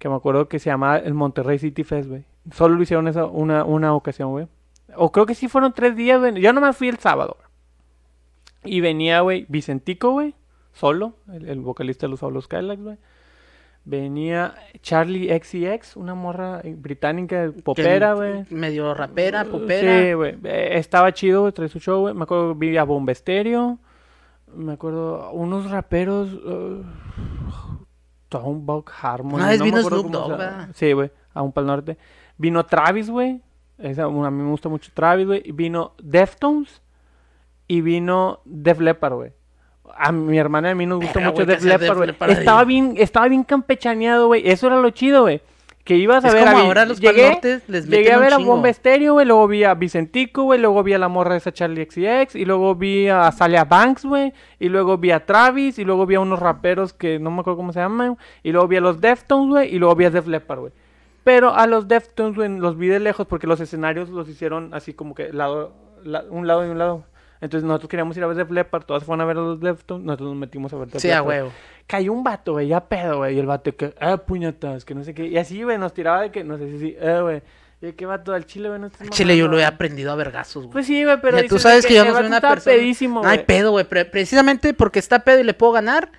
[0.00, 2.24] Que me acuerdo que se llamaba el Monterrey City Fest, güey.
[2.50, 4.48] Solo lo hicieron esa, una, una ocasión, güey.
[4.96, 6.40] O creo que sí fueron tres días, güey.
[6.40, 7.36] Yo nomás fui el sábado.
[8.64, 10.34] Y venía, güey, Vicentico, güey.
[10.72, 12.98] Solo, el, el vocalista de los Solos Skylax, güey.
[13.84, 18.44] Venía Charlie XCX, una morra eh, británica, popera, güey.
[18.50, 20.02] Medio rapera, popera.
[20.02, 20.38] Sí, güey.
[20.44, 22.14] Eh, estaba chido, güey, trae su show, güey.
[22.14, 23.78] Me acuerdo que vi a Bomba Estéreo.
[24.54, 26.32] Me acuerdo unos raperos.
[26.32, 26.84] Uh,
[28.54, 29.34] Buck Harmony.
[29.34, 30.40] Una vez no vino Snoop Dogg.
[30.74, 31.10] Sí, güey.
[31.34, 31.98] A un pal norte.
[32.38, 33.42] Vino Travis, güey.
[33.78, 35.52] A mí me gusta mucho Travis, güey.
[35.52, 36.80] Vino Deftones.
[37.66, 39.32] Y vino Def Leppard, güey.
[39.96, 42.30] A mi hermana y a mí nos gusta Verga, mucho güey, ¿qué Def Leppard, güey.
[42.38, 44.42] Estaba bien, estaba bien campechaneado, güey.
[44.48, 45.40] Eso era lo chido, güey.
[45.84, 48.22] Que ibas a Es ver como a ahora los llegué, les llegué meten a un
[48.22, 48.38] ver a.
[48.38, 49.26] Bomba Estéreo, güey.
[49.26, 50.60] Luego vi a Vicentico, güey.
[50.60, 52.36] Luego vi a la morra esa Charlie XCX.
[52.36, 54.32] Y luego vi a Salia Banks, güey.
[54.60, 55.80] Y luego vi a Travis.
[55.80, 58.16] Y luego vi a unos raperos que no me acuerdo cómo se llaman.
[58.44, 59.74] Y luego vi a los Deftones, güey.
[59.74, 60.72] Y luego vi a Def Leppard, güey.
[61.24, 64.92] Pero a los Deftones, güey, los vi de lejos porque los escenarios los hicieron así
[64.94, 65.72] como que lado,
[66.04, 67.04] la- un lado y un lado.
[67.42, 70.06] Entonces nosotros queríamos ir a ver Def Leppard, todas fueron a ver a los Deftones,
[70.06, 71.28] nosotros nos metimos a ver Def Sí, a Leppard.
[71.28, 71.52] huevo.
[71.86, 75.04] Cayó un vato, güey, ya pedo, güey, y el vato que, ah, puñetas, que no
[75.04, 75.26] sé qué.
[75.26, 77.42] Y así, güey, nos tiraba de que, no sé si, sí, eh, güey.
[77.84, 79.64] Y vato, al chile, güey, no estás Chile, yo lo he güey".
[79.64, 80.72] aprendido a vergazos, güey.
[80.72, 82.54] Pues sí, güey, pero Mira, tú dices de sabes que yo no soy una estaba
[82.54, 82.76] persona.
[82.76, 83.46] pedísimo, no hay güey.
[83.46, 83.84] pedo, güey.
[83.86, 86.12] pre- precisamente porque está pedo y le puedo ganar,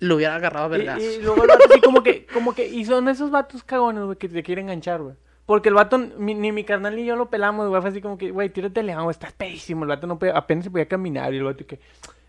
[0.00, 1.04] lo hubiera agarrado a Y, vergazos.
[1.04, 4.18] y luego el vato así como que, como que, y son esos vatos cagones, güey,
[4.18, 5.14] que te quieren enganchar, güey.
[5.46, 7.80] Porque el vato, ni, ni mi carnal ni yo lo pelamos, güey.
[7.80, 9.84] Fue así como que, güey, tírate león, estás pedísimo.
[9.84, 11.34] El vato no apenas se podía caminar.
[11.34, 11.80] Y el vato que,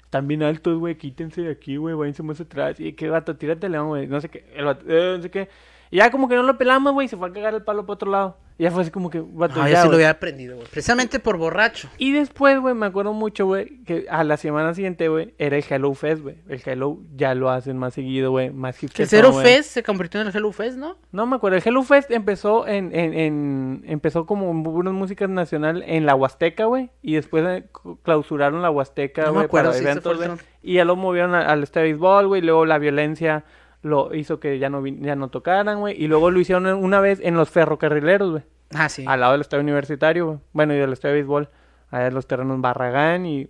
[0.03, 2.79] están bien altos, güey, quítense de aquí, güey, váyanse más atrás.
[2.79, 4.07] Y que vato, tírate león, güey.
[4.07, 5.49] No sé qué, el vato, eh, no sé qué.
[5.91, 7.93] Y ya como que no lo pelamos, güey, se fue a cagar el palo para
[7.93, 8.37] otro lado.
[8.57, 10.67] Ya fue así como que, vato, No, ya, yo sí lo hubiera aprendido, güey.
[10.69, 11.89] Precisamente por borracho.
[11.97, 15.65] Y después, güey, me acuerdo mucho, güey, que a la semana siguiente, güey, era el
[15.69, 16.37] Hello Fest, güey.
[16.47, 19.03] El Hello ya lo hacen más seguido, güey, más hipster.
[19.03, 20.95] El Zero Fest se convirtió en el Hello Fest, ¿no?
[21.11, 25.83] No me acuerdo, el Hello Fest empezó en, en, en- empezó como una música nacional
[25.85, 27.65] en la Huasteca, güey, y después eh,
[28.03, 30.29] clausuraron la Huasteca, No me güey, acuerdo para si eventos, güey,
[30.63, 33.43] y ya lo movieron al estadio de béisbol, güey, luego la violencia
[33.85, 36.99] lo hizo que ya no vi- ya no tocaran, güey, y luego lo hicieron una
[36.99, 39.05] vez en los ferrocarrileros, güey, Ah, sí.
[39.07, 41.49] al lado del estadio universitario, güey, bueno, y del estadio de béisbol,
[41.91, 43.47] allá en los terrenos Barragán y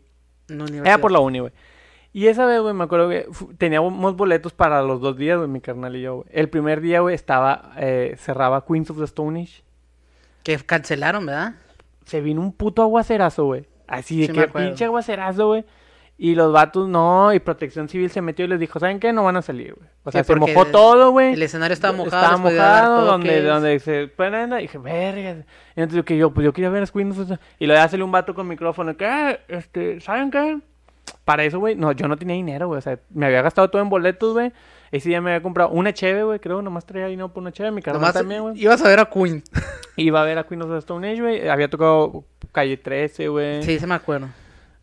[0.83, 1.53] era por la uni, güey.
[2.11, 3.27] Y esa vez, güey, me acuerdo que
[3.57, 6.27] teníamos boletos para los dos días, güey, mi carnal y yo, güey.
[6.31, 9.63] El primer día, güey, estaba, eh, cerraba Queens of the Stone Age.
[10.43, 11.55] Que cancelaron, ¿verdad?
[12.05, 13.65] Se vino un puto aguacerazo, güey.
[13.87, 15.65] Así de Sí que pinche aguacerazo, güey.
[16.17, 19.11] Y los vatos, no, y Protección Civil se metió y les dijo, ¿saben qué?
[19.11, 19.89] No van a salir, güey.
[20.05, 21.33] O sea, Sí, se mojó todo, güey.
[21.33, 22.23] El escenario estaba mojado.
[22.23, 24.07] Estaba mojado, donde, donde se
[24.59, 25.31] y dije, verga.
[25.75, 28.05] Y entonces yo, que yo, pues yo quería ver a the Y luego ya salió
[28.05, 30.59] un vato con micrófono, que, "Ah, este, ¿saben qué?
[31.25, 32.77] Para eso, güey, no, yo no tenía dinero, güey.
[32.77, 34.53] O sea, me había gastado todo en boletos, güey.
[34.91, 37.71] Ese día me había comprado una cheve, güey, creo, nomás traía dinero por una cheve.
[37.71, 38.57] Mi carnal también, güey.
[38.61, 39.43] ibas a ver a Queen.
[39.97, 41.49] Iba a ver a Queen of the Stone Age, güey.
[41.49, 43.63] Había tocado Calle 13, güey.
[43.63, 44.27] Sí, se me acuerdo.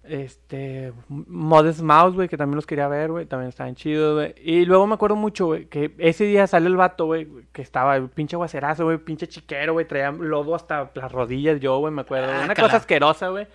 [0.04, 4.34] Este, Modest Mouse, güey, que también los quería ver, güey, también estaban chidos, güey.
[4.42, 8.00] Y luego me acuerdo mucho, güey, que ese día sale el vato, güey, que estaba
[8.08, 12.32] pinche guacerazo, güey, pinche chiquero, güey, traía lodo hasta las rodillas yo, güey, me acuerdo.
[12.32, 12.68] Ah, Una cala.
[12.68, 13.46] cosa asquerosa, güey.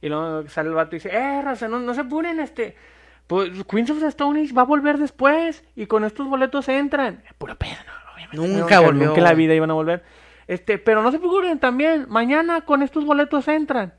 [0.00, 2.74] Y luego sale el vato y dice, eh, raza, no, no se apuren, este,
[3.28, 7.22] pues Queens of the Stone Age va a volver después y con estos boletos entran.
[7.38, 8.58] Pura pedo, no, obviamente.
[8.58, 10.02] Nunca volvió, Nunca en la vida iban a volver.
[10.48, 13.94] Este, pero no se preocupen también, mañana con estos boletos entran.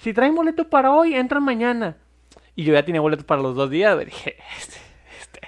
[0.00, 1.96] Si traen boleto para hoy, entran mañana.
[2.56, 3.98] Y yo ya tenía boletos para los dos días.
[3.98, 4.78] Dije, este,
[5.20, 5.40] este,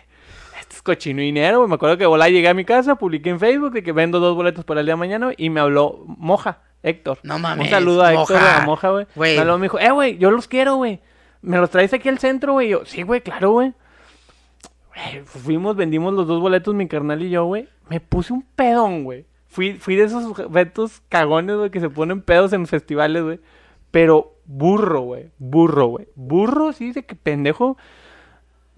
[0.61, 1.69] estos cochinero, güey.
[1.69, 4.37] Me acuerdo que volá llegué a mi casa, publiqué en Facebook de que vendo dos
[4.37, 7.19] boletos para el día de mañana y me habló Moja, Héctor.
[7.23, 8.63] No mames, Un saludo a Héctor, Moja.
[8.63, 9.07] a Moja, güey.
[9.35, 11.01] Me habló, me dijo, eh, güey, yo los quiero, güey.
[11.41, 12.69] ¿Me los traes aquí al centro, güey?
[12.69, 13.73] Yo, sí, güey, claro, güey.
[14.95, 17.69] Güey, Fuimos, vendimos los dos boletos, mi carnal y yo, güey.
[17.89, 19.25] Me puse un pedón, güey.
[19.49, 23.41] Fui, fui de esos vetos cagones, güey, que se ponen pedos en festivales, güey.
[23.93, 25.31] Pero burro, güey.
[25.39, 26.09] Burro, güey.
[26.17, 27.77] Burro, sí, de que pendejo.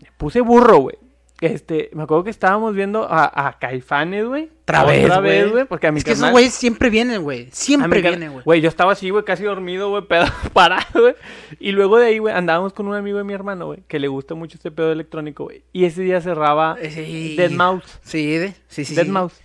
[0.02, 0.96] Me puse burro, güey.
[1.40, 4.50] Este, me acuerdo que estábamos viendo a, a Caifanes, güey.
[4.62, 5.64] Otra vez, güey.
[5.66, 7.48] Porque a mi Es que esos güeyes siempre vienen, güey.
[7.52, 8.44] Siempre car- vienen, güey.
[8.44, 11.14] Güey, yo estaba así, güey, casi dormido, güey, pedo parado, güey.
[11.58, 14.08] Y luego de ahí, güey, andábamos con un amigo de mi hermano, güey, que le
[14.08, 15.64] gusta mucho este pedo electrónico, güey.
[15.72, 17.34] Y ese día cerraba Sí.
[17.36, 17.98] Dead Mouse.
[18.02, 18.94] Sí, de- sí, sí.
[18.94, 19.10] Dead sí.
[19.10, 19.42] Mouse.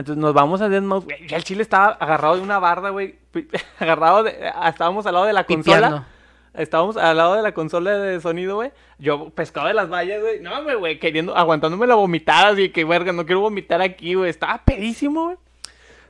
[0.00, 1.26] Entonces nos vamos a Dead Mouse, güey.
[1.28, 3.16] Y el chile estaba agarrado de una barda, güey.
[3.78, 4.34] Agarrado de.
[4.66, 6.06] Estábamos al lado de la consola.
[6.54, 8.72] Estábamos al lado de la consola de sonido, güey.
[8.98, 10.40] Yo pescado de las vallas, güey.
[10.40, 14.30] No, güey, queriendo, aguantándome la vomitada, así que, verga, no quiero vomitar aquí, güey.
[14.30, 15.36] Estaba pedísimo, güey.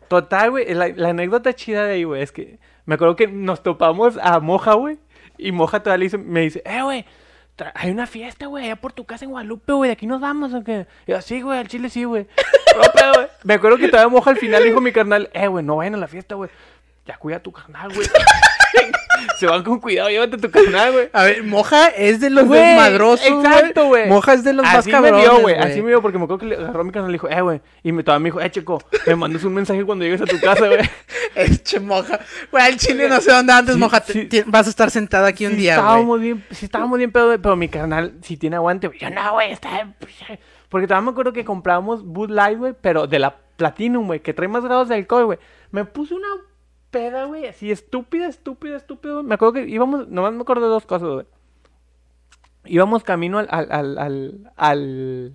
[0.06, 3.62] Total, güey, la, la anécdota chida de ahí, güey, es que me acuerdo que nos
[3.62, 4.98] topamos a Moja, güey.
[5.36, 7.04] Y Moja todavía le me dice, eh, güey,
[7.74, 10.52] hay una fiesta, güey, allá por tu casa en Guadalupe, güey, de aquí nos vamos,
[10.54, 10.86] ¿o qué?
[11.06, 12.26] Y yo, sí, güey, al chile sí, güey.
[12.72, 15.96] Güey, Me acuerdo que todavía Moja al final dijo mi carnal, eh, güey, no vayan
[15.96, 16.50] a la fiesta, güey.
[17.06, 18.06] Ya cuida tu carnal, güey.
[19.38, 21.08] Se van con cuidado, llévate tu carnal, güey.
[21.12, 24.08] A ver, Moja es de los Güey, desmadrosos, exacto, güey.
[24.08, 25.54] Moja es de los más así cabrones, me vio, güey.
[25.56, 27.40] Así me vio porque me acuerdo que le agarró mi canal y le dijo, eh,
[27.40, 27.60] güey.
[27.82, 30.38] Y me, todavía me dijo, eh, chico, me mandas un mensaje cuando llegues a tu
[30.40, 30.80] casa, güey.
[31.34, 32.20] Eche Moja.
[32.50, 34.02] Güey, al chile no sé dónde antes, Sí, Moja.
[34.06, 34.28] sí.
[34.46, 36.20] vas a estar sentada aquí un día, güey.
[36.20, 38.98] bien, sí estábamos bien pedo, pero mi canal sí tiene aguante, güey.
[38.98, 39.92] Yo no, güey, está...
[40.68, 44.32] Porque todavía me acuerdo que comprábamos Bud Light, güey, pero de la Platinum, güey, que
[44.32, 45.38] trae más grados de alcohol, güey.
[45.72, 46.28] Me puse una
[46.90, 49.22] peda, güey, así estúpida, estúpida, estúpida.
[49.22, 51.26] Me acuerdo que íbamos, nomás me acuerdo de dos cosas, güey.
[52.64, 55.34] Íbamos camino al, al, al, al, al,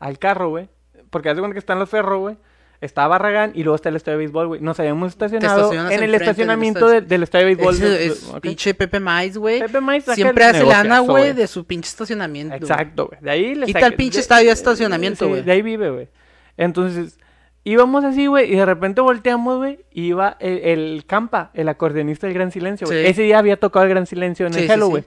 [0.00, 0.68] al carro, güey.
[1.10, 2.36] Porque hace cuenta que están los ferros, güey.
[2.80, 4.60] Está Barragán y luego está el estadio de béisbol, güey.
[4.60, 7.78] Nos habíamos estacionado en el del estacionamiento del, estadio de béisbol.
[7.78, 9.60] De- es pinche Pepe Mais, güey.
[9.60, 12.54] Pepe Maiz saca Siempre hace lana, güey, de su pinche estacionamiento.
[12.54, 13.20] Exacto, güey.
[13.22, 15.42] De ahí le Quita el pinche estadio de estacionamiento, sí, güey.
[15.42, 16.08] de ahí vive, güey.
[16.56, 17.18] Entonces,
[17.64, 22.26] íbamos así, güey, y de repente volteamos, güey, y iba el, el Campa, el acordeonista
[22.26, 23.02] del Gran Silencio, güey.
[23.04, 23.10] Sí.
[23.10, 24.90] Ese día había tocado el Gran Silencio en Sí, el Hello, sí.
[24.90, 25.04] güey.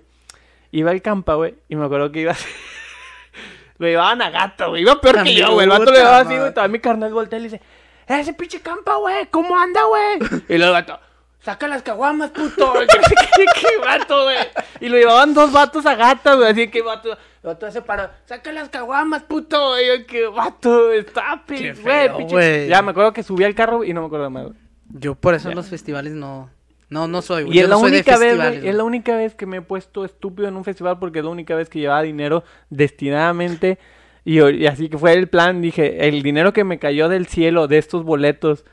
[0.72, 2.48] Iba el Campa, güey, y me acuerdo que iba así.
[3.78, 4.82] Lo llevaban a gato, güey.
[4.82, 5.66] Iba peor que yo, güey.
[5.66, 6.50] El vato lo llevaba así, güey.
[6.52, 7.62] Todavía mi carnal voltea y le dice,
[8.08, 10.42] ese pinche Campa, güey, ¿cómo anda, güey?
[10.50, 11.00] Y luego el vato,
[11.42, 12.74] saca las caguamas, puto.
[12.80, 14.38] Qué, qué vato, güey.
[14.82, 16.52] Y lo llevaban dos vatos a gato, güey.
[16.52, 17.16] Así que vato,
[17.48, 19.80] vato se paró, saca las caguamas, puto.
[19.82, 21.44] Y yo, que vato, está
[22.30, 22.68] güey.
[22.68, 24.58] Ya me acuerdo que subí al carro y no me acuerdo más, güey.
[24.90, 25.52] Yo por eso Ya.
[25.52, 26.50] en los festivales no...
[26.90, 27.58] No, no soy, güey.
[27.58, 29.62] Y es no la soy de única vez, es la única vez que me he
[29.62, 33.78] puesto estúpido en un festival porque es la única vez que llevaba dinero destinadamente
[34.24, 37.68] y, y así que fue el plan, dije, el dinero que me cayó del cielo
[37.68, 38.66] de estos boletos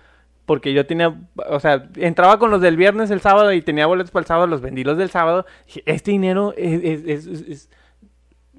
[0.47, 1.14] porque yo tenía,
[1.49, 4.47] o sea, entraba con los del viernes el sábado y tenía boletos para el sábado,
[4.47, 7.70] los vendí los del sábado, dije, este dinero es, es- es- es- es-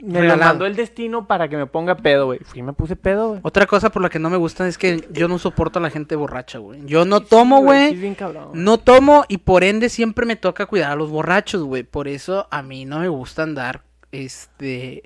[0.01, 2.39] me lo mandó el destino para que me ponga pedo, güey.
[2.43, 3.39] Fui y me puse pedo, güey.
[3.43, 5.89] Otra cosa por la que no me gusta es que yo no soporto a la
[5.89, 6.81] gente borracha, güey.
[6.85, 7.95] Yo no tomo, güey.
[7.95, 8.15] sí.
[8.53, 11.83] No tomo y por ende siempre me toca cuidar a los borrachos, güey.
[11.83, 15.03] Por eso a mí no me gusta andar, este,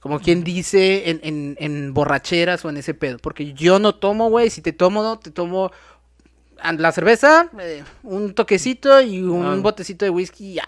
[0.00, 3.18] como quien dice, en, en, en borracheras o en ese pedo.
[3.18, 4.50] Porque yo no tomo, güey.
[4.50, 5.70] Si te tomo, no, te tomo
[6.78, 9.56] la cerveza, eh, un toquecito y un Ah.
[9.56, 10.66] botecito de whisky y ya.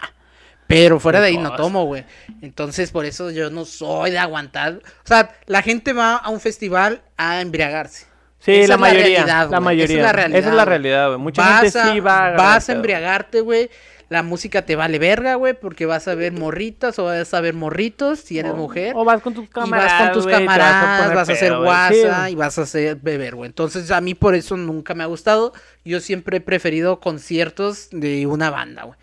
[0.67, 2.03] Pero fuera de ahí no tomo, güey.
[2.41, 4.79] Entonces, por eso yo no soy de aguantar.
[5.03, 8.05] O sea, la gente va a un festival a embriagarse.
[8.39, 9.47] Sí, Esa la es mayoría, realidad, la güey.
[9.49, 9.97] Esa mayoría.
[9.97, 10.39] es la realidad.
[10.39, 11.19] Esa es la realidad, güey.
[11.19, 13.69] Mucha Vas gente a- sí va a Vas a embriagarte, güey.
[14.09, 17.53] La música te vale verga, güey, porque vas a ver morritas o vas a ver
[17.55, 18.93] morritos si eres O- mujer.
[18.95, 19.91] O vas con tus y camaradas.
[19.91, 22.95] vas con tus camaradas, poner vas a hacer pedo, guasa Sí, y vas a hacer
[23.01, 23.47] beber, güey.
[23.47, 25.51] Entonces, a mí por eso nunca me ha gustado.
[25.83, 28.97] Yo siempre he preferido conciertos de una banda, güey.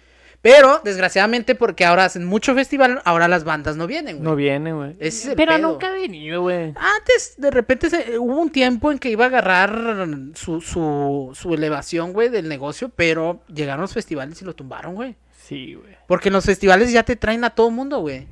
[0.45, 4.25] Pero, desgraciadamente, porque ahora hacen mucho festival, ahora las bandas no vienen, güey.
[4.29, 4.95] No viene, güey.
[5.01, 5.71] Es Pero pedo.
[5.73, 6.75] nunca ha venido, güey.
[6.77, 9.75] Antes, de repente, se- hubo un tiempo en que iba a agarrar
[10.35, 15.17] su, su, su elevación, güey, del negocio, pero llegaron los festivales y lo tumbaron, güey.
[15.47, 15.97] Sí, güey.
[16.07, 18.29] Porque en los festivales ya te traen a todo mundo, güey.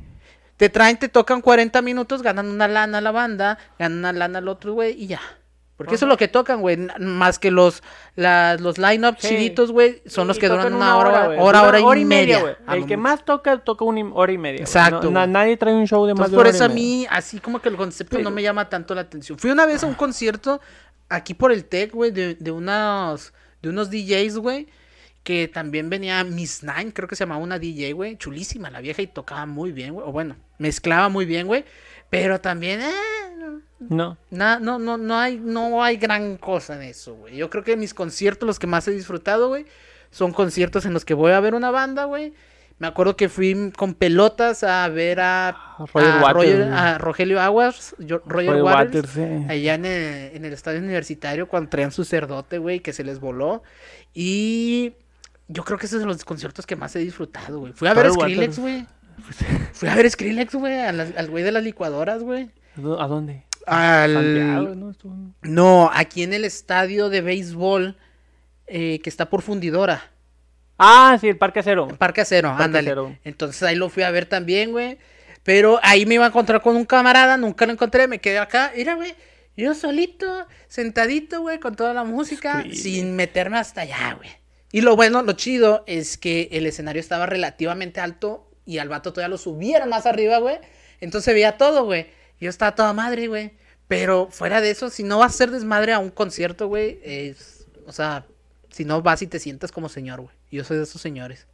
[0.59, 4.39] Te traen, te tocan 40 minutos, ganan una lana a la banda, ganan una lana
[4.39, 5.21] al otro, güey, y ya.
[5.85, 6.77] Porque eso es lo que tocan, güey.
[6.99, 7.83] Más que los,
[8.17, 9.29] la- los line-up Sí.
[9.29, 11.39] chiditos, güey, son los que duran una hora, hora, güey.
[11.41, 12.41] hora, Dura y media.
[12.41, 12.55] güey.
[12.67, 14.61] a El que más toca, toca una hora y media.
[14.61, 16.83] Exacto, No- nadie trae un show de más Entonces, de por hora eso a media.
[16.83, 19.39] mí, así como que el concepto no me llama tanto la atención.
[19.39, 20.61] Fui una vez a un concierto
[21.09, 24.67] aquí por el TEC, güey, de, de unos, de unos DJs, güey,
[25.23, 29.03] que también venía Miss Nine, creo que se llamaba una DJ, güey, chulísima la vieja
[29.03, 31.65] y tocaba muy bien, güey, o bueno, mezclaba muy bien, güey,
[32.13, 32.91] pero también, eh,
[33.39, 34.17] no, No.
[34.31, 37.37] Na- no, no, no hay, no hay gran cosa en eso, güey.
[37.37, 39.65] Yo creo que mis conciertos, los que más he disfrutado, güey,
[40.11, 42.35] son conciertos en los que voy a ver una banda, güey.
[42.79, 47.95] Me acuerdo que fui con pelotas a ver a, a, Waters, Roger- a Rogelio Aguas,
[47.99, 49.47] yo- Roger, Roger Waters, Waters, sí.
[49.49, 53.21] allá en el, en el estadio universitario cuando traían su cerdote, güey, que se les
[53.21, 53.63] voló.
[54.15, 54.95] Y
[55.49, 57.73] yo creo que esos son los conciertos que más he disfrutado, güey.
[57.73, 58.87] Fui a ver a Skrillex, güey.
[59.73, 62.51] Fui a ver Skrillex, güey, al güey de las licuadoras, güey.
[62.77, 63.45] ¿A dónde?
[63.67, 64.15] Al...
[64.15, 64.93] Santiago,
[65.43, 65.91] ¿no?
[65.93, 67.97] Aquí en el estadio de béisbol
[68.67, 70.11] eh, que está por fundidora.
[70.79, 71.89] Ah, sí, el Parque Acero.
[71.89, 72.91] En Parque Acero, Parque ándale.
[72.91, 73.17] Acero.
[73.25, 74.99] Entonces ahí lo fui a ver también, güey.
[75.43, 78.73] Pero ahí me iba a encontrar con un camarada, nunca lo encontré, me quedé acá.
[78.77, 79.15] Mira, güey,
[79.57, 84.31] yo solito, sentadito, güey, con toda la música, sin meterme hasta allá, güey.
[84.71, 89.13] Y lo bueno, lo chido, es que el escenario estaba relativamente alto y al vato
[89.13, 90.59] todavía lo subieron más arriba, güey.
[91.01, 92.07] Entonces veía todo, güey.
[92.41, 93.53] Yo estaba toda madre, güey.
[93.89, 97.67] Pero fuera de eso, si no vas a hacer desmadre a un concierto, güey, es...
[97.87, 98.27] O sea,
[98.71, 100.35] si no vas y te sientas como señor, güey.
[100.51, 101.47] Yo soy de esos señores.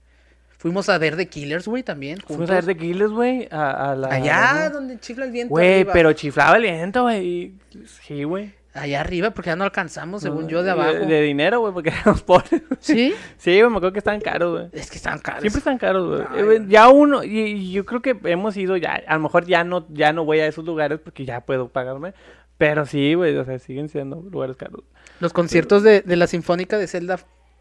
[0.59, 2.21] Fuimos a ver The Killers, güey, también.
[2.21, 4.09] Fuimos a ver de Killers, güey, a, a la...
[4.09, 5.51] Allá donde chifla el viento.
[5.51, 7.55] Güey, pero chiflaba el viento, güey.
[8.07, 8.58] Sí, güey.
[8.75, 10.93] Allá arriba, porque ya no alcanzamos, según No, yo, de abajo.
[10.93, 12.63] De, dinero, güey, porque éramos pobres.
[12.81, 13.15] ¿Sí?
[13.37, 14.69] Sí, güey, me acuerdo que estaban caros, güey.
[14.73, 15.41] Es que están caros.
[15.41, 16.69] Siempre están caros, güey.
[16.69, 20.13] Ya uno, y, yo creo que hemos ido ya, a lo mejor ya no, ya
[20.13, 22.15] no voy a esos lugares porque ya puedo pagarme.
[22.59, 24.83] Pero sí, güey, o sea, siguen siendo lugares caros.
[25.21, 27.19] Los conciertos de, de la Sinfónica de Zelda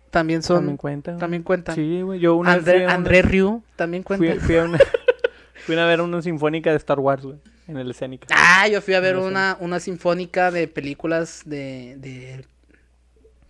[0.10, 0.58] también son...
[0.58, 1.18] También cuentan.
[1.18, 1.76] También cuentan.
[1.76, 4.34] Sí, güey, yo una André, una- André Ryu también cuenta.
[4.34, 4.80] fui, fui a una,
[5.66, 7.38] fui a ver una sinfónica de Star Wars, güey,
[7.68, 8.28] en el escénica.
[8.32, 12.46] Ah, yo fui a ver una, una sinfónica de películas de, de...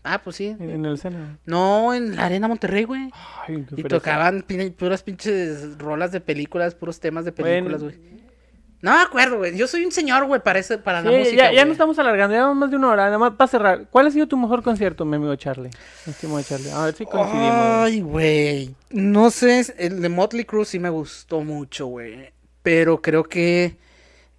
[0.04, 0.56] Ah, pues sí.
[0.60, 1.38] En, el escénica.
[1.46, 3.10] No, en la Arena Monterrey, güey.
[3.48, 7.96] Ay, qué Y tocaban pin- puras pinches rolas de películas, puros temas de películas, güey.
[8.80, 9.58] No me acuerdo, güey.
[9.58, 12.36] Yo soy un señor, güey, para, ese, para la música, ya, ya no estamos alargando,
[12.36, 13.06] ya vamos más de una hora.
[13.06, 13.88] Nada más para cerrar.
[13.90, 15.72] ¿Cuál ha sido tu mejor concierto, mi amigo Charlie?
[16.06, 16.70] Estimado Charlie.
[16.70, 17.52] A ver si coincidimos.
[17.56, 18.76] Ay, güey.
[18.92, 22.32] No sé, el de Motley Crue sí me gustó mucho, güey.
[22.62, 23.78] Pero creo que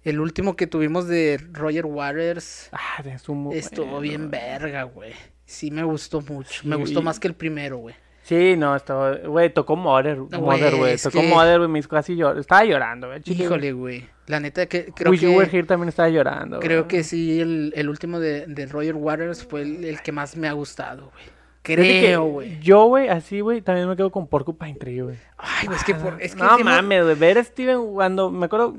[0.03, 5.13] el último que tuvimos de Roger Waters Ah, muy estuvo bueno, bien verga, güey.
[5.45, 6.61] Sí me gustó mucho.
[6.61, 7.95] Sí, me gustó más que el primero, güey.
[8.23, 11.79] Sí, no, estaba, güey, tocó Mother, Güey, Mother, güey, es tocó que- Mother, güey, me
[11.79, 13.21] hizo casi llorar, estaba llorando, güey.
[13.25, 14.07] Híjole, güey.
[14.27, 17.41] La neta que creo Wish You Were que Here también estaba llorando, creo que sí
[17.41, 21.09] el, el último de, de Roger Waters fue el, el que más me ha gustado,
[21.11, 21.25] güey.
[21.63, 22.59] Que Creo, güey.
[22.59, 25.17] Yo, güey, así, güey, también me quedo con Porcupine Tree, güey.
[25.37, 28.45] Ay, güey, es que por, es que no mames, güey, ver a Steven cuando, me
[28.45, 28.75] acuerdo,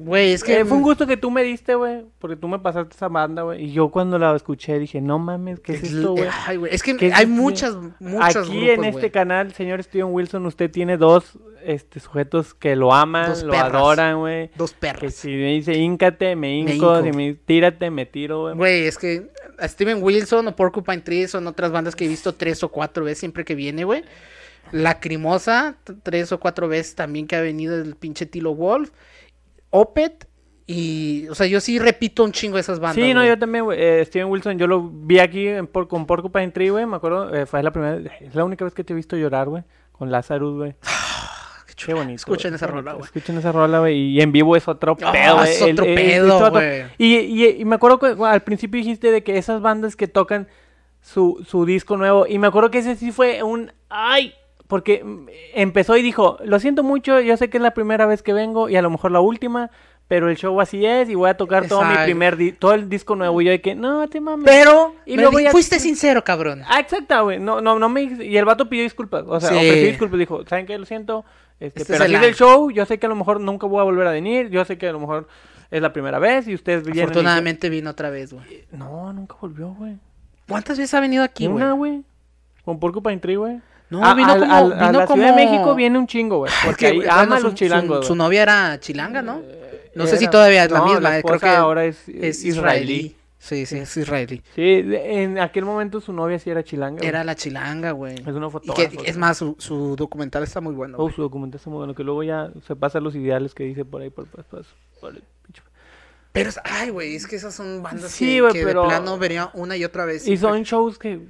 [0.00, 2.60] Güey, es que Eh, fue un gusto que tú me diste, güey, porque tú me
[2.60, 6.12] pasaste esa banda, güey, y yo cuando la escuché dije, no mames, ¿qué es esto,
[6.12, 6.28] güey?
[6.46, 7.34] Ay, güey, es que ¿Qué es hay esto?
[7.34, 12.76] muchas, muchas Aquí en este canal, señor Steven Wilson, usted tiene dos este, sujetos que
[12.76, 13.74] lo aman, Dos lo perras.
[13.74, 14.50] adoran, güey.
[14.54, 15.14] Dos Que perros.
[15.14, 18.54] si me dice íncate, me hinco, si me tírate, me tiro, güey.
[18.54, 22.36] Güey, es que a Steven Wilson o Porcupine Tree son otras bandas que he visto
[22.36, 24.04] tres o cuatro veces siempre que viene, güey.
[24.70, 28.90] Lacrimosa, tres o cuatro veces también que ha venido el pinche Tilo Wolf.
[29.70, 30.26] Opet.
[30.70, 32.96] Y, o sea, yo sí repito un chingo esas bandas.
[32.96, 33.28] Sí, no, güey.
[33.30, 33.78] yo también, güey.
[33.80, 36.84] Eh, Steven Wilson, yo lo vi aquí en por- con Porcupine Tree, güey.
[36.84, 39.48] Me acuerdo, eh, fue la primera, es la única vez que te he visto llorar,
[39.48, 39.62] güey.
[39.92, 40.72] Con Lazarus, güey.
[40.72, 40.78] Qué
[41.68, 41.96] Qué chula.
[41.98, 42.16] bonito.
[42.16, 43.04] Escuchen güey, esa qué rola, güey.
[43.04, 43.96] Escuchen esa rola, güey.
[43.98, 45.50] Y en vivo es otro Ah, pedo, güey.
[45.50, 46.82] es otro pedo, güey.
[46.98, 50.48] Y, y, y me acuerdo que al principio dijiste de que esas bandas que tocan
[51.00, 52.26] su, su disco nuevo.
[52.26, 53.72] Y me acuerdo que ese sí fue un.
[53.88, 54.34] ¡Ay!
[54.68, 58.22] Porque mm, empezó y dijo: Lo siento mucho, yo sé que es la primera vez
[58.22, 59.70] que vengo y a lo mejor la última.
[60.06, 62.88] Pero el show así es y voy a tocar todo mi primer di- todo el
[62.88, 63.42] disco nuevo.
[63.42, 64.46] Y yo de que, no, te mames.
[64.46, 66.62] Pero, Y y luego ya- fuiste sincero, cabrón.
[66.66, 67.38] Ah, exacto, güey.
[67.38, 68.04] No, no, no me...
[68.04, 69.24] Y el vato pidió disculpas.
[69.26, 69.56] O sea, Sí.
[69.56, 70.18] ofreció disculpas.
[70.18, 70.78] Dijo, ¿saben qué?
[70.78, 71.26] Lo siento.
[71.60, 72.54] Este, Este pero es el así es el año.
[72.54, 72.70] show.
[72.70, 74.48] Yo sé que a lo mejor nunca voy a volver a venir.
[74.48, 75.28] Yo sé que a lo mejor
[75.70, 78.64] es la primera vez y ustedes vienen y- Afortunadamente vino otra vez, güey.
[78.72, 79.96] No, nunca volvió, güey.
[80.48, 81.56] ¿Cuántas veces ha venido aquí, güey?
[81.62, 82.02] Una, güey.
[82.64, 83.60] Con Porcupine Tree, güey.
[83.90, 86.06] No, A- vino al- como- al- a vino la como- Ciudad de México viene un
[86.06, 86.52] chingo, güey.
[86.64, 89.40] Porque que, ahí bueno, ama su- los chilangos, Su, su novia era chilanga, ¿no?
[89.94, 92.08] No sé Era- si todavía es la no, misma, la eh, creo que ahora es,
[92.08, 92.46] es israelí.
[92.94, 93.14] israelí.
[93.40, 94.42] Sí, sí, es israelí.
[94.54, 96.98] Sí, en aquel momento su novia sí era chilanga.
[96.98, 97.08] güey.
[97.08, 98.14] Era la chilanga, güey.
[98.16, 98.90] Es una Y fotógrafa.
[98.90, 99.08] que, güey.
[99.08, 100.98] es más, su, su documental está muy bueno.
[100.98, 101.14] Oh, güey.
[101.14, 104.02] su documental está muy bueno, que luego ya se pasa los ideales que dice por
[104.02, 104.64] ahí, por, por- por-
[105.00, 105.62] por el pinche-
[106.32, 109.18] Pero, ay, güey, es que esas son bandas Sí, que, güey, que pero- de plano
[109.18, 110.26] vería una y otra vez.
[110.28, 111.20] Y son shows que,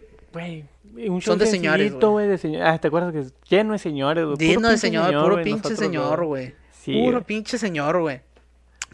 [0.40, 0.64] güey,
[1.08, 2.28] un show Son de señores, güey.
[2.28, 2.68] de señores.
[2.68, 4.36] Ah, ¿te acuerdas que es lleno de señores, güey?
[4.38, 6.54] Lleno de señor, puro pinche señor, güey.
[6.72, 8.20] Sí, puro pinche señor, güey.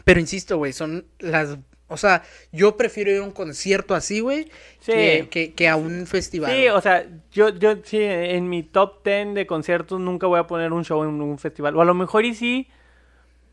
[0.03, 1.57] Pero insisto, güey, son las...
[1.87, 4.45] O sea, yo prefiero ir a un concierto así, güey,
[4.79, 4.91] Sí.
[4.91, 6.51] que, que, que a un festival.
[6.51, 10.47] Sí, o sea, yo, yo sí, en mi top 10 de conciertos nunca voy a
[10.47, 11.75] poner un show en un festival.
[11.75, 12.67] O a lo mejor y sí,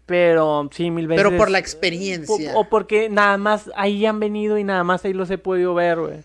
[0.06, 1.23] Pero sí, mil veces.
[1.24, 2.52] Pero por la O, experiencia.
[2.56, 6.01] o porque nada más ahí han venido y nada más ahí los he podido ver,
[6.01, 6.19] güey.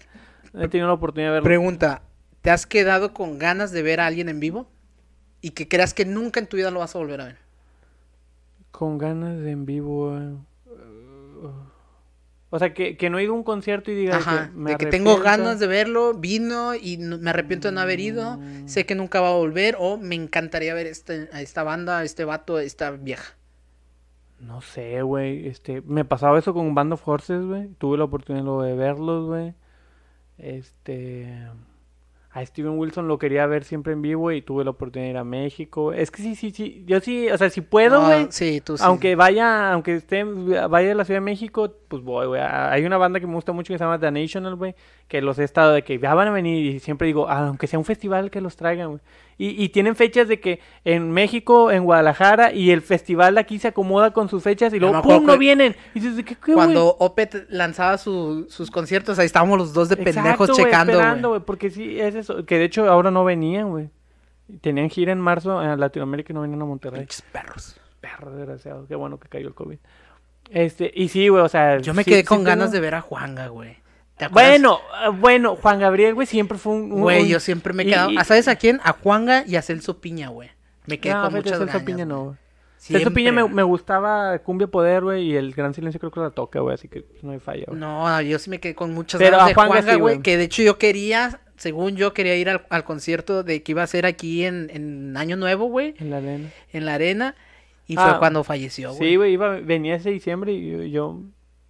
[0.59, 1.47] He tenido la oportunidad de verlos.
[1.47, 2.01] Pregunta,
[2.41, 4.67] ¿te has quedado con ganas de ver a alguien en vivo?
[5.41, 7.37] Y que creas que nunca en tu vida lo vas a volver a ver.
[8.71, 10.11] Con ganas de en vivo.
[10.65, 11.49] Uh,
[12.49, 14.71] O sea, que, que no he ido a un concierto y diga Ajá, que me
[14.71, 18.37] de que tengo ganas de verlo, vino y no- me arrepiento de no haber ido,
[18.37, 18.67] Mm.
[18.69, 22.03] sé que nunca va a volver o me encantaría ver este, a esta banda, a
[22.05, 23.33] este vato, a esta vieja.
[24.39, 25.47] No sé, güey.
[25.47, 27.67] Este, me pasaba eso con Band of Horses, güey.
[27.79, 29.53] Tuve la oportunidad de verlos, güey.
[30.37, 31.27] Este.
[32.31, 35.17] A Steven Wilson lo quería ver siempre en vivo y tuve la oportunidad de ir
[35.17, 35.91] a México.
[35.91, 36.83] Es que sí, sí, sí.
[36.85, 38.27] Yo sí, o sea, si puedo, No, güey.
[38.29, 38.83] sí, tú sí.
[38.85, 42.41] Aunque vaya, aunque esté, vaya a la Ciudad de México, pues voy, güey.
[42.41, 44.75] Ah, Hay una banda que me gusta mucho que se llama The National, güey.
[45.07, 47.65] Que los he estado de que ya van a venir y siempre digo, ah, aunque
[47.65, 49.01] sea un festival que los traigan, güey.
[49.39, 53.59] Y, y tienen fechas de que en México, en Guadalajara, y el festival de aquí
[53.59, 55.25] se acomoda con sus fechas y luego, ¡pum!
[55.25, 55.75] no vienen.
[55.93, 56.53] Y dices, ¿de qué, qué?
[56.53, 61.29] Cuando Opet lanzaba su- sus conciertos, ahí estábamos los dos de pendejos Exacto, checando, esperando,
[61.29, 61.41] güey.
[61.41, 62.45] Porque sí, es eso.
[62.45, 63.89] Que de hecho ahora no venían, güey.
[64.61, 67.01] Tenían gira en marzo en Latinoamérica y no venían a Monterrey.
[67.01, 67.75] Pinches perros.
[67.99, 68.87] Perro desgraciado.
[68.87, 69.77] Qué bueno que cayó el COVID.
[70.49, 71.77] Este, y sí, güey, o sea.
[71.79, 73.77] Yo me sí- quedé sí con tengo- ganas de ver a Juanga, güey.
[74.31, 76.89] Bueno, ah, bueno, Juan Gabriel, güey, siempre fue un.
[76.89, 78.11] Güey, un- yo siempre me he y- quedado.
[78.11, 78.79] y- ¿Ah, ¿Sabes a quién?
[78.83, 80.49] A Juanga y a Celso Piña, güey.
[80.87, 81.85] Me quedé No, con muchas Celso.
[81.85, 82.35] Piña no, güey.
[82.79, 86.29] Celso Piña me, me gustaba Cumbia Poder, güey, y el Gran Silencio creo que la
[86.31, 87.79] toca, güey, así que pues, no hay falla, güey.
[87.79, 90.19] No, yo sí me quedé con muchas Pero ganas a de Juanga Juanga, sí, güey.
[90.21, 93.83] Que de hecho yo quería, según yo, quería ir al, al concierto de que iba
[93.83, 95.95] a ser aquí en, en Año Nuevo, güey.
[95.99, 96.49] En la arena.
[96.71, 97.35] En la arena.
[97.87, 99.09] Y Ah, fue cuando falleció, güey.
[99.11, 100.83] Sí, güey, iba, venía ese diciembre y yo.
[100.83, 101.19] yo-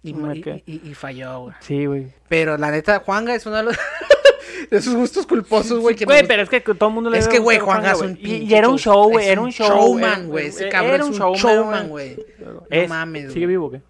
[0.02, 0.62] y, me y- quedé.
[0.66, 1.54] y- y falló, güey.
[1.60, 2.06] Sí, güey.
[2.28, 3.76] Pero la neta, Juanga es uno de los.
[4.70, 5.96] de sus gustos culposos, güey.
[5.96, 8.16] que Güey, pero es que todo el mundo le Es que, güey, Juanga es un
[8.16, 9.66] pinche Y era un show, güey, era un show.
[9.68, 10.46] showman, era- güey.
[10.46, 12.16] Ese era cabrón es un showman, güey.
[12.38, 13.54] No Es- mames, ¿Sigue güey.
[13.54, 13.80] vivo o qué?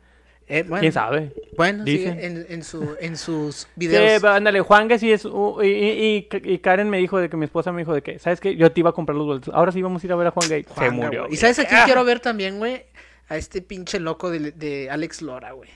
[0.51, 1.33] Eh, bueno, ¿Quién sabe?
[1.59, 2.19] Bueno, sí, Dicen.
[2.21, 4.23] en, en, su, en sus Sí, videos.
[4.23, 5.27] pero ándale, Juanga sí es...
[5.27, 8.41] uh, y, y- Karen me dijo de que mi esposa me dijo de que, ¿sabes
[8.41, 8.57] qué?
[8.57, 9.53] Yo te iba a comprar los boletos.
[9.55, 11.27] Ahora sí vamos a ir a ver a Juanga y se murió.
[11.29, 11.85] ¿Y sabes a quién Ah.
[11.85, 12.85] quiero ver también, güey?
[13.29, 15.69] A este pinche loco de, de Alex Lora, güey.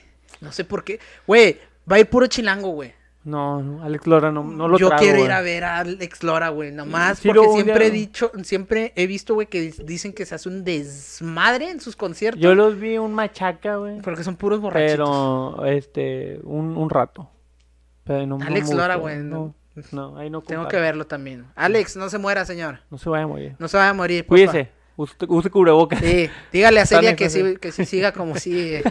[0.43, 0.99] No sé por qué.
[1.25, 1.59] Güey,
[1.91, 2.93] va a ir puro chilango, güey.
[3.25, 6.23] No, no, Alex Lora no, no lo Yo trago, quiero ir a ver a Alex
[6.23, 6.73] Lora, güey.
[6.73, 10.49] Nomás Sí, porque siempre he dicho, siempre he visto, güey, que dicen que se hace
[10.49, 12.41] un desmadre en sus conciertos.
[12.41, 14.01] Yo los vi un machaca, güey.
[14.01, 15.55] Porque son puros borrachitos.
[15.55, 17.29] Pero, este, un, un rato.
[18.03, 19.55] Pero no, no Alex me Lora, güey, No,
[19.93, 20.67] no, ahí no Tengo comparo.
[20.67, 21.45] que verlo también.
[21.55, 22.79] Alex, no se muera, señor.
[22.91, 23.55] No se vaya a morir.
[23.57, 24.25] No se vaya a morir.
[24.27, 24.69] Cuídese.
[24.95, 25.99] Use, use cubrebocas.
[25.99, 28.83] Sí, dígale a Celia que sí, que sí siga como sigue.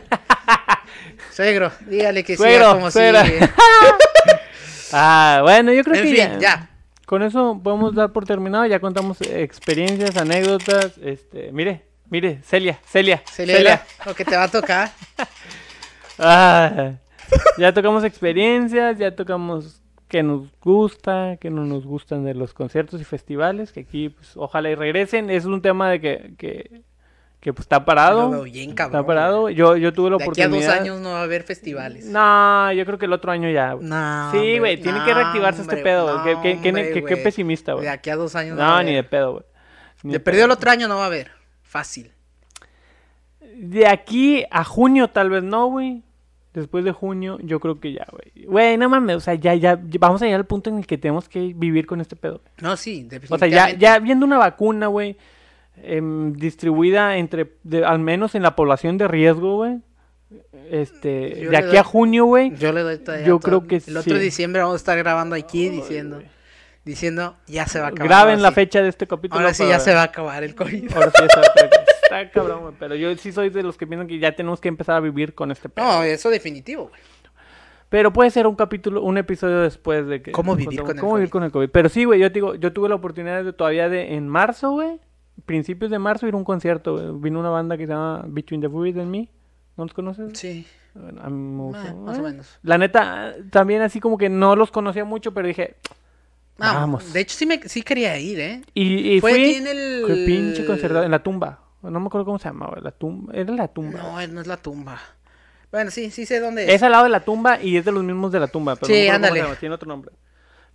[1.33, 3.25] Suegro, dígale que Suegro, siga como suegra.
[3.25, 3.41] sigue.
[4.95, 6.39] Ah, bueno, yo creo En que fin, ya.
[6.39, 6.71] ya.
[7.07, 8.67] Con eso podemos dar por terminado.
[8.67, 10.99] Ya contamos experiencias, anécdotas.
[11.03, 14.91] Este, mire, mire, Celia, Celia, Celia, lo que te va a tocar.
[16.19, 16.93] Ah,
[17.57, 19.81] ya tocamos experiencias, ya tocamos
[20.13, 24.37] que nos gusta, que no nos gustan de los conciertos y festivales, que aquí pues
[24.37, 25.31] ojalá y regresen.
[25.31, 26.83] Es un tema de que, que,
[27.41, 28.31] que, pues está parado.
[28.31, 29.01] veo bien, cabrón.
[29.01, 29.49] Está parado.
[29.49, 30.71] Yo, yo tuve la De aquí a oportunidad.
[30.75, 32.05] dos años no va a haber festivales.
[32.05, 33.73] No, yo creo que el otro año ya.
[33.73, 33.87] güey.
[33.89, 36.19] No, sí, güey, tiene no, que reactivarse hombre, este pedo.
[36.19, 37.25] no, Qué- qué- qué- hombre, qué- qué güey.
[37.25, 37.85] pesimista, güey.
[37.87, 38.87] De aquí a dos años no, va a No, haber.
[38.87, 39.45] ni de pedo, güey.
[40.03, 41.31] De perdido el otro año no va a haber.
[41.63, 42.13] Fácil.
[43.57, 46.03] De aquí a junio tal vez no, güey.
[46.55, 48.45] Después de junio yo creo que ya, güey.
[48.47, 50.99] Güey, no mames, o sea, ya, ya, vamos a llegar al punto en el que
[50.99, 52.43] tenemos que vivir con este pedo.
[52.61, 53.79] No, sí, O sea, definitivamente.
[53.81, 55.17] ya, ya viendo una vacuna, güey,
[55.83, 59.79] em, distribuida entre, de- al menos en la población de riesgo, güey.
[60.71, 62.55] Este, Yo de aquí doy- a junio, güey.
[62.57, 64.21] Yo le doy todavía Yo todo- creo que El otro sí.
[64.21, 66.23] diciembre vamos a estar grabando aquí diciendo,
[66.85, 68.09] diciendo, ya se va a acabar.
[68.09, 68.55] Graben la sí.
[68.57, 69.41] fecha de este capítulo.
[69.41, 70.93] Ahora sí para- ya se va a acabar el COVID.
[70.95, 71.41] Ahora sí, está,
[72.21, 72.75] está cabrón, güey.
[72.79, 75.35] Pero yo sí soy de los que piensan que ya tenemos que empezar a vivir
[75.35, 75.85] con este pedo.
[75.85, 77.01] No, eso definitivo, güey.
[77.89, 80.33] Pero puede ser un capítulo, un episodio después de que...
[80.33, 81.69] ¿Cómo vivir con el cómo vivir con el COVID.
[81.69, 84.71] Pero sí, güey, yo te digo, yo tuve la oportunidad de todavía de, en marzo,
[84.71, 84.99] güey,
[85.45, 87.19] principios de marzo, ir a un concierto.
[87.19, 89.29] Vino una banda que se llama Between the Buried and Me.
[89.77, 90.39] ¿No los conoces?
[90.39, 91.87] Sí, Bueno, a mí me gustó.
[91.87, 92.59] Ah, más o menos.
[92.63, 95.77] La neta, también así como que no los conocía mucho, pero dije,
[96.59, 97.13] Ah, Vamos.
[97.13, 98.63] De hecho, sí, me, sí quería ir, ¿eh?
[98.75, 99.45] y, y Fue fui...
[99.45, 100.25] aquí en el...
[100.27, 101.61] Pinche concierto, en la tumba.
[101.83, 103.33] No me acuerdo cómo se llamaba, la tumba.
[103.35, 103.99] Era la tumba.
[104.01, 104.99] No, no es la tumba.
[105.71, 106.71] Bueno, sí, sí sé dónde es.
[106.75, 108.77] Es al lado de la tumba y es de los mismos de la tumba.
[108.77, 109.41] Pero Sí, no ándale.
[109.41, 110.13] llama, tiene otro nombre.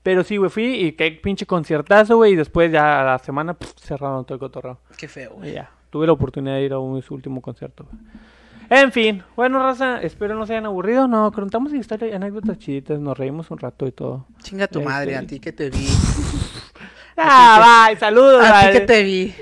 [0.03, 2.34] Pero sí, güey, fui y qué pinche conciertazo, güey.
[2.34, 4.79] Y después ya a la semana pff, cerraron todo el cotorreo.
[4.97, 5.53] Qué feo, güey.
[5.53, 7.85] ya, tuve la oportunidad de ir a un, su último concierto.
[7.89, 8.01] güey.
[8.69, 11.07] En fin, bueno, raza, espero no se hayan aburrido.
[11.07, 14.25] No, contamos historias, anécdotas chiditas, nos reímos un rato y todo.
[14.43, 15.88] Chinga tu Este- madre, a ti que te vi.
[17.19, 18.45] Ah, bye, saludos.
[18.45, 19.34] A ti que te vi.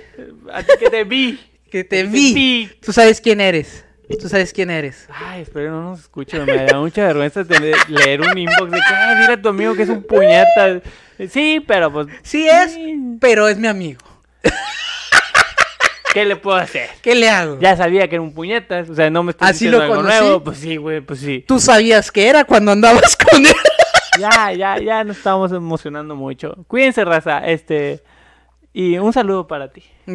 [0.53, 1.37] A ti que te vi.
[1.76, 2.72] Que te vi.
[2.81, 3.84] Tú sabes quién eres.
[4.22, 5.07] Tú sabes quién eres.
[5.14, 6.39] Ay, espero no nos escuche.
[6.39, 9.76] Me da mucha vergüenza tener- leer un inbox de que, ay, dile a tu amigo
[9.76, 10.80] que es un puñeta.
[11.30, 12.77] Sí, pero pues, Sí es,
[13.19, 13.99] pero es mi amigo.
[16.14, 16.89] ¿qué le puedo hacer?
[17.02, 17.60] ¿Qué le hago?
[17.60, 19.95] Ya sabía que era un puñetas, o sea, no me estoy ¿Así diciendo lo algo
[19.97, 20.18] conocí?
[20.19, 20.43] nuevo.
[20.43, 21.43] Pues sí, güey, pues sí.
[21.45, 23.53] Tú sabías que era cuando andabas con él.
[24.18, 26.56] Ya, ya, ya nos estamos emocionando mucho.
[26.69, 27.45] Cuídense, raza.
[27.45, 28.02] Este.
[28.77, 29.84] Y un saludo para ti.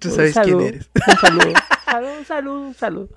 [0.00, 0.90] Tú Un sabes saludo, quién eres.
[1.06, 1.52] Un saludo.
[1.84, 3.10] Salud, salud, salud.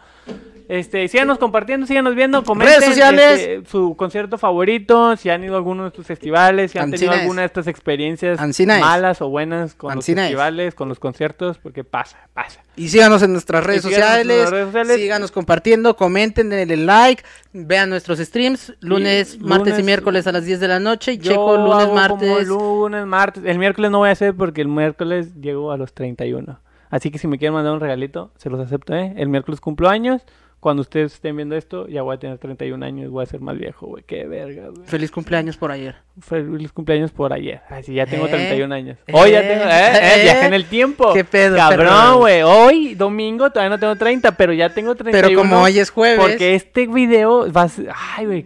[0.67, 3.39] Este, síganos compartiendo, síganos viendo, comenten Redes sociales.
[3.41, 7.11] este, su concierto favorito, si han ido a alguno de estos festivales, si han tenido
[7.11, 7.19] es.
[7.19, 8.81] alguna de estas experiencias Ancina es.
[8.81, 10.29] malas o buenas con Ancina los es.
[10.29, 12.61] festivales, con los conciertos, porque pasa, pasa.
[12.77, 14.95] Y síganos en nuestras redes, en sociales, nuestras redes sociales.
[14.95, 17.21] Síganos compartiendo, comenten, denle like.
[17.51, 18.73] Vean nuestros streams.
[18.79, 21.13] Lunes, martes y miércoles a las 10 de la noche.
[21.13, 22.47] Y Yo checo lunes, hago como martes.
[22.47, 23.43] lunes, martes.
[23.45, 26.61] El miércoles no voy a hacer porque el miércoles llego a los 31.
[26.91, 29.13] Así que si me quieren mandar un regalito, se los acepto, ¿eh?
[29.17, 30.21] El miércoles cumplo años.
[30.59, 33.57] Cuando ustedes estén viendo esto, ya voy a tener 31 años, voy a ser más
[33.57, 34.03] viejo, güey.
[34.05, 34.85] Qué verga, güey.
[34.85, 35.95] Feliz cumpleaños por ayer.
[36.19, 37.61] Feliz cumpleaños por ayer.
[37.67, 38.99] Ay, sí, ya tengo Eh, 31 años.
[39.11, 41.13] Hoy ya eh, tengo, eh, eh, viajé en el tiempo.
[41.13, 42.43] qué pedo, Cabrón, güey.
[42.43, 45.27] Hoy, domingo, todavía no tengo 30, pero ya tengo 31.
[45.29, 46.19] Pero como hoy es jueves.
[46.19, 47.89] Porque este video va a ser...
[48.15, 48.45] Ay, güey.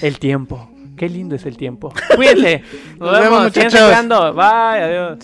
[0.00, 0.70] El tiempo.
[0.96, 1.92] Qué lindo es el tiempo.
[2.14, 2.62] Cuídense.
[2.98, 4.34] Nos, Nos vemos, vemos, muchachos.
[4.36, 5.18] Bye, adiós.